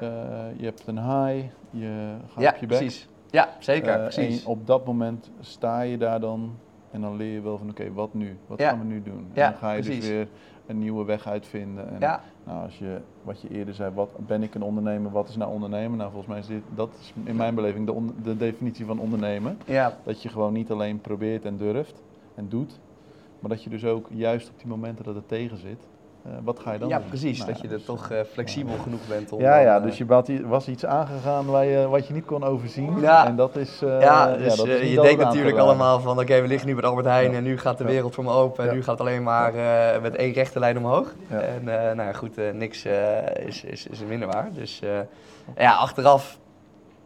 je 0.56 0.64
hebt 0.64 0.82
een 0.86 0.98
high, 0.98 1.46
je 1.70 2.14
gaat 2.32 2.42
ja 2.42 2.50
op 2.50 2.56
je 2.56 2.66
bek. 2.66 2.78
precies. 2.78 3.08
Ja, 3.30 3.48
zeker, 3.58 3.98
precies. 3.98 4.42
En 4.44 4.50
op 4.50 4.66
dat 4.66 4.86
moment 4.86 5.30
sta 5.40 5.80
je 5.80 5.98
daar 5.98 6.20
dan 6.20 6.56
en 6.90 7.00
dan 7.00 7.16
leer 7.16 7.32
je 7.32 7.40
wel 7.40 7.58
van 7.58 7.70
oké, 7.70 7.92
wat 7.92 8.14
nu? 8.14 8.38
Wat 8.46 8.62
gaan 8.62 8.78
we 8.78 8.84
nu 8.84 9.02
doen? 9.02 9.30
En 9.34 9.42
dan 9.42 9.54
ga 9.54 9.72
je 9.72 9.82
precies. 9.82 10.00
dus 10.00 10.10
weer 10.10 10.28
een 10.66 10.78
nieuwe 10.78 11.04
weg 11.04 11.28
uitvinden. 11.28 11.88
En 11.88 11.96
Ja, 12.00 12.20
nou, 12.44 12.64
als 12.64 12.78
je, 12.78 13.00
wat 13.22 13.40
je 13.40 13.48
eerder 13.50 13.74
zei, 13.74 13.94
wat 13.94 14.10
ben 14.26 14.42
ik 14.42 14.54
een 14.54 14.62
ondernemer? 14.62 15.10
Wat 15.10 15.28
is 15.28 15.36
nou 15.36 15.52
ondernemen? 15.52 15.98
Nou, 15.98 16.10
volgens 16.10 16.30
mij 16.30 16.40
is 16.40 16.46
dit, 16.46 16.62
dat 16.74 16.88
is 17.00 17.12
in 17.24 17.36
mijn 17.36 17.54
beleving 17.54 17.86
de, 17.86 17.92
on- 17.92 18.14
de 18.22 18.36
definitie 18.36 18.84
van 18.84 18.98
ondernemen. 18.98 19.58
ja, 19.66 19.96
Dat 20.04 20.22
je 20.22 20.28
gewoon 20.28 20.52
niet 20.52 20.70
alleen 20.70 21.00
probeert 21.00 21.44
en 21.44 21.56
durft 21.56 22.02
en 22.34 22.48
doet, 22.48 22.78
maar 23.40 23.50
dat 23.50 23.62
je 23.62 23.70
dus 23.70 23.84
ook 23.84 24.06
juist 24.10 24.48
op 24.48 24.58
die 24.58 24.66
momenten 24.68 25.04
dat 25.04 25.14
het 25.14 25.28
tegen 25.28 25.56
zit, 25.58 25.86
eh, 26.24 26.32
wat 26.42 26.58
ga 26.58 26.72
je 26.72 26.78
dan 26.78 26.88
ja, 26.88 26.98
doen? 26.98 27.08
precies. 27.08 27.38
Nou 27.38 27.50
dat 27.50 27.60
ja, 27.60 27.66
je 27.66 27.72
er 27.72 27.78
dus, 27.78 27.86
toch 27.86 28.10
eh, 28.10 28.20
eh, 28.20 28.26
flexibel 28.26 28.74
genoeg 28.82 29.00
bent 29.08 29.32
om... 29.32 29.40
ja, 29.40 29.54
dan, 29.54 29.62
ja, 29.62 29.80
dus 29.80 29.98
je 29.98 30.06
was 30.46 30.68
iets 30.68 30.84
aangegaan 30.84 31.46
waar 31.46 31.64
je, 31.64 31.88
wat 31.88 32.06
je 32.06 32.14
niet 32.14 32.24
kon 32.24 32.44
overzien. 32.44 33.00
Ja. 33.00 33.26
En 33.26 33.36
dat 33.36 33.56
is. 33.56 33.78
ja, 33.78 34.36
dus 34.36 34.56
dat 34.56 34.66
is 34.66 34.80
niet 34.80 34.90
je 34.90 35.00
denkt 35.00 35.22
natuurlijk 35.22 35.58
allemaal 35.58 36.00
van, 36.00 36.20
oké, 36.20 36.40
we 36.40 36.46
liggen 36.46 36.68
nu 36.68 36.74
bij 36.74 36.84
Albert 36.84 37.06
Heijn 37.06 37.34
en 37.34 37.42
nu 37.42 37.58
gaat 37.58 37.78
de 37.78 37.84
wereld 37.84 38.14
voor 38.14 38.24
me 38.24 38.30
open 38.30 38.68
en 38.68 38.74
nu 38.74 38.82
gaat 38.82 38.98
het 38.98 39.08
alleen 39.08 39.22
maar 39.22 39.52
met 40.02 40.14
één 40.14 40.32
rechte 40.32 40.58
lijn 40.58 40.78
omhoog. 40.78 41.14
En 41.28 41.64
nou 41.64 42.02
ja, 42.02 42.12
goed, 42.12 42.36
niks 42.54 42.84
is, 43.46 43.64
is, 43.64 43.86
is 43.86 44.04
minder 44.08 44.28
waar. 44.28 44.48
Dus 44.52 44.82
ja, 45.56 45.74
achteraf, 45.74 46.38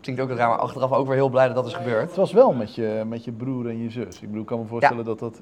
klinkt 0.01 0.21
ook 0.21 0.31
raar, 0.31 0.49
maar 0.49 0.59
achteraf 0.59 0.93
ook 0.93 1.07
weer 1.07 1.17
heel 1.17 1.29
blij 1.29 1.47
dat 1.47 1.55
dat 1.55 1.67
is 1.67 1.75
gebeurd. 1.75 2.07
Het 2.07 2.17
was 2.17 2.33
wel 2.33 2.53
met 2.53 2.75
je, 2.75 3.03
met 3.07 3.25
je 3.25 3.33
broer 3.33 3.69
en 3.69 3.83
je 3.83 3.91
zus. 3.91 4.15
Ik 4.15 4.27
bedoel, 4.27 4.41
ik 4.41 4.47
kan 4.47 4.59
me 4.59 4.67
voorstellen 4.67 5.05
dat 5.05 5.19
dat, 5.19 5.41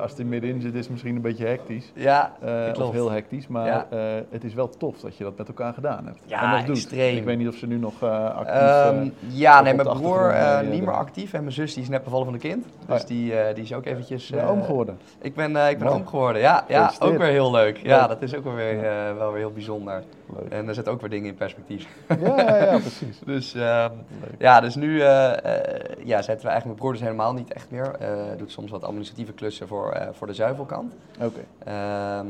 als 0.00 0.10
het 0.10 0.20
er 0.20 0.26
middenin 0.26 0.60
zit, 0.60 0.74
is 0.74 0.88
misschien 0.88 1.16
een 1.16 1.20
beetje 1.22 1.46
hectisch. 1.46 1.92
Ja, 1.94 2.32
Eh, 2.40 2.84
of 2.86 2.92
heel 2.92 3.10
hectisch, 3.10 3.46
maar 3.46 3.66
Ja. 3.66 3.86
eh, 3.90 3.98
het 4.30 4.44
is 4.44 4.54
wel 4.54 4.68
tof 4.68 4.98
dat 5.00 5.16
je 5.16 5.24
dat 5.24 5.36
met 5.38 5.48
elkaar 5.48 5.72
gedaan 5.72 6.04
hebt. 6.06 6.18
Ja, 6.24 6.42
en 6.42 6.56
dat 6.58 6.66
doet. 6.66 6.76
extreem. 6.76 7.16
Ik 7.16 7.24
weet 7.24 7.38
niet 7.38 7.48
of 7.48 7.54
ze 7.54 7.66
nu 7.66 7.76
nog 7.78 8.02
eh, 8.02 8.34
actief 8.36 8.54
Ehm, 8.54 8.96
eh, 9.00 9.06
ja, 9.28 9.60
nee, 9.60 9.74
mijn 9.74 9.88
broer 9.88 10.28
eh, 10.30 10.58
eh, 10.60 10.68
niet 10.68 10.80
meer 10.84 10.94
actief 10.94 11.32
en 11.32 11.40
mijn 11.40 11.52
zus 11.52 11.74
die 11.74 11.82
is 11.82 11.88
net 11.88 12.04
bevallen 12.04 12.24
van 12.24 12.34
een 12.34 12.40
kind. 12.40 12.64
Dus 12.86 13.00
ja. 13.00 13.06
die, 13.06 13.34
eh, 13.38 13.54
die 13.54 13.64
is 13.64 13.74
ook 13.74 13.84
eventjes... 13.86 14.30
ben 14.30 14.38
je 14.40 14.44
eh, 14.44 14.50
oom 14.50 14.62
geworden. 14.62 14.98
Ik 15.20 15.34
ben, 15.34 15.56
eh, 15.56 15.70
ik 15.70 15.78
ben 15.78 15.88
oom 15.88 16.06
geworden, 16.06 16.42
ja. 16.42 16.64
Ja, 16.68 16.92
ook 17.00 17.18
weer 17.18 17.26
heel 17.30 17.50
leuk. 17.50 17.76
Ja, 17.76 18.06
dat 18.06 18.22
is 18.22 18.34
ook 18.34 18.44
wel 18.44 18.54
weer, 18.54 18.84
eh, 18.84 19.16
wel 19.18 19.30
weer 19.30 19.40
heel 19.40 19.52
bijzonder. 19.52 20.02
Leuk. 20.36 20.52
En 20.52 20.68
er 20.68 20.74
zitten 20.74 20.92
ook 20.92 21.00
weer 21.00 21.10
dingen 21.10 21.28
in 21.28 21.34
perspectief. 21.34 21.88
Ja, 22.08 22.36
ja, 22.36 22.64
ja, 22.64 22.78
precies. 22.78 23.18
Dus, 23.32 23.52
Leuk. 23.52 23.90
ja, 24.38 24.60
dus 24.60 24.74
nu 24.74 25.00
eh, 25.00 25.44
eh, 25.44 26.04
ja, 26.04 26.22
zetten 26.22 26.46
we 26.46 26.50
eigenlijk 26.50 26.64
mijn 26.64 26.76
broer 26.76 26.92
dus 26.92 27.00
helemaal 27.00 27.32
niet 27.32 27.52
echt 27.52 27.70
meer. 27.70 27.94
Eh 27.98 28.10
doet 28.36 28.52
soms 28.52 28.70
wat 28.70 28.84
administratieve 28.84 29.32
klussen 29.32 29.68
voor, 29.68 29.92
eh, 29.92 30.08
voor 30.12 30.26
de 30.26 30.34
zuivelkant. 30.34 30.94
Oké. 31.20 31.40
Ehm, 31.64 32.26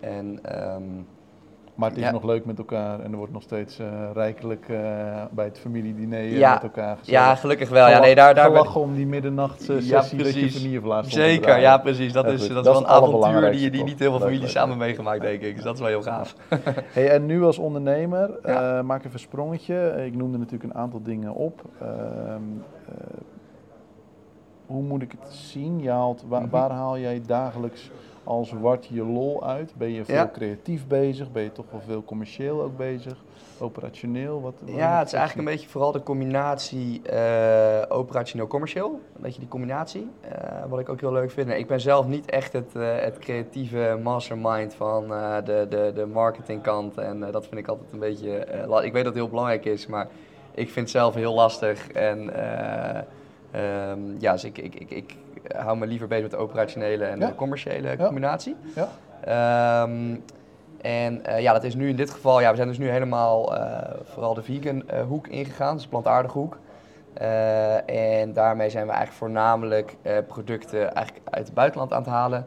en 0.00 0.38
ehm, 0.42 0.82
Maar 1.74 1.88
het 1.88 1.98
is 1.98 2.04
Ja. 2.04 2.10
nog 2.10 2.22
leuk 2.24 2.44
met 2.44 2.58
elkaar 2.58 3.00
en 3.00 3.10
er 3.10 3.16
wordt 3.16 3.32
nog 3.32 3.42
steeds 3.42 3.78
eh, 3.78 3.86
rijkelijk 4.12 4.68
eh, 4.68 4.76
bij 5.30 5.44
het 5.44 5.58
familiediner 5.58 6.22
Ja. 6.22 6.52
met 6.52 6.62
elkaar 6.62 6.96
gezellig. 6.96 7.20
ja, 7.20 7.34
gelukkig 7.34 7.68
wel. 7.68 7.88
Ja, 7.88 7.98
nee, 8.00 8.14
daar, 8.14 8.34
daar 8.34 8.52
ben- 8.52 8.74
om 8.74 8.94
die 8.94 9.06
middernachtse 9.06 9.72
Ja, 9.72 9.80
sessie 9.80 10.18
dat 10.18 10.34
je 10.34 10.48
stond 10.48 11.04
te 11.04 11.10
Zeker, 11.10 11.60
ja 11.60 11.78
precies. 11.78 12.12
Dat 12.12 12.24
Ja, 12.24 12.30
is, 12.30 12.38
dat 12.40 12.48
is 12.48 12.54
Dat 12.54 12.64
wel 12.64 12.76
een 12.76 12.86
avontuur 12.86 13.50
die, 13.50 13.70
die 13.70 13.84
niet 13.84 13.98
heel 13.98 14.10
veel 14.10 14.18
families 14.20 14.40
leuk, 14.40 14.50
samen 14.50 14.76
meegemaakt, 14.76 15.20
denk 15.20 15.42
ik. 15.42 15.54
Dus 15.54 15.64
dat 15.64 15.74
is 15.74 15.80
wel 15.80 15.88
heel 15.88 16.02
gaaf. 16.02 16.34
Hey, 16.92 17.10
en 17.10 17.26
nu 17.26 17.42
als 17.44 17.58
ondernemer, 17.58 18.30
Ja. 18.44 18.78
eh, 18.78 18.84
maak 18.84 18.98
even 19.00 19.12
een 19.12 19.18
sprongetje. 19.18 20.02
Ik 20.06 20.16
noemde 20.16 20.38
natuurlijk 20.38 20.64
een 20.74 20.80
aantal 20.80 21.02
dingen 21.02 21.34
op. 21.34 21.62
Ehm, 21.80 21.90
eh, 22.88 22.94
hoe 24.66 24.82
moet 24.82 25.02
ik 25.02 25.10
het 25.20 25.32
zien? 25.32 25.80
Je 25.82 25.90
haalt, 25.90 26.24
Mhm. 26.28 26.48
Waar 26.50 26.70
haal 26.70 26.98
jij 26.98 27.22
dagelijks 27.26 27.90
als 28.24 28.52
Wart 28.52 28.86
je 28.86 29.04
lol 29.04 29.46
uit? 29.46 29.72
Ben 29.76 29.90
je 29.90 30.04
veel 30.04 30.14
Ja. 30.14 30.30
creatief 30.32 30.86
bezig? 30.86 31.32
Ben 31.32 31.42
je 31.42 31.52
toch 31.52 31.64
wel 31.70 31.80
veel 31.86 32.04
commercieel 32.04 32.62
ook 32.62 32.76
bezig? 32.76 33.24
Operationeel? 33.58 34.40
Wat, 34.40 34.54
wat 34.60 34.74
Ja, 34.74 34.98
het 34.98 35.06
is 35.06 35.12
eigenlijk 35.12 35.48
een 35.48 35.54
beetje 35.54 35.68
vooral 35.68 35.92
de 35.92 36.02
combinatie 36.02 37.02
eh, 37.02 37.82
operationeel-commercieel. 37.88 38.90
Een 39.16 39.22
beetje 39.22 39.38
die 39.40 39.48
combinatie, 39.48 40.10
eh, 40.20 40.64
wat 40.68 40.78
ik 40.80 40.88
ook 40.88 41.00
heel 41.00 41.12
leuk 41.12 41.30
vind. 41.30 41.46
Nee, 41.46 41.58
ik 41.58 41.66
ben 41.66 41.80
zelf 41.80 42.06
niet 42.06 42.30
echt 42.30 42.52
het, 42.52 42.76
eh, 42.76 42.96
het 42.96 43.18
creatieve 43.18 43.98
mastermind 44.02 44.74
van 44.74 45.08
de, 45.44 45.66
de, 45.68 45.92
de 45.94 46.06
marketingkant. 46.06 46.98
En 46.98 47.20
dat 47.20 47.46
vind 47.46 47.60
ik 47.60 47.68
altijd 47.68 47.92
een 47.92 47.98
beetje... 47.98 48.38
ik 48.82 48.92
weet 48.92 49.04
dat 49.04 49.04
het 49.04 49.14
heel 49.14 49.28
belangrijk 49.28 49.64
is, 49.64 49.86
maar 49.86 50.08
ik 50.54 50.70
vind 50.70 50.74
het 50.74 50.90
zelf 50.90 51.14
heel 51.14 51.34
lastig. 51.34 51.88
En 51.92 52.34
eh, 52.34 53.02
ehm, 53.50 54.00
ja, 54.18 54.32
dus 54.32 54.44
ik, 54.44 54.58
ik, 54.58 54.74
ik, 54.74 54.90
ik 54.90 55.16
hou 55.56 55.76
me 55.76 55.86
liever 55.86 56.08
bezig 56.08 56.22
met 56.22 56.30
de 56.30 56.36
operationele 56.36 57.04
en 57.04 57.18
de 57.18 57.34
commerciële 57.34 57.96
combinatie. 57.96 58.56
Ja. 58.74 58.88
Ehm, 59.24 60.16
en 60.84 61.24
eh, 61.24 61.40
ja, 61.40 61.52
dat 61.52 61.64
is 61.64 61.74
nu 61.74 61.88
in 61.88 61.96
dit 61.96 62.10
geval, 62.10 62.40
ja, 62.40 62.50
we 62.50 62.56
zijn 62.56 62.68
dus 62.68 62.78
nu 62.78 62.88
helemaal 62.88 63.56
eh, 63.56 63.98
vooral 64.02 64.34
de 64.34 64.42
vegan 64.42 64.88
eh, 64.88 65.02
hoek 65.02 65.28
ingegaan, 65.28 65.74
dus 65.74 65.82
de 65.82 65.88
plantaardige 65.88 66.38
hoek. 66.38 66.58
En 67.86 68.32
daarmee 68.32 68.70
zijn 68.70 68.86
we 68.86 68.92
eigenlijk 68.92 69.18
voornamelijk 69.18 69.96
producten 70.26 70.94
eigenlijk 70.94 71.28
uit 71.30 71.44
het 71.44 71.54
buitenland 71.54 71.92
aan 71.92 72.02
het 72.02 72.10
halen. 72.10 72.46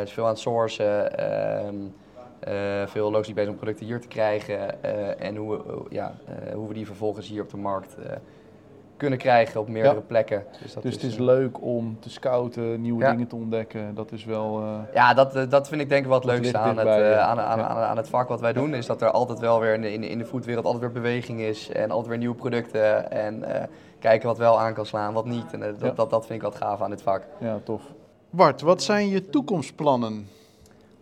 Dus 0.00 0.12
veel 0.12 0.24
aan 0.24 0.30
het 0.30 0.38
sourcen, 0.38 1.18
ehm, 1.18 1.74
eh, 2.40 2.86
veel 2.86 3.10
logistiek 3.10 3.34
bezig 3.34 3.50
om 3.50 3.56
producten 3.56 3.86
hier 3.86 4.00
te 4.00 4.08
krijgen. 4.08 4.82
en 5.18 5.36
hoe, 5.36 5.60
ja, 5.88 6.14
hoe 6.54 6.68
we 6.68 6.74
die 6.74 6.86
vervolgens 6.86 7.28
hier 7.28 7.42
op 7.42 7.50
de 7.50 7.56
markt 7.56 7.96
kunnen 9.02 9.18
krijgen 9.18 9.60
op 9.60 9.68
meerdere 9.68 9.94
Ja. 9.94 10.00
plekken. 10.06 10.44
Dus, 10.62 10.72
dat 10.74 10.82
Dus 10.82 10.94
het 10.94 11.02
is 11.02 11.14
eh, 11.14 11.20
leuk 11.20 11.62
om 11.62 11.96
te 12.00 12.10
scouten, 12.10 12.80
nieuwe 12.80 13.02
Ja. 13.04 13.10
dingen 13.10 13.26
te 13.26 13.36
ontdekken. 13.36 13.94
Dat 13.94 14.12
is 14.12 14.24
wel... 14.24 14.60
eh, 14.60 14.94
Ja, 14.94 15.14
dat, 15.14 15.36
eh, 15.36 15.42
dat 15.48 15.68
vind 15.68 15.80
ik 15.80 15.88
denk 15.88 16.04
ik 16.04 16.10
Dat 16.10 16.24
leukste 16.24 16.58
aan 16.58 16.78
het, 16.78 16.88
aan, 16.88 17.40
aan, 17.40 17.60
aan, 17.60 17.76
aan 17.76 17.96
het 17.96 18.08
vak 18.08 18.28
wat 18.28 18.40
wij 18.40 18.52
doen. 18.52 18.74
Is 18.74 18.86
dat 18.86 19.02
er 19.02 19.10
altijd 19.10 19.38
wel 19.38 19.60
weer 19.60 19.74
in 19.74 19.80
de, 19.80 19.92
in 19.92 20.00
de, 20.00 20.08
in 20.08 20.18
de 20.18 20.24
foodwereld 20.26 20.64
altijd 20.64 20.82
weer 20.82 21.02
beweging 21.02 21.40
is. 21.40 21.68
En 21.70 21.90
altijd 21.90 22.08
weer 22.08 22.18
nieuwe 22.18 22.34
producten. 22.34 23.10
En 23.10 23.44
kijken 23.98 24.28
wat 24.28 24.38
wel 24.38 24.60
aan 24.60 24.74
kan 24.74 24.86
slaan, 24.86 25.12
wat 25.12 25.24
niet. 25.26 25.52
En 25.52 25.60
dat, 25.78 25.96
dat, 25.96 26.10
dat 26.10 26.26
vind 26.26 26.38
ik 26.42 26.44
wat 26.44 26.56
gaaf 26.56 26.80
aan 26.82 26.90
dit 26.90 27.02
vak. 27.02 27.22
ja, 27.40 27.58
tof. 27.64 27.82
Bart, 28.30 28.60
wat 28.60 28.82
zijn 28.82 29.08
je 29.08 29.28
toekomstplannen? 29.30 30.28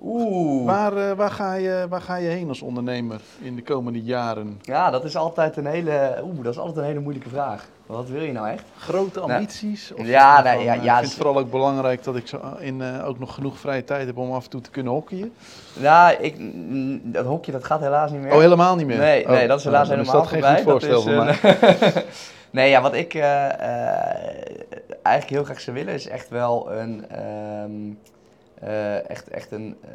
Oeh. 0.02 0.66
Waar, 0.66 0.96
eh, 0.96 1.16
waar, 1.16 1.30
ga 1.30 1.54
je, 1.54 1.86
waar 1.88 2.00
ga 2.00 2.16
je 2.16 2.28
heen 2.28 2.48
als 2.48 2.62
ondernemer 2.62 3.20
in 3.40 3.56
de 3.56 3.62
komende 3.62 4.02
jaren? 4.02 4.60
Ja, 4.62 4.90
dat 4.90 5.04
is 5.04 5.16
altijd 5.16 5.56
een 5.56 5.66
hele, 5.66 6.20
oeh, 6.24 6.44
dat 6.44 6.52
is 6.52 6.58
altijd 6.58 6.76
een 6.76 6.84
hele 6.84 7.00
moeilijke 7.00 7.28
vraag. 7.28 7.68
Wat 7.86 8.08
wil 8.08 8.22
je 8.22 8.32
nou 8.32 8.48
echt? 8.48 8.64
Grote 8.78 9.20
ambities? 9.20 9.92
Of 9.96 10.06
Ja, 10.06 10.42
nee, 10.42 10.54
van, 10.54 10.64
ja, 10.64 10.74
eh, 10.74 10.82
ja, 10.84 10.92
ik 10.92 10.98
vind 10.98 11.12
het 11.14 11.22
vooral 11.22 11.42
ook 11.42 11.50
belangrijk 11.50 12.04
dat 12.04 12.16
ik 12.16 12.26
zo 12.26 12.40
in, 12.58 12.82
eh, 12.82 13.06
ook 13.08 13.18
nog 13.18 13.34
genoeg 13.34 13.58
vrije 13.58 13.84
tijd 13.84 14.06
heb 14.06 14.16
om 14.16 14.32
af 14.32 14.44
en 14.44 14.50
toe 14.50 14.60
te 14.60 14.70
kunnen 14.70 14.92
hockeyen. 14.92 15.32
Nou, 15.74 16.16
ik, 16.20 16.38
mm, 16.38 17.00
dat 17.04 17.24
hokje 17.24 17.52
dat 17.52 17.64
gaat 17.64 17.80
helaas 17.80 18.10
niet 18.10 18.20
meer. 18.20 18.32
Oh, 18.32 18.38
helemaal 18.38 18.76
niet 18.76 18.86
meer? 18.86 18.98
Nee, 18.98 19.24
Oh, 19.24 19.30
nee, 19.30 19.48
dat 19.48 19.58
is 19.58 19.64
helaas 19.64 19.88
nou, 19.88 20.04
dan 20.04 20.06
helemaal 20.06 20.24
is 20.24 20.40
dat 20.40 20.50
geen 20.50 20.56
goed 20.56 20.70
voorstel 20.70 21.02
voor 21.02 21.24
mij. 21.24 22.04
nee, 22.50 22.70
ja, 22.70 22.80
wat 22.80 22.94
ik 22.94 23.14
eigenlijk 25.02 25.28
heel 25.28 25.44
graag 25.44 25.60
zou 25.60 25.76
willen 25.76 25.94
is 25.94 26.08
echt 26.08 26.28
wel 26.28 26.72
een... 26.72 27.04
ehm, 27.08 27.72
eh, 28.60 29.10
echt, 29.10 29.28
echt 29.28 29.50
een... 29.52 29.76
eh, 29.80 29.90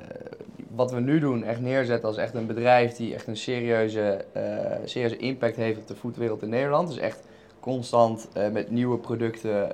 wat 0.76 0.92
we 0.92 1.00
nu 1.00 1.20
doen, 1.20 1.44
echt 1.44 1.60
neerzetten 1.62 2.08
als 2.08 2.18
echt 2.18 2.34
een 2.36 2.46
bedrijf 2.48 2.96
die 2.96 3.14
echt 3.14 3.28
een 3.28 3.38
serieuze, 3.38 4.26
eh, 4.32 4.42
serieuze 4.86 5.18
impact 5.18 5.56
heeft 5.56 5.80
op 5.80 5.88
de 5.88 5.96
foodwereld 5.96 6.42
in 6.42 6.50
Nederland. 6.50 6.88
Dus 6.88 6.98
echt 6.98 7.24
constant 7.60 8.28
met 8.52 8.72
nieuwe 8.72 8.98
producten 8.98 9.70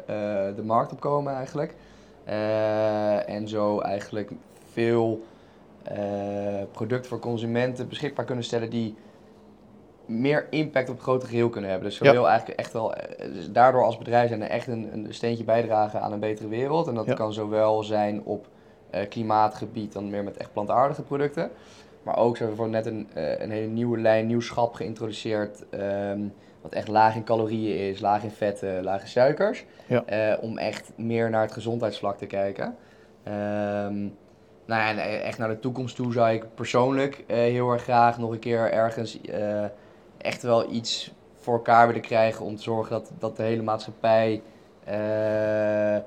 de 0.55 0.63
markt 0.63 0.91
opkomen 0.91 1.33
eigenlijk. 1.33 1.73
En 3.25 3.47
zo 3.47 3.79
eigenlijk 3.79 4.31
veel 4.71 5.23
producten 6.71 7.09
voor 7.09 7.19
consumenten 7.19 7.87
beschikbaar 7.87 8.25
kunnen 8.25 8.43
stellen 8.43 8.69
die 8.69 8.95
meer 10.05 10.47
impact 10.49 10.89
op 10.89 10.95
het 10.95 11.03
grote 11.03 11.25
geheel 11.25 11.49
kunnen 11.49 11.69
hebben. 11.69 11.89
Dus 11.89 11.99
we 11.99 12.05
Ja. 12.05 12.11
wil 12.11 12.27
eigenlijk 12.29 12.59
echt 12.59 12.73
wel, 12.73 12.93
dus 13.33 13.51
daardoor 13.51 13.83
als 13.83 13.97
bedrijf 13.97 14.27
zijn 14.27 14.41
er 14.41 14.49
echt 14.49 14.67
een, 14.67 14.89
een 14.93 15.13
steentje 15.13 15.43
bijdragen 15.43 16.01
aan 16.01 16.11
een 16.11 16.19
betere 16.19 16.47
wereld. 16.47 16.87
En 16.87 16.95
dat 16.95 17.05
Ja. 17.05 17.13
kan 17.13 17.33
zowel 17.33 17.83
zijn 17.83 18.23
op 18.23 18.47
klimaatgebied, 19.09 19.93
dan 19.93 20.09
meer 20.09 20.23
met 20.23 20.37
echt 20.37 20.53
plantaardige 20.53 21.01
producten. 21.01 21.51
Maar 22.03 22.17
ook 22.17 22.37
hebben 22.37 22.57
we 22.57 22.67
net 22.67 22.85
een, 22.85 23.07
eh, 23.13 23.39
een 23.39 23.51
hele 23.51 23.67
nieuwe 23.67 23.97
lijn, 23.99 24.27
nieuw 24.27 24.41
schap 24.41 24.73
geïntroduceerd. 24.73 25.63
ehm, 25.69 26.19
wat 26.61 26.73
echt 26.73 26.87
laag 26.87 27.15
in 27.15 27.23
calorieën 27.23 27.89
is, 27.89 27.99
laag 27.99 28.23
in 28.23 28.31
vetten, 28.31 28.83
laag 28.83 29.01
in 29.01 29.07
suikers. 29.07 29.65
Ja. 29.87 30.03
Eh, 30.05 30.43
om 30.43 30.57
echt 30.57 30.91
meer 30.95 31.29
naar 31.29 31.41
het 31.41 31.51
gezondheidsvlak 31.51 32.17
te 32.17 32.25
kijken. 32.25 32.75
Ehm, 33.23 33.99
nou 34.65 34.81
ja, 34.81 34.89
en 34.89 34.97
eh, 34.97 35.25
echt 35.27 35.37
naar 35.37 35.47
de 35.49 35.59
toekomst 35.59 35.95
toe 35.95 36.11
zou 36.13 36.31
ik 36.33 36.45
persoonlijk 36.55 37.23
eh, 37.27 37.37
heel 37.37 37.71
erg 37.71 37.83
graag 37.83 38.17
nog 38.17 38.31
een 38.31 38.39
keer 38.39 38.71
ergens 38.71 39.21
eh, 39.21 39.65
echt 40.17 40.41
wel 40.41 40.71
iets 40.71 41.13
voor 41.35 41.53
elkaar 41.53 41.87
willen 41.87 42.01
krijgen 42.01 42.45
om 42.45 42.55
te 42.55 42.61
zorgen 42.61 42.91
dat, 42.91 43.11
dat 43.19 43.37
de 43.37 43.43
hele 43.43 43.61
maatschappij 43.63 44.41
eh, 44.83 45.95
eh, 45.95 46.01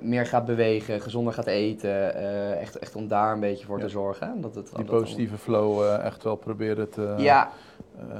meer 0.00 0.26
gaat 0.26 0.44
bewegen, 0.44 1.00
gezonder 1.00 1.32
gaat 1.32 1.46
eten. 1.46 2.14
eh, 2.14 2.60
echt, 2.60 2.78
echt 2.78 2.96
om 2.96 3.08
daar 3.08 3.32
een 3.32 3.40
beetje 3.40 3.66
voor 3.66 3.78
Ja. 3.78 3.84
te 3.84 3.90
zorgen. 3.90 4.40
Dat 4.40 4.54
het, 4.54 4.66
Die 4.76 4.84
dat- 4.84 5.00
positieve 5.00 5.38
flow 5.38 5.82
eh, 5.82 6.04
echt 6.04 6.22
wel 6.22 6.36
proberen 6.36 6.90
te, 6.90 7.14
Ja, 7.18 7.50
eh, 7.98 8.16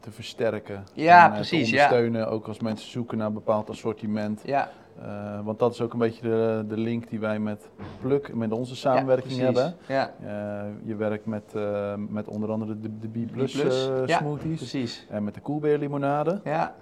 te 0.00 0.10
versterken. 0.10 0.84
Ja, 0.92 1.24
En, 1.24 1.30
eh, 1.30 1.34
precies, 1.36 1.68
Te 1.68 1.74
ja. 1.74 1.82
ondersteunen, 1.82 2.28
ook 2.28 2.46
als 2.46 2.60
mensen 2.60 2.90
zoeken 2.90 3.18
naar 3.18 3.26
een 3.26 3.32
bepaald 3.32 3.70
assortiment. 3.70 4.40
ja, 4.44 4.70
Eh, 5.02 5.40
want 5.44 5.58
dat 5.58 5.72
is 5.72 5.80
ook 5.80 5.92
een 5.92 5.98
beetje 5.98 6.22
de, 6.22 6.64
de 6.68 6.76
link 6.76 7.08
die 7.08 7.18
wij 7.20 7.38
met 7.38 7.68
Pluk, 8.00 8.34
met 8.34 8.52
onze 8.52 8.76
samenwerking 8.76 9.34
ja, 9.36 9.44
hebben. 9.44 9.74
Ja, 9.88 10.14
Eh, 10.20 10.70
je 10.84 10.94
werkt 10.96 11.26
met, 11.26 11.54
eh, 11.54 11.94
met 12.08 12.28
onder 12.28 12.50
andere 12.50 12.80
de, 12.80 12.98
de 12.98 13.08
B+, 13.08 13.32
B+, 13.32 13.36
eh, 13.36 14.06
ja, 14.06 14.18
smoothies 14.18 14.56
precies. 14.56 15.06
en 15.10 15.24
met 15.24 15.34
de 15.34 15.40
koelbeer 15.40 15.78
limonade. 15.78 16.40
Ja, 16.44 16.74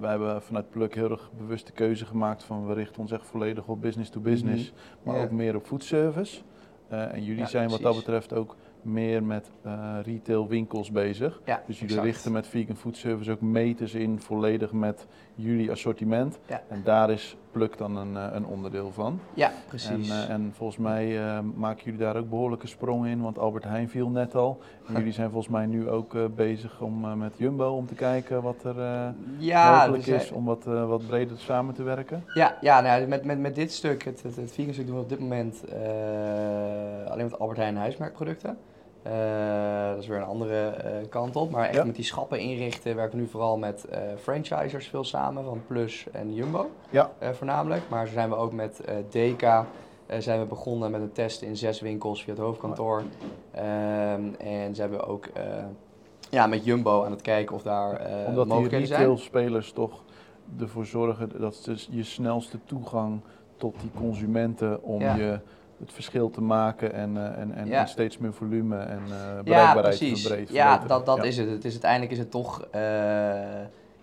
wij 0.00 0.10
hebben 0.10 0.42
vanuit 0.42 0.70
Pluk 0.70 0.94
heel 0.94 1.10
erg 1.10 1.30
bewust 1.38 1.66
de 1.66 1.72
keuze 1.72 2.06
gemaakt 2.06 2.42
van 2.42 2.66
we 2.66 2.72
richten 2.74 3.00
ons 3.00 3.12
echt 3.12 3.26
volledig 3.26 3.66
op 3.66 3.80
business 3.80 4.10
to 4.10 4.20
business, 4.20 4.72
maar 5.02 5.22
ook 5.22 5.30
meer 5.30 5.56
op 5.56 5.66
foodservice. 5.66 6.40
En 6.88 7.24
jullie 7.24 7.46
zijn 7.46 7.68
wat 7.68 7.80
dat 7.80 7.96
betreft 7.96 8.32
ook 8.32 8.56
meer 8.82 9.22
met 9.24 9.50
eh, 9.62 9.96
retail 10.02 10.48
winkels 10.48 10.90
bezig. 10.90 11.40
ja, 11.44 11.62
Dus 11.66 11.78
jullie 11.78 11.94
exact. 11.94 12.12
richten 12.14 12.32
met 12.32 12.46
vegan 12.46 12.76
food 12.76 12.96
service 12.96 13.30
ook 13.30 13.40
meters 13.40 13.94
in 13.94 14.20
volledig 14.20 14.72
met 14.72 15.06
jullie 15.40 15.70
assortiment. 15.70 16.38
Ja. 16.46 16.62
En 16.68 16.80
daar 16.84 17.10
is 17.10 17.36
Pluk 17.50 17.78
dan 17.78 17.96
een, 17.96 18.16
eh, 18.16 18.26
een 18.32 18.46
onderdeel 18.46 18.92
van. 18.92 19.20
Ja, 19.34 19.52
precies. 19.68 20.10
En, 20.10 20.16
eh, 20.16 20.30
en 20.30 20.52
volgens 20.54 20.78
mij 20.78 21.18
eh, 21.18 21.38
maken 21.54 21.84
jullie 21.84 21.98
daar 21.98 22.16
ook 22.16 22.28
behoorlijke 22.28 22.66
sprongen 22.66 23.10
in, 23.10 23.20
want 23.20 23.38
Albert 23.38 23.64
Heijn 23.64 23.88
viel 23.88 24.08
net 24.08 24.34
al. 24.34 24.58
En 24.88 24.96
jullie 24.96 25.12
zijn 25.12 25.30
volgens 25.30 25.52
mij 25.52 25.66
nu 25.66 25.88
ook 25.88 26.34
bezig 26.34 26.80
om 26.80 27.18
met 27.18 27.32
Jumbo 27.36 27.76
om 27.76 27.86
te 27.86 27.94
kijken 27.94 28.42
wat 28.42 28.64
er 28.64 28.76
ja, 29.38 29.78
mogelijk 29.78 30.04
zijn- 30.04 30.20
is 30.20 30.30
om 30.30 30.44
wat, 30.44 30.64
wat 30.64 31.06
breder 31.06 31.38
samen 31.38 31.74
te 31.74 31.82
werken. 31.82 32.24
Ja, 32.34 32.56
ja 32.60 32.80
nou, 32.80 33.06
met, 33.06 33.24
met, 33.24 33.38
met 33.38 33.54
dit 33.54 33.72
stuk, 33.72 34.04
het, 34.04 34.22
het, 34.22 34.36
het 34.36 34.52
vegan 34.52 34.72
stuk 34.72 34.86
doen 34.86 34.96
we 34.96 35.02
op 35.02 35.08
dit 35.08 35.20
moment 35.20 35.64
alleen 37.08 37.24
met 37.24 37.38
Albert 37.38 37.58
Heijn 37.58 37.76
huismerkproducten. 37.76 38.58
Eh, 39.02 39.88
dat 39.90 39.98
is 39.98 40.06
weer 40.06 40.16
een 40.16 40.22
andere 40.24 40.66
eh, 40.66 40.92
kant 41.08 41.36
op. 41.36 41.50
Maar 41.50 41.64
echt 41.66 41.74
Ja. 41.74 41.84
met 41.84 41.94
die 41.94 42.04
schappen 42.04 42.38
inrichten 42.40 42.96
werken 42.96 43.16
we 43.16 43.22
nu 43.22 43.28
vooral 43.30 43.56
met 43.58 43.84
eh, 43.84 44.00
franchisers 44.18 44.88
veel 44.88 45.04
samen, 45.04 45.44
van 45.44 45.62
Plus 45.66 46.06
en 46.12 46.34
Jumbo 46.34 46.70
Ja. 46.90 47.10
voornamelijk. 47.32 47.82
Maar 47.88 48.06
zo 48.06 48.12
zijn 48.12 48.28
we 48.28 48.34
ook 48.36 48.52
met 48.52 48.80
DK 49.10 49.42
eh, 49.42 50.18
zijn 50.18 50.40
we 50.40 50.46
begonnen 50.46 50.90
met 50.90 51.00
een 51.00 51.12
test 51.12 51.42
in 51.42 51.56
zes 51.56 51.80
winkels 51.80 52.22
via 52.24 52.32
het 52.32 52.42
hoofdkantoor. 52.42 53.02
Ehm, 53.50 54.22
en 54.38 54.74
zijn 54.74 54.90
we 54.90 55.06
ook 55.06 55.26
ja, 56.30 56.46
met 56.46 56.64
Jumbo 56.64 57.04
aan 57.04 57.10
het 57.10 57.22
kijken 57.22 57.54
of 57.54 57.62
daar 57.62 57.90
Omdat 58.26 58.34
die 58.34 58.44
mogelijkheden 58.44 58.86
zijn. 58.86 59.00
retailspelers 59.00 59.72
toch 59.72 60.02
ervoor 60.60 60.86
zorgen 60.86 61.40
dat 61.40 61.64
het 61.64 61.88
je 61.90 62.02
snelste 62.02 62.58
toegang 62.64 63.20
tot 63.56 63.74
die 63.80 63.90
consumenten 63.96 64.82
om 64.82 65.00
Ja. 65.00 65.14
je 65.14 65.38
het 65.80 65.92
verschil 65.92 66.30
te 66.30 66.40
maken 66.40 66.92
en, 66.92 67.16
eh, 67.16 67.38
en, 67.42 67.52
en, 67.54 67.66
Ja. 67.66 67.80
en 67.80 67.88
steeds 67.88 68.18
meer 68.18 68.32
volume 68.32 68.76
en 68.78 69.00
eh 69.04 69.10
Ja, 69.10 69.42
bereikbaarheid 69.42 69.98
te 69.98 70.04
precies. 70.04 70.26
verbreed- 70.26 70.48
Ja, 70.52 70.78
dat, 70.78 71.06
dat 71.06 71.16
Ja. 71.16 71.22
is 71.22 71.36
het. 71.36 71.50
het 71.50 71.64
is, 71.64 71.72
uiteindelijk 71.72 72.12
is 72.12 72.18
het 72.18 72.30
toch, 72.30 72.62
eh, 72.70 72.80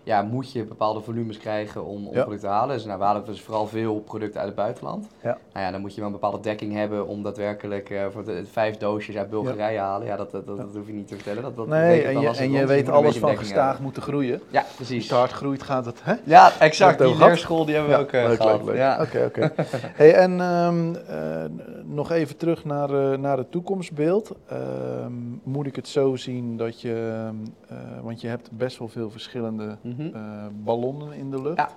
ja, 0.02 0.22
moet 0.22 0.52
je 0.52 0.64
bepaalde 0.64 1.00
volumes 1.00 1.38
krijgen 1.38 1.84
om, 1.84 2.06
om 2.06 2.14
Ja. 2.14 2.22
producten 2.22 2.48
te 2.48 2.54
halen. 2.54 2.76
Dus 2.76 2.84
nou, 2.84 2.98
we 2.98 3.04
halen 3.04 3.24
dus 3.24 3.40
vooral 3.40 3.66
veel 3.66 3.94
producten 4.00 4.38
uit 4.40 4.46
het 4.48 4.56
buitenland. 4.56 5.06
Ja. 5.22 5.38
Nou 5.52 5.64
ja, 5.66 5.70
dan 5.72 5.80
moet 5.80 5.90
je 5.94 5.96
wel 6.00 6.06
een 6.06 6.12
bepaalde 6.12 6.40
dekking 6.40 6.72
hebben 6.74 7.06
om 7.06 7.22
daadwerkelijk 7.22 7.90
eh, 7.90 8.06
voor 8.12 8.24
de, 8.24 8.44
vijf 8.52 8.76
doosjes 8.76 9.16
uit 9.16 9.30
Bulgarije 9.30 9.78
halen. 9.78 10.06
Ja, 10.06 10.16
dat, 10.16 10.30
dat, 10.30 10.46
dat, 10.46 10.58
hoef 10.74 10.86
je 10.86 10.92
niet 10.92 11.08
te 11.08 11.14
vertellen. 11.14 11.42
Dat, 11.42 11.56
dat 11.56 11.66
Nee, 11.66 12.02
en 12.02 12.20
je, 12.20 12.28
als 12.28 12.38
en 12.38 12.50
je 12.50 12.66
weet 12.66 12.88
alles 12.88 13.18
van 13.18 13.36
gestaag 13.36 13.64
hebben. 13.66 13.82
moeten 13.82 14.02
groeien. 14.02 14.40
Ja, 14.50 14.60
Als 14.60 14.74
precies. 14.74 15.08
het 15.08 15.18
hard 15.18 15.32
groeit 15.32 15.62
gaat 15.62 15.84
het, 15.84 16.00
hè? 16.02 16.14
Ja, 16.24 16.52
exact. 16.58 16.98
Die 16.98 17.16
leerschool 17.18 17.64
die 17.64 17.74
hebben 17.74 17.92
we 17.92 17.98
ook 18.00 18.12
eh, 18.12 18.26
leuk, 18.26 18.36
gehad. 18.40 18.56
leuk, 18.58 18.66
leuk. 18.66 18.76
Ja. 18.76 18.98
Oké, 19.02 19.24
oké. 19.26 19.52
hey, 20.00 20.14
en 20.14 20.40
ehm, 20.40 20.94
eh, 20.94 21.44
nog 21.84 22.10
even 22.10 22.36
terug 22.36 22.64
naar, 22.64 23.18
naar 23.18 23.38
het 23.38 23.50
toekomstbeeld. 23.50 24.32
Ehm, 24.48 25.12
moet 25.42 25.66
ik 25.66 25.76
het 25.76 25.88
zo 25.88 26.16
zien 26.16 26.56
dat 26.56 26.80
je, 26.80 27.28
eh, 27.68 27.76
want 28.02 28.20
je 28.20 28.28
hebt 28.28 28.50
best 28.52 28.78
wel 28.78 28.88
veel 28.88 29.10
verschillende 29.10 29.76
Mhm. 29.98 30.14
eh, 30.16 30.46
ballonnen 30.64 31.12
in 31.12 31.30
de 31.30 31.42
lucht. 31.42 31.56
Ja. 31.56 31.68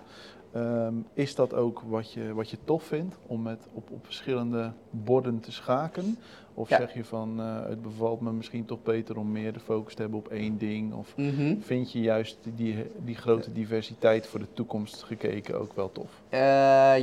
Ehm, 0.54 0.94
is 1.14 1.36
dat 1.36 1.54
ook 1.54 1.82
wat 1.88 2.14
je, 2.14 2.34
wat 2.34 2.50
je 2.50 2.58
tof 2.64 2.84
vindt 2.84 3.16
om 3.28 3.42
met 3.42 3.68
op, 3.74 3.90
op 3.92 4.06
verschillende 4.06 4.72
borden 4.90 5.40
te 5.40 5.52
schaken? 5.52 6.18
Of 6.54 6.70
Ja. 6.70 6.78
zeg 6.78 6.94
je 6.94 7.04
van 7.04 7.40
eh, 7.40 7.56
het 7.70 7.82
bevalt 7.82 8.22
me 8.22 8.32
misschien 8.32 8.66
toch 8.66 8.84
beter 8.84 9.18
om 9.18 9.32
meer 9.32 9.54
de 9.54 9.60
focus 9.60 9.94
te 9.96 10.02
hebben 10.02 10.20
op 10.20 10.28
één 10.28 10.58
ding? 10.58 10.94
Of 10.94 11.14
Mhm. 11.18 11.56
vind 11.60 11.92
je 11.92 12.02
juist 12.02 12.38
die, 12.56 12.76
die 13.04 13.16
grote 13.16 13.52
diversiteit 13.52 14.28
voor 14.28 14.40
de 14.40 14.54
toekomst 14.54 15.04
gekeken 15.04 15.60
ook 15.60 15.74
wel 15.74 15.92
tof? 15.92 16.22
Eh, 16.30 16.40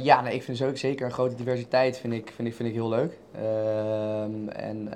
ja, 0.05 0.21
nee, 0.21 0.35
ik 0.35 0.43
vind 0.43 0.59
dus 0.59 0.69
ook 0.69 0.77
zeker 0.77 1.07
een 1.07 1.13
grote 1.13 1.35
diversiteit 1.35 1.99
vind 1.99 2.13
ik, 2.13 2.31
vind 2.35 2.49
ik, 2.49 2.55
vind 2.55 2.69
ik 2.69 2.75
heel 2.75 2.89
leuk. 2.89 3.19
Ehm, 3.35 4.49
en 4.49 4.89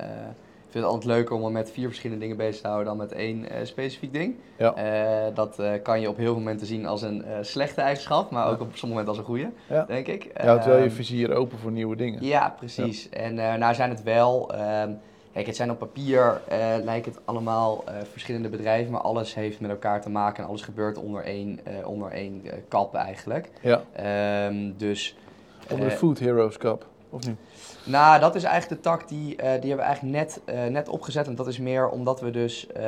vind 0.73 0.85
het 0.85 0.93
altijd 0.95 1.05
leuker 1.15 1.35
om 1.37 1.41
me 1.43 1.51
met 1.51 1.71
vier 1.71 1.87
verschillende 1.87 2.21
dingen 2.23 2.37
bezig 2.37 2.61
te 2.61 2.67
houden 2.67 2.87
dan 2.87 2.97
met 2.97 3.13
één 3.13 3.51
eh, 3.51 3.65
specifiek 3.65 4.13
ding. 4.13 4.35
Ja. 4.57 4.75
Eh, 4.75 5.35
dat 5.35 5.59
eh, 5.59 5.73
kan 5.83 6.01
je 6.01 6.09
op 6.09 6.17
heel 6.17 6.27
veel 6.27 6.35
momenten 6.39 6.67
zien 6.67 6.87
als 6.87 7.03
een 7.03 7.25
slechte 7.41 7.81
eigenschap, 7.81 8.31
maar 8.31 8.47
ook 8.47 8.61
op 8.61 8.77
sommige 8.77 8.87
momenten 8.87 9.09
als 9.09 9.19
een 9.19 9.25
goede, 9.25 9.51
Ja. 9.67 9.85
denk 9.85 10.07
ik. 10.07 10.23
Je 10.23 10.47
houdt 10.47 10.65
wel 10.65 10.77
je 10.77 10.83
Ehm, 10.85 10.91
vizier 10.95 11.35
open 11.35 11.59
voor 11.59 11.71
nieuwe 11.71 11.97
dingen. 11.97 12.25
ja, 12.25 12.55
precies. 12.59 13.09
En 13.09 13.35
nou 13.35 13.75
zijn 13.75 13.91
het 13.91 14.03
wel, 14.03 14.53
ehm, 14.55 14.91
kijk, 15.33 15.47
het 15.47 15.57
zijn 15.57 15.71
op 15.71 15.79
papier, 15.79 16.41
lijkt 16.85 17.07
het 17.07 17.19
allemaal 17.25 17.85
verschillende 18.11 18.49
bedrijven, 18.49 18.93
maar 18.93 19.01
alles 19.01 19.35
heeft 19.35 19.61
met 19.61 19.71
elkaar 19.71 20.01
te 20.03 20.11
maken 20.11 20.43
en 20.43 20.49
alles 20.49 20.63
gebeurt 20.63 20.99
onder 20.99 21.23
één, 21.25 21.61
onder 21.85 22.11
één 22.11 22.43
kap 22.69 22.95
eigenlijk. 22.95 23.49
Ja, 23.61 23.83
Ehm, 23.93 24.73
dus, 24.77 25.17
onder 25.71 25.89
de 25.89 25.95
Food 25.97 26.19
Heroes 26.19 26.57
Cup, 26.59 26.87
of 27.13 27.27
niet? 27.27 27.37
nou, 27.85 28.21
dat 28.21 28.35
is 28.35 28.45
eigenlijk 28.45 28.83
de 28.83 28.89
tak 28.89 29.09
die, 29.09 29.37
eh, 29.37 29.61
die 29.61 29.69
hebben 29.71 29.77
we 29.77 29.83
eigenlijk 29.83 30.17
net, 30.17 30.41
eh, 30.45 30.65
net 30.65 30.89
opgezet. 30.89 31.27
En 31.27 31.35
dat 31.35 31.47
is 31.47 31.59
meer 31.59 31.89
omdat 31.89 32.21
we 32.21 32.31
dus, 32.31 32.67
eh, 32.67 32.83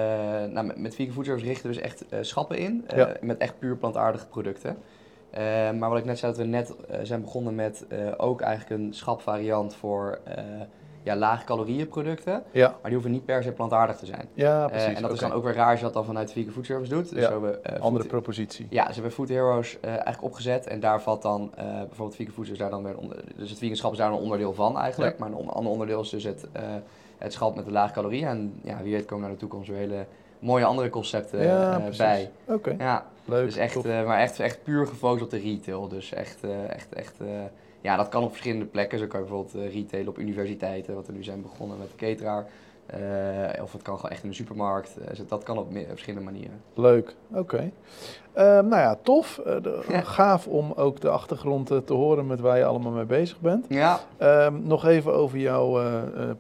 nou, 0.45 0.67
met, 0.67 0.77
met 0.79 0.95
Vegan 0.95 1.15
Food 1.15 1.25
Service 1.25 1.47
richten 1.47 1.71
we 1.71 1.75
dus 1.75 1.83
echt 1.83 2.05
schappen 2.21 2.59
in, 2.59 2.85
Ja. 2.97 3.13
met 3.21 3.39
echt 3.39 3.59
puur 3.59 3.77
plantaardige 3.77 4.27
producten. 4.27 4.77
Maar 5.79 5.89
wat 5.89 5.99
ik 5.99 6.05
net 6.05 6.19
zei, 6.19 6.33
dat 6.33 6.41
we 6.41 6.47
net 6.47 6.75
zijn 7.03 7.21
begonnen 7.21 7.55
met 7.55 7.87
ook 8.17 8.41
eigenlijk 8.41 8.81
een 8.81 8.95
schapvariant 8.95 9.75
voor 9.75 10.19
ja, 11.05 11.17
lage 11.17 11.45
calorieën 11.45 11.89
producten. 11.89 12.43
Ja, 12.51 12.69
Maar 12.69 12.79
die 12.83 12.93
hoeven 12.93 13.11
niet 13.11 13.25
per 13.25 13.43
se 13.43 13.53
plantaardig 13.53 13.97
te 13.97 14.07
zijn. 14.07 14.29
ja 14.35 14.63
Eh, 14.65 14.71
precies. 14.71 14.95
en 14.97 15.03
dat 15.03 15.13
is 15.13 15.19
dan 15.19 15.33
ook 15.33 15.45
weer 15.45 15.55
raar 15.55 15.71
als 15.71 15.79
je 15.79 15.85
dat 15.85 15.95
dan 15.95 16.05
vanuit 16.05 16.33
Vegan 16.33 16.53
Food 16.53 16.67
Service 16.67 16.91
doet. 16.95 17.09
Dus 17.11 17.19
Ja, 17.19 17.25
zo 17.27 17.31
hebben 17.33 17.51
we, 17.51 17.57
eh, 17.59 17.81
Andere 17.81 18.03
Food- 18.05 18.13
propositie. 18.13 18.67
ja, 18.71 18.87
ze 18.87 18.93
hebben 18.93 19.13
Food 19.13 19.29
Heroes 19.29 19.81
eh, 19.81 19.89
eigenlijk 19.91 20.23
opgezet 20.23 20.67
en 20.67 20.81
daar 20.81 21.03
valt 21.03 21.23
dan 21.23 21.51
bijvoorbeeld 21.57 22.15
vegan 22.17 22.33
food 22.35 22.59
daar 22.59 22.71
dan 22.71 22.83
weer 22.83 22.97
onder, 22.99 23.17
dus 23.37 23.51
het 23.51 23.59
veganschap 23.59 23.93
is 23.93 23.99
daar 23.99 24.13
een 24.13 24.19
onderdeel 24.19 24.55
van 24.55 24.79
eigenlijk, 24.79 25.19
Ja. 25.19 25.25
maar 25.29 25.39
een 25.39 25.49
ander 25.49 25.73
onderdeel 25.73 26.01
is 26.01 26.09
dus 26.09 26.25
het, 26.25 26.47
het 27.19 27.33
schap 27.33 27.55
met 27.57 27.65
de 27.65 27.71
lage 27.71 27.93
calorieën 27.93 28.27
en 28.29 28.55
ja, 28.63 28.83
wie 28.83 28.93
weet 28.93 29.05
komen 29.05 29.23
naar 29.25 29.33
de 29.33 29.39
toekomst 29.39 29.69
weer 29.69 29.79
hele 29.79 30.07
mooie 30.39 30.65
andere 30.65 30.91
concepten 30.91 31.43
Ja, 31.43 31.79
precies. 31.79 31.97
bij. 31.99 32.31
Oké, 32.45 32.75
Ja, 32.79 33.07
leuk. 33.25 33.45
dus 33.45 33.57
echt, 33.57 33.85
maar 33.85 34.19
echt, 34.19 34.41
echt 34.41 34.63
puur 34.63 34.87
gefocust 34.87 35.25
op 35.25 35.31
de 35.31 35.39
retail, 35.39 35.89
dus 35.89 36.13
echt, 36.13 36.37
echt, 36.69 36.93
echt, 36.93 37.15
ja, 37.85 37.97
dat 37.97 38.09
kan 38.09 38.23
op 38.23 38.31
verschillende 38.31 38.65
plekken, 38.67 38.99
zo 38.99 39.07
kan 39.07 39.21
je 39.21 39.27
bijvoorbeeld 39.27 39.55
eh, 39.67 39.75
retailen 39.75 40.09
op 40.09 40.19
universiteiten, 40.19 40.95
wat 40.95 41.07
we 41.07 41.13
nu 41.13 41.23
zijn 41.25 41.43
begonnen 41.43 41.79
met 41.79 41.91
de 41.91 41.97
cateraar, 41.97 42.47
eh, 42.87 43.63
of 43.63 43.73
het 43.73 43.83
kan 43.83 43.97
gewoon 43.97 44.11
echt 44.11 44.23
in 44.23 44.29
de 44.29 44.35
supermarkt, 44.35 44.97
eh, 44.99 45.09
dus 45.09 45.21
dat 45.29 45.43
kan 45.43 45.59
op 45.59 45.67
verschillende 45.89 46.25
manieren. 46.25 46.61
Leuk, 46.75 47.15
oké. 47.33 47.71
Ehm, 48.33 48.69
nou 48.69 48.81
ja, 48.83 48.99
tof. 49.03 49.41
De- 49.45 49.85
Ja. 49.89 50.01
Gaaf 50.01 50.47
om 50.47 50.73
ook 50.77 51.01
de 51.01 51.09
achtergrond 51.09 51.67
te 51.67 51.93
horen 51.93 52.27
met 52.27 52.41
waar 52.41 52.59
je 52.59 52.65
allemaal 52.65 52.93
mee 52.93 53.05
bezig 53.05 53.41
bent. 53.41 53.67
Ja, 53.69 54.01
Ehm, 54.17 54.55
nog 54.67 54.85
even 54.87 55.13
over 55.15 55.39
jouw 55.39 55.81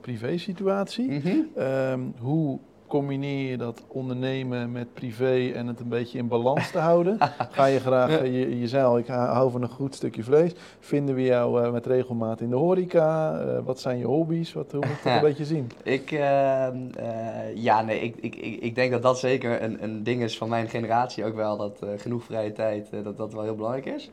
privé-situatie. 0.00 1.10
mhm. 1.10 1.36
Ehm, 1.56 2.00
hoe 2.20 2.58
combineer 2.98 3.50
je 3.50 3.56
dat 3.56 3.82
ondernemen 3.88 4.72
met 4.72 4.94
privé 4.94 5.50
en 5.54 5.66
het 5.66 5.80
een 5.80 5.88
beetje 5.88 6.18
in 6.18 6.28
balans 6.28 6.70
te 6.70 6.78
houden? 6.78 7.16
Ga 7.50 7.64
je 7.64 7.80
graag, 7.80 8.10
Ja. 8.10 8.18
eh, 8.18 8.24
je, 8.40 8.58
je 8.58 8.68
zei 8.68 8.84
al, 8.84 8.98
ik 8.98 9.06
hou 9.06 9.50
van 9.50 9.62
een 9.62 9.68
goed 9.68 9.94
stukje 9.94 10.22
vlees. 10.22 10.52
Vinden 10.80 11.14
we 11.14 11.22
jou 11.22 11.62
eh, 11.64 11.72
met 11.72 11.86
regelmaat 11.86 12.40
in 12.40 12.48
de 12.50 12.56
horeca? 12.56 13.40
Eh, 13.40 13.58
wat 13.64 13.80
zijn 13.80 13.98
je 13.98 14.04
hobby's? 14.06 14.52
Wat, 14.52 14.72
hoe 14.72 14.80
moet 14.86 14.96
ik 14.96 15.02
dat 15.04 15.12
een 15.14 15.20
beetje 15.30 15.44
zien? 15.44 15.70
Ik, 15.82 16.12
ehm, 16.12 16.76
eh, 16.96 17.54
ja, 17.54 17.82
nee, 17.82 18.00
ik, 18.00 18.16
ik, 18.16 18.34
ik, 18.36 18.60
ik 18.60 18.74
denk 18.74 18.92
dat 18.92 19.02
dat 19.02 19.18
zeker 19.18 19.62
een, 19.62 19.82
een 19.82 20.02
ding 20.02 20.22
is 20.22 20.38
van 20.38 20.48
mijn 20.48 20.68
generatie 20.68 21.24
ook 21.24 21.34
wel, 21.34 21.56
dat 21.56 21.78
genoeg 21.96 22.24
vrije 22.24 22.52
tijd, 22.52 22.88
dat 23.04 23.16
dat 23.16 23.32
wel 23.32 23.42
heel 23.42 23.54
belangrijk 23.56 23.86
is. 23.86 24.10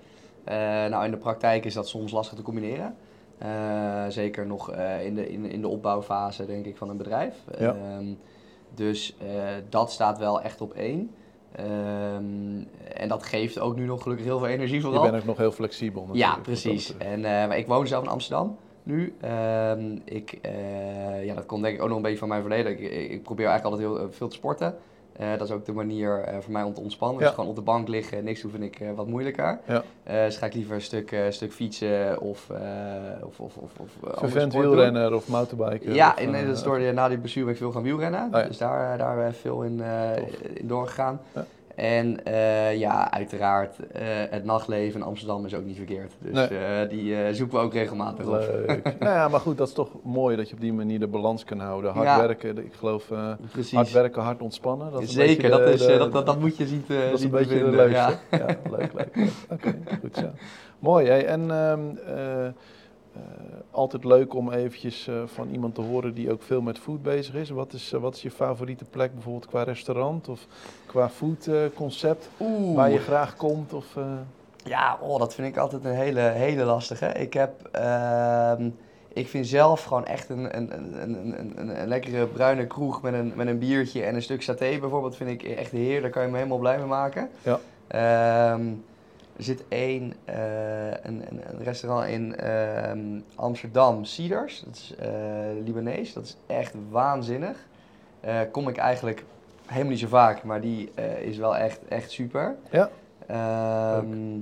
Nou, 0.89 1.05
in 1.05 1.11
de 1.11 1.17
praktijk 1.17 1.65
is 1.65 1.73
dat 1.73 1.88
soms 1.88 2.11
lastig 2.11 2.38
te 2.38 2.43
combineren. 2.43 2.95
Zeker 4.09 4.45
nog 4.45 4.71
in, 5.05 5.15
de, 5.15 5.32
in, 5.32 5.45
in 5.45 5.61
de 5.61 5.67
opbouwfase, 5.67 6.45
denk 6.45 6.65
ik, 6.65 6.77
van 6.77 6.89
een 6.89 6.97
bedrijf. 6.97 7.36
Ja. 7.59 7.75
Ehm, 7.75 8.05
dus 8.74 9.15
eh, 9.17 9.28
dat 9.69 9.91
staat 9.91 10.17
wel 10.17 10.41
echt 10.41 10.61
op 10.61 10.74
één. 10.74 11.11
Ehm, 11.51 12.63
en 12.93 13.07
dat 13.07 13.24
geeft 13.24 13.59
ook 13.59 13.76
nu 13.76 13.86
nog 13.86 14.01
gelukkig 14.01 14.26
heel 14.26 14.39
veel 14.39 14.47
energie 14.47 14.76
Je 14.76 14.82
vooral. 14.82 15.01
bent 15.01 15.15
ook 15.15 15.26
nog 15.26 15.38
heel 15.38 15.51
flexibel 15.51 16.05
natuurlijk. 16.05 16.36
Ja, 16.36 16.41
precies. 16.41 16.97
En, 16.97 17.26
eh, 17.26 17.47
maar 17.47 17.57
ik 17.57 17.67
woon 17.67 17.88
zelf 17.88 18.03
in 18.03 18.09
Amsterdam 18.09 18.57
nu. 18.84 19.15
Ehm, 19.22 19.97
ik, 20.05 20.38
eh, 20.41 21.26
ja, 21.26 21.36
dat 21.36 21.45
komt 21.45 21.63
denk 21.63 21.76
ik 21.76 21.82
ook 21.82 21.88
nog 21.88 21.97
een 21.97 22.03
beetje 22.03 22.17
van 22.17 22.28
mijn 22.28 22.41
verleden. 22.41 22.72
Ik, 22.72 22.80
ik, 23.11 23.24
probeer 23.24 23.47
eigenlijk 23.47 23.76
altijd 23.76 23.99
heel 23.99 24.11
veel 24.11 24.28
te 24.28 24.36
sporten. 24.36 24.76
Eh, 25.14 25.30
dat 25.38 25.47
is 25.47 25.53
ook 25.53 25.66
de 25.66 25.72
manier 25.72 26.20
eh, 26.20 26.38
voor 26.39 26.51
mij 26.51 26.64
om 26.64 26.74
te 26.74 26.82
ontspannen. 26.82 27.20
Ja. 27.20 27.26
Dus 27.26 27.36
gewoon 27.36 27.49
op 27.49 27.55
de 27.55 27.62
bank 27.62 27.88
liggen 27.88 28.18
en 28.18 28.24
niks 28.24 28.41
doen 28.41 28.51
vind 28.51 28.64
ik 28.64 28.80
eh, 28.80 28.88
wat 28.95 29.07
moeilijker. 29.07 29.59
Ja. 29.68 29.84
Dus 30.03 30.38
ga 30.38 30.45
ik 30.45 30.53
liever 30.53 30.76
een 30.76 30.82
stuk, 30.82 31.16
stuk 31.30 31.51
fietsen 31.53 32.22
of, 32.22 32.49
of, 33.22 33.39
of, 33.39 33.55
of, 33.55 33.72
of 33.78 34.20
Vervent 34.20 34.53
wielrenner 34.53 35.14
of 35.14 35.28
mountainbiker? 35.28 35.93
Ja, 35.93 36.12
of, 36.12 36.20
in, 36.20 36.32
dus 36.32 36.64
door 36.64 36.80
de, 36.80 36.91
na 36.93 37.07
die 37.07 37.18
blessure 37.18 37.45
ben 37.45 37.53
ik 37.53 37.59
veel 37.59 37.72
gaan 37.72 37.84
wielrennen. 37.84 38.24
Oh 38.26 38.39
ja. 38.39 38.43
Dus 38.47 38.57
daar, 38.57 38.97
daar 38.97 39.34
veel 39.34 39.62
in, 39.62 39.82
in 40.53 40.68
doorgegaan. 40.68 41.22
En 41.76 42.26
eh, 42.26 42.78
ja, 42.78 43.11
uiteraard, 43.11 43.76
eh, 43.91 44.01
het 44.30 44.43
nachtleven 44.45 44.99
in 44.99 45.05
Amsterdam 45.05 45.45
is 45.45 45.53
ook 45.55 45.65
niet 45.65 45.76
verkeerd. 45.76 46.13
Dus 46.19 46.34
Nee. 46.49 46.59
eh, 46.59 46.89
die 46.89 47.34
zoeken 47.34 47.57
we 47.57 47.63
ook 47.63 47.74
regelmatig 47.74 48.26
op. 48.26 48.39
Nou 48.99 49.13
ja, 49.13 49.28
maar 49.28 49.39
goed, 49.39 49.57
dat 49.57 49.67
is 49.67 49.74
toch 49.74 49.89
mooi 50.03 50.36
dat 50.36 50.47
je 50.49 50.53
op 50.55 50.61
die 50.61 50.74
manier 50.74 50.99
de 50.99 51.07
balans 51.07 51.43
kan 51.43 51.59
houden. 51.59 51.91
Hard 51.93 52.05
Ja. 52.07 52.19
werken, 52.19 52.57
ik 52.57 52.74
geloof 52.74 53.09
hard 53.72 53.91
werken, 53.91 54.22
hard 54.22 54.41
ontspannen. 54.41 54.91
Dat 54.91 55.01
is 55.01 55.11
Zeker, 55.13 55.49
dat, 55.49 55.65
de- 55.65 55.74
is, 55.74 55.86
de- 55.86 55.97
dat, 55.97 56.11
dat, 56.11 56.26
dat 56.26 56.39
moet 56.39 56.57
je 56.57 56.67
zien 56.67 56.84
te, 56.86 57.07
Dat 57.09 57.19
is 57.19 57.26
een 57.26 57.32
beetje 57.32 57.59
de 57.59 57.69
leukste. 57.72 58.17
ja. 58.32 58.38
Ja, 58.38 58.45
leuk, 58.69 58.93
leuk. 58.93 59.15
leuk. 59.15 59.30
Oké, 59.51 59.76
goed 60.01 60.15
zo. 60.17 60.26
Mooi, 60.80 61.07
hè? 61.07 61.17
En 61.17 61.51
ehm, 61.51 61.80
eh, 63.16 63.22
altijd 63.72 64.03
leuk 64.03 64.34
om 64.34 64.51
eventjes 64.51 65.07
eh, 65.07 65.16
van 65.26 65.49
iemand 65.49 65.76
te 65.76 65.82
horen 65.82 66.14
die 66.14 66.32
ook 66.32 66.41
veel 66.41 66.62
met 66.62 66.80
food 66.80 67.01
bezig 67.03 67.36
is. 67.36 67.49
Wat 67.49 67.74
is, 67.74 67.93
eh, 67.93 67.99
wat 67.99 68.16
is 68.16 68.22
je 68.22 68.32
favoriete 68.32 68.86
plek 68.86 69.14
bijvoorbeeld 69.14 69.47
qua 69.47 69.64
restaurant 69.64 70.30
of 70.30 70.47
qua 70.86 71.09
food 71.09 71.47
eh, 71.47 71.55
concept 71.76 72.30
Oeh. 72.39 72.76
waar 72.76 72.91
je 72.91 72.97
graag 72.99 73.36
komt? 73.36 73.74
Of, 73.74 73.86
Ja, 74.64 74.97
oh, 75.01 75.20
dat 75.20 75.34
vind 75.34 75.47
ik 75.47 75.57
altijd 75.57 75.86
een 75.86 75.95
hele, 75.95 76.20
hele 76.20 76.64
lastige. 76.64 77.05
Ik 77.05 77.34
heb, 77.34 77.68
ehm, 77.72 78.70
ik 79.14 79.28
vind 79.28 79.47
zelf 79.47 79.84
gewoon 79.84 80.05
echt 80.05 80.30
een, 80.30 80.57
een, 80.57 80.74
een, 80.78 81.01
een, 81.01 81.39
een, 81.39 81.53
een, 81.59 81.82
een 81.82 81.88
lekkere 81.88 82.26
bruine 82.26 82.68
kroeg 82.68 83.01
met 83.01 83.14
een, 83.14 83.34
met 83.36 83.47
een 83.47 83.59
biertje 83.59 84.03
en 84.03 84.16
een 84.16 84.22
stuk 84.22 84.41
saté 84.41 84.78
bijvoorbeeld, 84.80 85.16
vind 85.16 85.30
ik 85.30 85.43
echt 85.43 85.72
heerlijk. 85.72 86.01
Daar 86.01 86.12
kan 86.12 86.22
je 86.22 86.30
me 86.30 86.38
helemaal 86.38 86.57
blij 86.57 86.78
mee 86.78 86.86
maken. 86.86 87.30
Ja. 87.43 87.59
Ehm, 87.88 88.62
er 89.41 89.47
zit 89.47 89.63
één, 89.67 90.13
eh, 90.25 90.91
een, 90.91 91.23
een, 91.29 91.63
restaurant 91.63 92.07
in 92.07 92.35
ehm, 92.35 93.19
Amsterdam, 93.35 94.03
Cedars. 94.03 94.63
Dat 94.65 94.75
is 94.75 94.95
eh, 94.99 95.09
Libanees. 95.63 96.13
Dat 96.13 96.23
is 96.23 96.37
echt 96.47 96.73
waanzinnig. 96.89 97.57
Eh, 98.19 98.39
kom 98.51 98.67
ik 98.67 98.77
eigenlijk 98.77 99.23
helemaal 99.65 99.91
niet 99.91 99.99
zo 99.99 100.07
vaak, 100.07 100.43
maar 100.43 100.61
die 100.61 100.91
is 101.21 101.37
wel 101.37 101.57
echt, 101.57 101.87
echt 101.87 102.11
super. 102.11 102.55
Ja. 102.71 102.89
Ehm, 103.27 104.35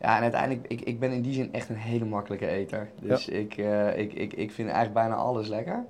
ja, 0.00 0.16
en 0.16 0.22
uiteindelijk, 0.22 0.66
ik, 0.68 0.80
ik 0.80 1.00
ben 1.00 1.12
in 1.12 1.22
die 1.22 1.34
zin 1.34 1.52
echt 1.52 1.68
een 1.68 1.76
hele 1.76 2.04
makkelijke 2.04 2.46
eter. 2.46 2.90
Dus 3.00 3.28
ik, 3.28 3.56
ik, 3.96 4.12
ik, 4.12 4.32
ik 4.32 4.52
vind 4.52 4.68
eigenlijk 4.68 4.94
bijna 4.94 5.14
alles 5.14 5.48
lekker. 5.48 5.84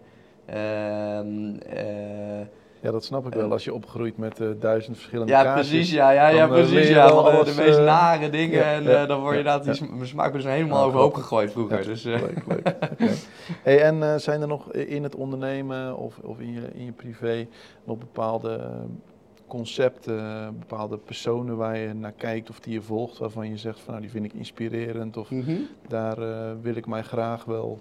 Ehm, 0.44 1.56
eh, 1.56 2.46
ja, 2.80 2.90
dat 2.90 3.04
snap 3.04 3.26
ik 3.26 3.32
wel. 3.32 3.52
Als 3.52 3.64
je 3.64 3.74
opgroeit 3.74 4.16
met 4.16 4.40
eh, 4.40 4.48
duizend 4.60 4.96
verschillende 4.96 5.32
ja, 5.32 5.42
kaasjes. 5.42 5.68
precies, 5.68 5.90
ja, 5.90 6.10
ja, 6.10 6.28
ja, 6.28 6.44
eh, 6.44 6.48
precies. 6.48 6.88
Ja, 6.88 7.08
van 7.08 7.24
alles, 7.24 7.54
de 7.56 7.62
meest 7.62 7.78
eh, 7.78 7.84
nare 7.84 8.30
dingen. 8.30 8.58
ja, 8.58 8.72
en 8.72 8.82
ja, 8.82 9.06
dan 9.06 9.20
word 9.20 9.32
je 9.32 9.38
inderdaad, 9.38 9.78
die 9.78 9.90
mijn 9.90 10.06
smaak 10.06 10.32
dus 10.32 10.44
helemaal 10.44 10.84
overhoop 10.84 11.14
gegooid 11.14 11.52
vroeger. 11.52 11.84
Dus, 11.84 12.02
Leuk, 12.02 12.42
leuk. 12.46 12.76
Hey, 13.62 13.82
en 13.82 14.20
zijn 14.20 14.40
er 14.40 14.48
nog 14.48 14.72
in 14.72 15.02
het 15.02 15.14
ondernemen 15.14 15.96
of, 15.96 16.18
of 16.22 16.38
in, 16.38 16.52
je, 16.52 16.68
in 16.74 16.84
je 16.84 16.92
privé 16.92 17.46
nog 17.84 17.98
bepaalde 17.98 18.70
concepten, 19.46 20.56
bepaalde 20.58 20.98
personen 20.98 21.56
waar 21.56 21.78
je 21.78 21.94
naar 21.94 22.12
kijkt 22.12 22.50
of 22.50 22.60
die 22.60 22.72
je 22.72 22.82
volgt, 22.82 23.18
waarvan 23.18 23.48
je 23.48 23.56
zegt 23.56 23.80
van 23.80 23.88
nou 23.88 24.00
die 24.00 24.10
vind 24.10 24.24
ik 24.24 24.32
inspirerend 24.32 25.16
of 25.16 25.30
mhm. 25.30 25.56
daar 25.88 26.16
wil 26.62 26.74
ik 26.74 26.86
mij 26.86 27.02
graag 27.02 27.44
wel. 27.44 27.80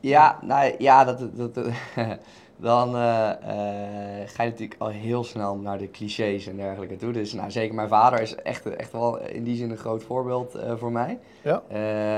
Ja, 0.00 0.38
nou 0.42 0.74
ja, 0.78 1.04
dat, 1.04 1.36
dat, 1.36 1.54
dat- 1.54 1.66
dan 2.60 2.96
eh, 2.96 3.30
eh, 3.30 4.28
ga 4.28 4.42
je 4.42 4.50
natuurlijk 4.50 4.80
al 4.80 4.88
heel 4.88 5.24
snel 5.24 5.56
naar 5.56 5.78
de 5.78 5.90
clichés 5.90 6.46
en 6.46 6.56
dergelijke 6.56 6.96
toe. 6.96 7.12
Dus 7.12 7.32
nou, 7.32 7.50
zeker 7.50 7.74
mijn 7.74 7.88
vader 7.88 8.20
is 8.20 8.34
echt, 8.34 8.76
echt 8.76 8.92
wel 8.92 9.20
in 9.20 9.44
die 9.44 9.56
zin 9.56 9.70
een 9.70 9.76
groot 9.76 10.02
voorbeeld 10.02 10.54
eh, 10.54 10.76
voor 10.76 10.92
mij. 10.92 11.18
Ja. 11.42 11.62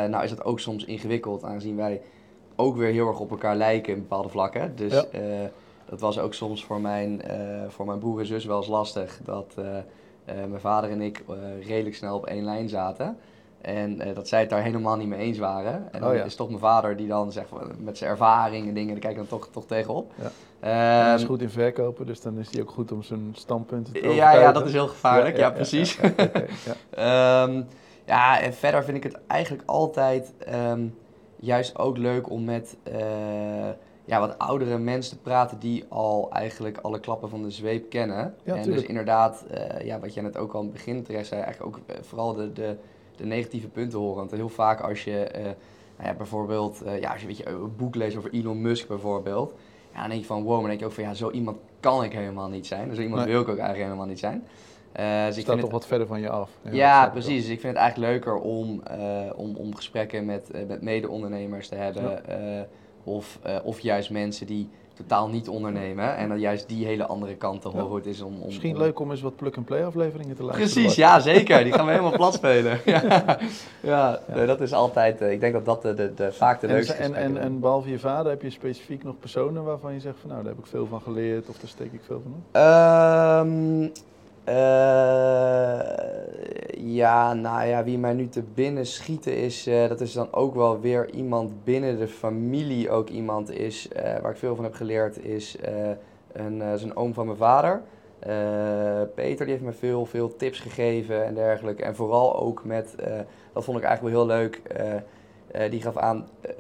Nou 0.09 0.25
is 0.25 0.31
dat 0.31 0.45
ook 0.45 0.61
soms 0.61 0.85
ingewikkeld, 0.85 1.45
aangezien 1.45 1.77
wij 1.77 2.01
ook 2.57 2.77
weer 2.77 2.93
heel 2.93 3.09
erg 3.09 3.21
op 3.21 3.31
elkaar 3.31 3.57
lijken 3.57 3.93
in 3.95 4.01
bepaalde 4.01 4.29
vlakken. 4.29 4.77
Dus 4.77 4.93
Ja. 4.93 5.51
dat 5.85 6.01
was 6.01 6.19
ook 6.19 6.35
soms 6.35 6.65
voor 6.65 6.81
mijn, 6.81 7.23
voor 7.69 7.87
mijn 7.87 7.99
broer 7.99 8.21
en 8.21 8.27
zus 8.27 8.45
wel 8.45 8.57
eens 8.57 8.67
lastig. 8.67 9.21
Dat 9.25 9.55
mijn 10.25 10.61
vader 10.61 10.91
en 10.91 11.01
ik 11.01 11.25
redelijk 11.67 11.97
snel 11.97 12.17
op 12.17 12.27
één 12.27 12.45
lijn 12.45 12.69
zaten. 12.69 13.19
En 13.61 14.01
eh, 14.01 14.15
dat 14.15 14.29
zij 14.29 14.41
het 14.41 14.51
daar 14.51 14.63
helemaal 14.63 14.97
niet 14.97 15.09
mee 15.09 15.19
eens 15.19 15.39
waren. 15.39 15.89
En 15.93 16.01
dan 16.01 16.11
Oh 16.11 16.17
ja. 16.17 16.25
is 16.25 16.35
toch 16.35 16.49
mijn 16.49 16.61
vader 16.61 16.97
die 16.97 17.09
dan 17.09 17.33
zegt 17.33 17.49
met 17.79 17.99
zijn 17.99 18.11
ervaring 18.11 18.69
en 18.69 18.75
dingen, 18.75 18.91
daar 18.91 19.01
kijk 19.01 19.13
ik 19.13 19.19
dan 19.19 19.39
toch, 19.39 19.49
toch 19.51 19.67
tegenop. 19.67 20.13
Ja. 20.15 20.31
Ehm, 20.61 21.05
hij 21.05 21.15
is 21.15 21.25
goed 21.25 21.43
in 21.43 21.51
verkopen, 21.51 22.07
dus 22.07 22.21
dan 22.21 22.39
is 22.39 22.51
hij 22.53 22.63
ook 22.63 22.71
goed 22.71 22.93
om 22.93 23.03
zijn 23.03 23.31
standpunten 23.33 23.93
te 23.93 24.09
ja, 24.09 24.33
ja, 24.33 24.53
dat 24.53 24.67
is 24.67 24.73
heel 24.73 24.89
gevaarlijk, 24.89 25.37
ja, 25.37 25.51
precies. 25.51 25.99
Ja. 26.65 26.75
Ehm, 27.45 27.63
ja, 28.07 28.41
en 28.41 28.55
verder 28.55 28.85
vind 28.85 28.97
ik 28.97 29.03
het 29.03 29.19
eigenlijk 29.27 29.63
altijd 29.67 30.33
ehm, 30.39 30.87
juist 31.37 31.79
ook 31.79 31.97
leuk 31.97 32.31
om 32.31 32.45
met, 32.45 32.77
eh, 32.83 32.99
ja, 34.05 34.21
wat 34.21 34.39
oudere 34.39 34.79
mensen 34.79 35.17
te 35.17 35.23
praten 35.23 35.59
die 35.59 35.85
al 35.89 36.29
eigenlijk 36.33 36.79
alle 36.79 37.01
klappen 37.01 37.29
van 37.29 37.43
de 37.43 37.51
zweep 37.51 37.91
kennen. 37.91 38.35
Ja, 38.43 38.55
en 38.55 38.63
dus 38.63 38.83
inderdaad, 38.83 39.45
eh, 39.51 39.87
ja, 39.87 40.01
wat 40.01 40.15
jij 40.15 40.23
net 40.23 40.37
ook 40.37 40.53
al 40.53 40.59
aan 40.59 40.65
het 40.65 40.75
begin 40.75 41.03
terecht 41.03 41.27
zei, 41.27 41.41
eigenlijk 41.41 41.77
ook 41.77 41.97
vooral 42.03 42.35
de, 42.35 42.53
de, 42.53 42.77
de 43.21 43.27
negatieve 43.27 43.69
punten 43.69 43.99
horen. 43.99 44.17
Want 44.17 44.31
heel 44.31 44.49
vaak 44.49 44.81
als 44.81 45.05
je 45.05 45.25
eh, 45.25 45.43
nou 45.97 46.09
ja, 46.09 46.15
bijvoorbeeld, 46.15 46.83
eh, 46.83 47.01
ja, 47.01 47.13
als 47.13 47.21
je 47.21 47.27
weet 47.27 47.37
je, 47.37 47.49
een 47.49 47.77
boek 47.77 47.95
leest 47.95 48.17
over 48.17 48.33
Elon 48.33 48.61
Musk 48.63 48.89
bijvoorbeeld, 48.89 49.55
ja, 49.95 50.01
dan 50.01 50.09
denk 50.09 50.21
je 50.21 50.27
van 50.27 50.43
wow, 50.43 50.51
maar 50.51 50.59
dan 50.61 50.69
denk 50.69 50.81
je 50.81 50.87
ook 50.87 50.93
van 50.93 51.05
ja, 51.05 51.15
zo 51.15 51.31
iemand 51.31 51.57
kan 51.81 52.05
ik 52.05 52.13
helemaal 52.13 52.49
niet 52.49 52.67
zijn. 52.67 52.95
Zo 52.95 53.01
iemand 53.03 53.23
Nee. 53.23 53.33
wil 53.33 53.41
ik 53.43 53.49
ook 53.49 53.57
eigenlijk 53.59 53.85
helemaal 53.87 54.07
niet 54.07 54.19
zijn. 54.19 54.45
Eh, 54.93 55.27
dus 55.27 55.35
Staat 55.41 55.45
toch 55.55 55.63
het- 55.63 55.71
wat 55.71 55.87
verder 55.87 56.07
van 56.07 56.21
je 56.21 56.31
af. 56.31 56.51
ja, 56.71 57.09
precies. 57.09 57.43
Dus 57.43 57.53
ik 57.53 57.61
vind 57.61 57.73
het 57.73 57.83
eigenlijk 57.83 58.13
leuker 58.13 58.35
om, 58.41 58.83
om, 59.37 59.57
om 59.57 59.75
gesprekken 59.75 60.25
met, 60.25 60.51
met 60.69 60.83
mede-ondernemers 60.83 61.69
te 61.69 61.75
hebben. 61.75 62.23
of, 63.05 63.39
of 63.65 63.81
juist 63.81 64.11
mensen 64.11 64.47
die 64.47 64.69
totaal 65.01 65.29
niet 65.29 65.49
ondernemen. 65.49 66.17
En 66.17 66.29
dan 66.29 66.41
juist 66.41 66.69
die 66.69 66.87
hele 66.87 67.07
andere 67.07 67.35
kant 67.35 67.63
te 67.63 67.69
horen 67.69 68.03
Ja. 68.05 68.11
is 68.11 68.21
om... 68.21 68.35
om 68.41 68.47
Misschien 68.47 68.79
leuk 68.79 68.99
om 68.99 69.11
eens 69.11 69.21
wat 69.21 69.37
plug-and-play 69.37 69.85
afleveringen 69.85 70.37
te 70.37 70.45
luisteren. 70.45 70.73
Precies, 70.73 70.95
ja, 70.97 71.21
zeker. 71.21 71.65
Die 71.65 71.73
gaan 71.73 71.85
we 71.85 71.91
helemaal 71.91 72.13
plat 72.17 72.35
spelen. 72.35 72.81
ja, 72.85 73.39
ja 73.81 74.19
nee, 74.35 74.47
dat 74.47 74.61
is 74.61 74.73
altijd... 74.73 75.21
eh, 75.21 75.33
ik 75.33 75.41
denk 75.41 75.53
dat 75.53 75.65
dat 75.65 75.83
de, 75.83 75.95
de, 75.95 76.15
de, 76.15 76.33
vaak 76.33 76.61
de 76.61 76.67
En, 76.67 76.73
leukste 76.73 76.93
en, 76.93 77.15
en, 77.15 77.37
en 77.37 77.61
behalve 77.61 77.91
je 77.91 77.99
vader, 77.99 78.31
heb 78.31 78.43
je 78.43 78.51
specifiek 78.51 79.05
nog 79.05 79.19
personen 79.19 79.65
waarvan 79.65 79.93
je 79.93 80.01
zegt 80.01 80.17
van 80.21 80.31
nou, 80.31 80.43
daar 80.43 80.53
heb 80.53 80.61
ik 80.65 80.71
veel 80.71 80.87
van 80.87 81.01
geleerd 81.01 81.49
of 81.49 81.57
daar 81.59 81.69
steek 81.69 81.93
ik 81.93 82.01
veel 82.07 82.23
van 82.23 82.33
op? 82.35 82.41
Ehm, 82.53 83.83
eh, 83.83 83.89
ja, 86.77 87.35
nou 87.35 87.67
ja, 87.67 87.85
wie 87.85 87.99
mij 87.99 88.13
nu 88.13 88.29
te 88.29 88.43
binnen 88.55 88.87
schieten 88.87 89.37
is, 89.37 89.67
eh, 89.67 89.89
dat 89.89 90.01
is 90.01 90.13
dan 90.13 90.33
ook 90.33 90.55
wel 90.55 90.81
weer 90.81 91.11
iemand 91.11 91.65
binnen 91.65 91.99
de 91.99 92.09
familie, 92.09 92.91
ook 92.91 93.09
iemand 93.09 93.51
is, 93.51 93.89
eh, 93.89 94.19
waar 94.21 94.31
ik 94.31 94.37
veel 94.37 94.55
van 94.55 94.65
heb 94.65 94.75
geleerd, 94.75 95.25
is 95.25 95.57
eh, 95.57 95.91
een, 96.33 96.63
eh, 96.63 96.83
een 96.83 96.97
oom 96.97 97.15
van 97.15 97.27
mijn 97.27 97.39
vader. 97.39 97.83
Eh, 98.19 99.03
Peter, 99.15 99.45
die 99.47 99.55
heeft 99.55 99.67
me 99.67 99.73
veel, 99.73 100.07
veel 100.07 100.37
tips 100.37 100.61
gegeven 100.61 101.25
en 101.25 101.35
dergelijke. 101.35 101.83
En 101.83 101.97
vooral 101.97 102.41
ook 102.41 102.65
met, 102.65 102.95
eh, 102.95 103.13
dat 103.53 103.65
vond 103.65 103.79
ik 103.79 103.85
eigenlijk 103.85 104.17
wel 104.17 104.27
heel 104.27 104.37
leuk, 104.37 104.57
eh, 104.57 104.95
eh, 105.65 105.71
die 105.71 105.83
gaf 105.83 105.97
aan, 105.97 106.29
eh, 106.41 106.51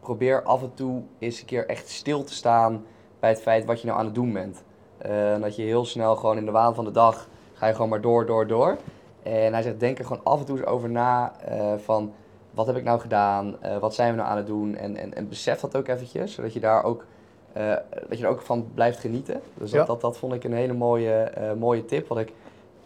probeer 0.00 0.42
af 0.42 0.62
en 0.62 0.74
toe 0.74 1.02
eens 1.18 1.40
een 1.40 1.46
keer 1.46 1.66
echt 1.66 1.88
stil 1.88 2.24
te 2.24 2.34
staan 2.34 2.84
bij 3.20 3.30
het 3.30 3.40
feit 3.40 3.64
wat 3.64 3.80
je 3.80 3.86
nou 3.86 3.98
aan 3.98 4.04
het 4.04 4.14
doen 4.14 4.32
bent. 4.32 4.62
Eh, 4.98 5.32
en 5.32 5.40
dat 5.40 5.56
je 5.56 5.62
heel 5.62 5.84
snel 5.84 6.16
gewoon 6.16 6.36
in 6.36 6.44
de 6.44 6.50
waan 6.50 6.74
van 6.74 6.84
de 6.84 6.90
dag 6.90 7.28
ga 7.58 7.66
je 7.66 7.72
gewoon 7.74 7.88
maar 7.88 8.00
door, 8.00 8.26
door, 8.26 8.46
door. 8.46 8.76
En 9.22 9.52
hij 9.52 9.62
zegt, 9.62 9.80
denk 9.80 9.98
er 9.98 10.04
gewoon 10.04 10.24
af 10.24 10.38
en 10.40 10.44
toe 10.46 10.56
eens 10.58 10.66
over 10.66 10.90
na 10.90 11.32
eh, 11.44 11.72
van 11.76 12.12
wat 12.50 12.66
heb 12.66 12.76
ik 12.76 12.84
nou 12.84 13.00
gedaan, 13.00 13.56
Eh, 13.60 13.76
wat 13.78 13.94
zijn 13.94 14.10
we 14.10 14.16
nou 14.16 14.28
aan 14.28 14.36
het 14.36 14.46
doen 14.46 14.76
en, 14.76 14.96
en, 14.96 15.14
en 15.14 15.28
besef 15.28 15.60
dat 15.60 15.76
ook 15.76 15.88
eventjes, 15.88 16.34
zodat 16.34 16.52
je 16.52 16.60
daar 16.60 16.84
ook, 16.84 17.04
eh, 17.52 17.74
dat 18.08 18.18
je 18.18 18.24
er 18.24 18.30
ook 18.30 18.40
van 18.40 18.66
blijft 18.74 18.98
genieten. 18.98 19.40
Dus 19.54 19.70
dat, 19.70 19.80
Ja. 19.80 19.86
dat, 19.86 20.00
dat 20.00 20.18
vond 20.18 20.32
ik 20.32 20.44
een 20.44 20.52
hele 20.52 20.72
mooie, 20.72 21.30
mooie 21.58 21.84
tip, 21.84 22.08
wat 22.08 22.18
ik 22.18 22.32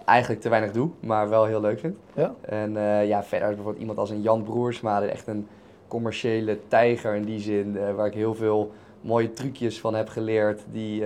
eigenlijk 0.04 0.40
te 0.40 0.48
weinig 0.48 0.72
doe, 0.72 0.88
maar 1.00 1.28
wel 1.28 1.44
heel 1.44 1.60
leuk 1.60 1.78
vind. 1.78 1.96
Ja? 2.14 2.34
En 2.40 2.72
ja, 3.06 3.22
verder 3.22 3.48
is 3.48 3.54
bijvoorbeeld 3.54 3.80
iemand 3.80 3.98
als 3.98 4.10
een 4.10 4.22
Jan 4.22 4.42
Broersma, 4.42 5.02
echt 5.02 5.26
een 5.26 5.48
commerciële 5.88 6.58
tijger 6.68 7.14
in 7.14 7.24
die 7.24 7.40
zin, 7.40 7.94
waar 7.96 8.06
ik 8.06 8.14
heel 8.14 8.34
veel 8.34 8.72
mooie 9.00 9.32
trucjes 9.32 9.80
van 9.80 9.94
heb 9.94 10.08
geleerd 10.08 10.60
die, 10.70 11.04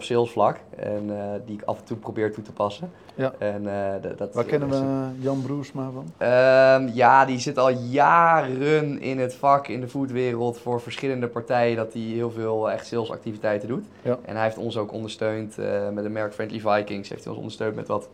op 0.00 0.06
salesvlak 0.06 0.56
en 0.76 1.18
eh, 1.18 1.40
die 1.46 1.54
ik 1.54 1.62
af 1.62 1.78
en 1.78 1.84
toe 1.84 1.96
probeer 1.96 2.32
toe 2.32 2.44
te 2.44 2.52
passen. 2.52 2.90
Ja. 3.14 3.34
En, 3.38 3.66
eh, 3.66 4.16
dat, 4.16 4.34
Waar 4.34 4.44
kennen 4.44 4.68
we 4.68 5.22
Jan 5.22 5.42
Broersma 5.42 5.90
van? 5.90 6.12
Ehm, 6.18 6.88
ja, 6.94 7.24
die 7.24 7.38
zit 7.38 7.58
al 7.58 7.70
jaren 7.70 9.00
in 9.00 9.18
het 9.18 9.34
vak, 9.34 9.68
in 9.68 9.80
de 9.80 9.88
foodwereld, 9.88 10.58
voor 10.58 10.80
verschillende 10.80 11.28
partijen, 11.28 11.76
dat 11.76 11.92
hij 11.92 12.02
heel 12.02 12.30
veel 12.30 12.70
echt 12.70 12.86
salesactiviteiten 12.86 13.68
doet. 13.68 13.86
Ja. 14.02 14.18
En 14.24 14.34
hij 14.34 14.44
heeft 14.44 14.58
ons 14.58 14.76
ook 14.76 14.92
ondersteund 14.92 15.58
eh, 15.58 15.88
met 15.88 16.04
de 16.04 16.10
merk 16.10 16.34
Friendly 16.34 16.60
Vikings, 16.60 17.08
heeft 17.08 17.24
hij 17.24 17.32
ons 17.32 17.40
ondersteund 17.40 17.74
met 17.74 17.88
wat 17.88 18.08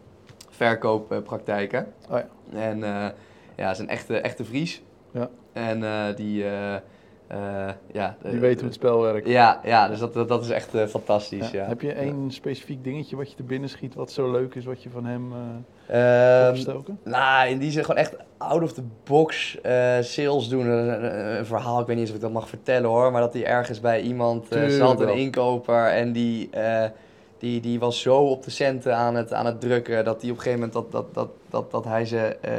verkooppraktijken. 0.51 1.87
Oh 2.11 2.18
ja. 2.18 2.28
En 2.59 2.78
ja, 3.57 3.70
is 3.70 3.78
een 3.78 3.89
echte, 3.89 4.20
echte 4.20 4.45
Fries. 4.45 4.82
Ja. 5.11 5.28
En 5.53 6.14
die, 6.14 6.45
ja... 7.93 8.16
Die 8.22 8.41
weet 8.41 8.55
hoe 8.55 8.64
het 8.64 8.74
spel 8.74 9.01
werkt. 9.01 9.29
Ja, 9.29 9.61
ja 9.64 9.89
dus 9.89 9.99
dat, 9.99 10.14
dat, 10.14 10.29
dat 10.29 10.45
is 10.45 10.51
echt 10.51 10.74
eh, 10.74 10.87
fantastisch, 10.87 11.51
Ja. 11.51 11.64
Heb 11.64 11.81
je 11.81 11.93
één 11.93 12.31
specifiek 12.31 12.85
dingetje 12.85 13.16
wat 13.16 13.31
je 13.31 13.37
te 13.37 13.43
binnen 13.43 13.68
schiet 13.68 13.95
wat 13.95 14.11
zo 14.11 14.31
leuk 14.31 14.55
is, 14.55 14.64
wat 14.64 14.83
je 14.83 14.91
van 14.91 15.05
hem 15.05 15.33
eh 15.33 15.39
Ehm, 15.87 16.49
opgestoken? 16.49 16.99
Nou, 17.05 17.49
in 17.49 17.59
die 17.59 17.70
zin 17.70 17.85
gewoon 17.85 18.01
echt 18.01 18.16
out 18.37 18.62
of 18.62 18.72
the 18.72 18.83
box 19.05 19.61
eh, 19.61 19.97
sales 20.01 20.49
doen. 20.49 20.66
Een, 20.66 21.47
verhaal, 21.47 21.81
ik 21.81 21.87
weet 21.87 21.97
niet 21.97 22.05
eens 22.05 22.11
of 22.11 22.16
ik 22.16 22.22
dat 22.22 22.33
mag 22.33 22.49
vertellen 22.49 22.89
hoor, 22.89 23.12
maar 23.12 23.20
dat 23.20 23.33
hij 23.33 23.47
ergens 23.47 23.81
bij 23.81 24.01
iemand 24.01 24.43
eh, 24.43 24.51
Tuurlijk 24.51 24.72
zat, 24.72 25.01
een 25.01 25.16
inkoper, 25.16 25.87
en 25.87 26.12
die, 26.12 26.51
eh, 26.51 26.85
die, 27.39 27.61
die 27.61 27.79
was 27.79 28.01
zo 28.01 28.16
op 28.16 28.43
de 28.43 28.51
centen 28.51 28.97
aan 28.97 29.14
het, 29.14 29.33
aan 29.33 29.47
het 29.47 29.61
drukken 29.61 30.05
dat 30.05 30.20
hij 30.20 30.31
op 30.31 30.37
een 30.37 30.43
gegeven 30.43 30.66
moment 30.66 30.72
dat, 30.72 30.93
dat, 30.93 31.14
dat, 31.14 31.29
dat, 31.51 31.70
dat 31.70 31.85
hij 31.85 32.35
eh, 32.41 32.53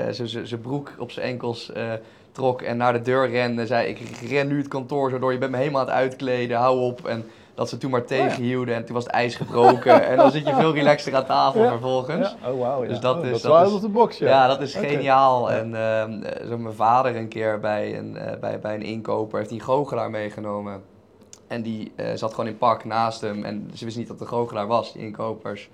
zijn 0.44 0.62
broek 0.62 0.96
op 1.00 1.12
zijn 1.12 1.28
enkels 1.28 1.72
eh, 1.72 1.94
trok 2.38 2.62
en 2.62 2.78
naar 2.78 2.94
de 2.94 3.02
deur 3.02 3.30
rende. 3.30 3.66
Zei, 3.66 3.88
ik 3.88 4.00
ren 4.30 4.48
nu 4.48 4.58
het 4.58 4.68
kantoor 4.68 5.10
zo 5.10 5.20
door, 5.20 5.32
je 5.32 5.38
bent 5.38 5.52
me 5.52 5.58
helemaal 5.58 5.82
aan 5.82 5.88
het 5.88 5.96
uitkleden, 5.96 6.58
hou 6.58 6.80
op. 6.82 7.06
En 7.08 7.26
dat 7.56 7.70
ze 7.70 7.78
toen 7.78 7.92
maar 7.92 8.06
tegenhielden 8.06 8.76
en 8.76 8.86
toen 8.86 8.96
was 8.96 9.04
het 9.04 9.14
ijs 9.14 9.36
gebroken. 9.36 10.06
en 10.10 10.18
dan 10.18 10.32
zit 10.32 10.48
je 10.48 10.54
veel 10.56 10.74
relaxter 10.74 11.16
aan 11.16 11.26
tafel 11.26 11.64
Ja. 11.64 11.70
vervolgens. 11.70 12.36
Ja. 12.42 12.50
Oh. 12.52 12.60
Ja. 12.60 12.88
Dus 12.88 13.00
dat 13.00 13.18
Oh, 13.18 13.26
is- 13.26 13.42
dat 13.42 13.68
is 13.68 13.74
of 13.74 13.82
the 13.82 13.90
box, 13.90 14.18
ja. 14.18 14.28
Ja, 14.28 14.48
dat 14.48 14.62
is 14.62 14.76
geniaal. 14.76 15.52
En 15.52 15.76
eh, 15.76 16.48
zo 16.50 16.58
mijn 16.58 16.76
vader 16.76 17.16
een 17.16 17.28
keer 17.28 17.60
bij 17.60 17.98
een, 17.98 18.18
eh, 18.18 18.40
bij, 18.40 18.60
bij 18.60 18.76
een 18.76 18.82
inkoper 18.84 19.38
heeft 19.38 19.50
hij 19.50 19.60
een 19.60 19.66
goochelaar 19.66 20.10
meegenomen. 20.10 20.82
En 21.48 21.62
die 21.62 21.92
eh, 21.96 22.06
zat 22.16 22.34
gewoon 22.34 22.50
in 22.50 22.58
pak 22.58 22.86
naast 22.86 23.22
hem. 23.22 23.44
En 23.44 23.70
ze 23.74 23.84
wisten 23.84 24.02
niet 24.02 24.12
dat 24.12 24.22
een 24.22 24.28
goochelaar 24.28 24.68
was, 24.68 24.94
die 24.94 25.02
inkopers. 25.02 25.70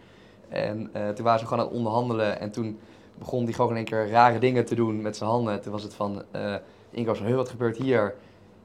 En 0.49 0.89
eh, 0.93 1.09
toen 1.09 1.25
waren 1.25 1.39
ze 1.39 1.45
gewoon 1.45 1.59
aan 1.63 1.69
het 1.69 1.77
onderhandelen. 1.77 2.39
En 2.39 2.51
toen 2.51 2.79
begon 3.17 3.45
die 3.45 3.53
goochelaar 3.53 3.79
in 3.79 3.87
één 3.87 4.05
keer 4.05 4.11
rare 4.13 4.39
dingen 4.39 4.65
te 4.65 4.75
doen 4.75 5.01
met 5.01 5.17
zijn 5.17 5.29
handen. 5.29 5.61
Toen 5.61 5.71
was 5.71 5.83
het 5.83 5.93
van, 5.93 6.23
de 6.31 6.59
inkopers 6.91 7.19
van, 7.19 7.27
"Huh, 7.27 7.35
wat 7.35 7.49
gebeurt 7.49 7.77
hier? 7.77 8.13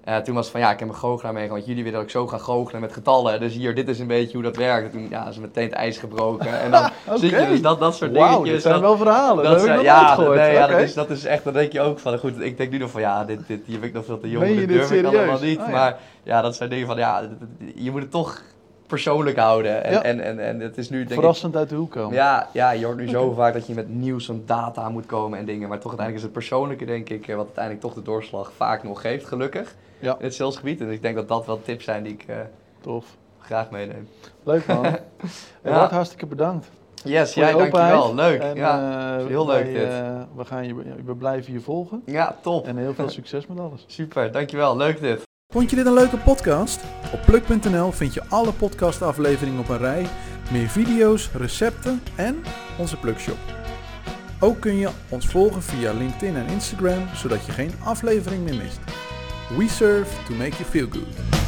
Eh, 0.05 0.17
toen 0.17 0.35
was 0.35 0.45
het 0.45 0.53
van, 0.53 0.61
ja, 0.61 0.71
ik 0.73 0.79
heb 0.79 0.89
een 0.89 0.95
goochelaar 0.95 1.33
meegenomen. 1.33 1.65
Want 1.65 1.67
jullie 1.67 1.83
willen 1.83 1.99
dat 1.99 2.03
ik 2.09 2.11
zo 2.11 2.27
ga 2.27 2.39
goochelen 2.39 2.81
met 2.81 2.93
getallen. 2.93 3.41
Dus 3.41 3.55
hier, 3.55 3.75
dit 3.75 3.89
is 3.89 3.99
een 3.99 4.07
beetje 4.07 4.33
hoe 4.33 4.43
dat 4.43 4.57
werkt. 4.57 4.85
En 4.87 4.91
toen 4.93 5.09
ja, 5.11 5.29
is 5.29 5.39
meteen 5.39 5.65
het 5.65 5.73
ijs 5.73 5.99
gebroken. 5.99 6.61
En 6.61 6.71
dan 6.71 6.91
zie 7.19 7.31
je 7.31 7.47
dus 7.47 7.63
dat, 7.63 7.81
dat 7.81 7.97
soort 7.97 8.13
Wauw, 8.13 8.29
dingetjes. 8.29 8.53
dit 8.53 8.63
zijn 8.63 8.75
dat- 8.75 8.83
wel 8.83 8.97
verhalen. 8.97 9.45
Dat, 9.45 9.53
dat 9.53 9.61
heb 9.61 9.71
ik 9.71 9.75
nog 9.77 9.85
ja, 9.85 10.01
nooit 10.03 10.15
gehoord. 10.15 10.37
nee, 10.37 10.53
ja, 10.53 10.67
dat, 10.67 10.81
is, 10.81 10.95
dat 10.95 11.11
is 11.11 11.25
echt, 11.25 11.45
dan 11.45 11.53
denk 11.53 11.73
je 11.73 11.81
ook 11.81 11.99
van, 11.99 12.19
goed, 12.19 12.41
ik 12.41 12.57
denk 12.57 12.71
nu 12.71 12.79
nog 12.79 12.91
van, 12.91 13.01
ja, 13.01 13.25
dit, 13.25 13.41
dit, 13.47 13.61
hier 13.67 13.79
ben 13.79 13.89
ik 13.89 13.95
nog 13.95 14.05
veel 14.05 14.21
te 14.21 14.31
jong, 14.31 14.47
dit 14.47 14.57
dit 14.57 14.69
durf 14.69 14.91
ik 14.93 15.05
allemaal 15.05 15.41
niet. 15.41 15.59
Oh, 15.59 15.65
ja. 15.67 15.71
Maar 15.73 15.99
ja, 16.23 16.41
dat 16.43 16.57
zijn 16.57 16.71
dingen 16.71 16.87
van, 16.87 16.97
ja, 16.97 17.29
je 17.75 17.91
moet 17.91 18.01
het 18.01 18.11
toch 18.11 18.43
persoonlijk 18.89 19.37
houden. 19.39 19.85
En, 19.85 19.93
Ja. 19.93 20.03
en, 20.03 20.21
en, 20.21 20.39
en 20.47 20.61
het 20.61 20.79
is 20.79 20.91
nu, 20.91 20.99
denk 20.99 21.09
ik, 21.11 21.15
Verrassend 21.17 21.57
uit 21.57 21.69
de 21.69 21.75
hoek 21.75 21.91
komen. 21.91 22.15
ja, 22.15 22.49
ja, 22.53 22.71
je 22.71 22.85
hoort 22.85 22.97
nu 22.97 23.09
zo 23.09 23.33
vaak 23.33 23.53
dat 23.53 23.67
je 23.67 23.75
met 23.75 23.89
nieuws 23.89 24.27
van 24.27 24.43
data 24.47 24.89
moet 24.89 25.07
komen 25.07 25.39
en 25.39 25.45
dingen. 25.45 25.69
Maar 25.69 25.79
toch 25.79 25.89
uiteindelijk 25.97 26.17
is 26.17 26.23
het 26.23 26.33
persoonlijke, 26.33 26.85
denk 26.85 27.09
ik, 27.09 27.29
eh, 27.29 27.35
wat 27.37 27.45
uiteindelijk 27.45 27.85
toch 27.85 27.95
de 27.95 28.03
doorslag 28.03 28.53
vaak 28.57 28.83
nog 28.83 29.01
geeft, 29.01 29.27
gelukkig. 29.27 29.75
Ja. 29.99 30.17
In 30.19 30.25
het 30.25 30.35
salesgebied. 30.35 30.81
En 30.81 30.91
ik 30.91 31.03
denk 31.03 31.15
dat 31.15 31.29
dat 31.29 31.47
wel 31.47 31.63
tips 31.63 31.85
zijn 31.85 32.03
die 32.03 32.13
ik 32.13 32.25
eh, 32.27 32.37
Tof. 32.81 33.05
graag 33.39 33.71
meeneem. 33.71 34.09
Leuk 34.43 34.67
man. 34.67 34.85
En 34.87 35.01
Ja. 35.63 35.71
Bart, 35.79 35.91
hartstikke 35.91 36.27
bedankt. 36.27 36.69
Yes, 37.05 37.35
jij 37.35 37.49
je 37.49 37.55
openheid. 37.55 37.73
dankjewel. 37.93 38.15
Leuk. 38.15 38.41
En, 38.43 38.55
ja. 38.57 39.19
eh, 39.19 39.27
heel 39.27 39.47
leuk 39.47 39.63
wij, 39.65 39.73
dit. 39.73 39.89
eh, 39.89 40.21
we, 40.37 40.45
gaan 40.45 40.67
je, 40.67 40.75
we 41.05 41.15
blijven 41.15 41.53
je 41.53 41.61
volgen. 41.61 42.03
ja, 42.07 42.37
top. 42.41 42.67
En 42.67 42.77
heel 42.77 42.95
veel 42.95 43.09
succes 43.19 43.47
met 43.47 43.59
alles. 43.61 43.85
Super, 43.87 44.33
dankjewel. 44.33 44.77
Leuk 44.77 45.01
dit. 45.01 45.28
Vond 45.53 45.71
je 45.71 45.77
dit 45.77 45.87
een 45.87 45.93
leuke 45.93 46.17
podcast? 46.17 46.81
Op 47.13 47.21
pluk.nl 47.27 47.93
vind 47.93 48.15
je 48.15 48.23
alle 48.29 48.53
podcastafleveringen 48.53 49.61
op 49.61 49.69
een 49.69 49.79
rij, 49.79 50.07
meer 50.53 50.69
video's, 50.69 51.31
recepten 51.33 52.03
en 52.17 52.43
onze 52.79 52.97
Plukshop. 52.97 53.39
Ook 54.41 54.61
kun 54.61 54.77
je 54.77 54.91
ons 55.09 55.27
volgen 55.27 55.63
via 55.63 55.93
LinkedIn 55.93 56.37
en 56.37 56.47
Instagram, 56.47 57.09
zodat 57.15 57.47
je 57.47 57.53
geen 57.53 57.73
aflevering 57.85 58.45
meer 58.45 58.57
mist. 58.57 58.79
We 59.57 59.69
serve 59.69 60.25
to 60.25 60.35
make 60.35 60.57
you 60.57 60.65
feel 60.65 60.89
good. 60.91 61.48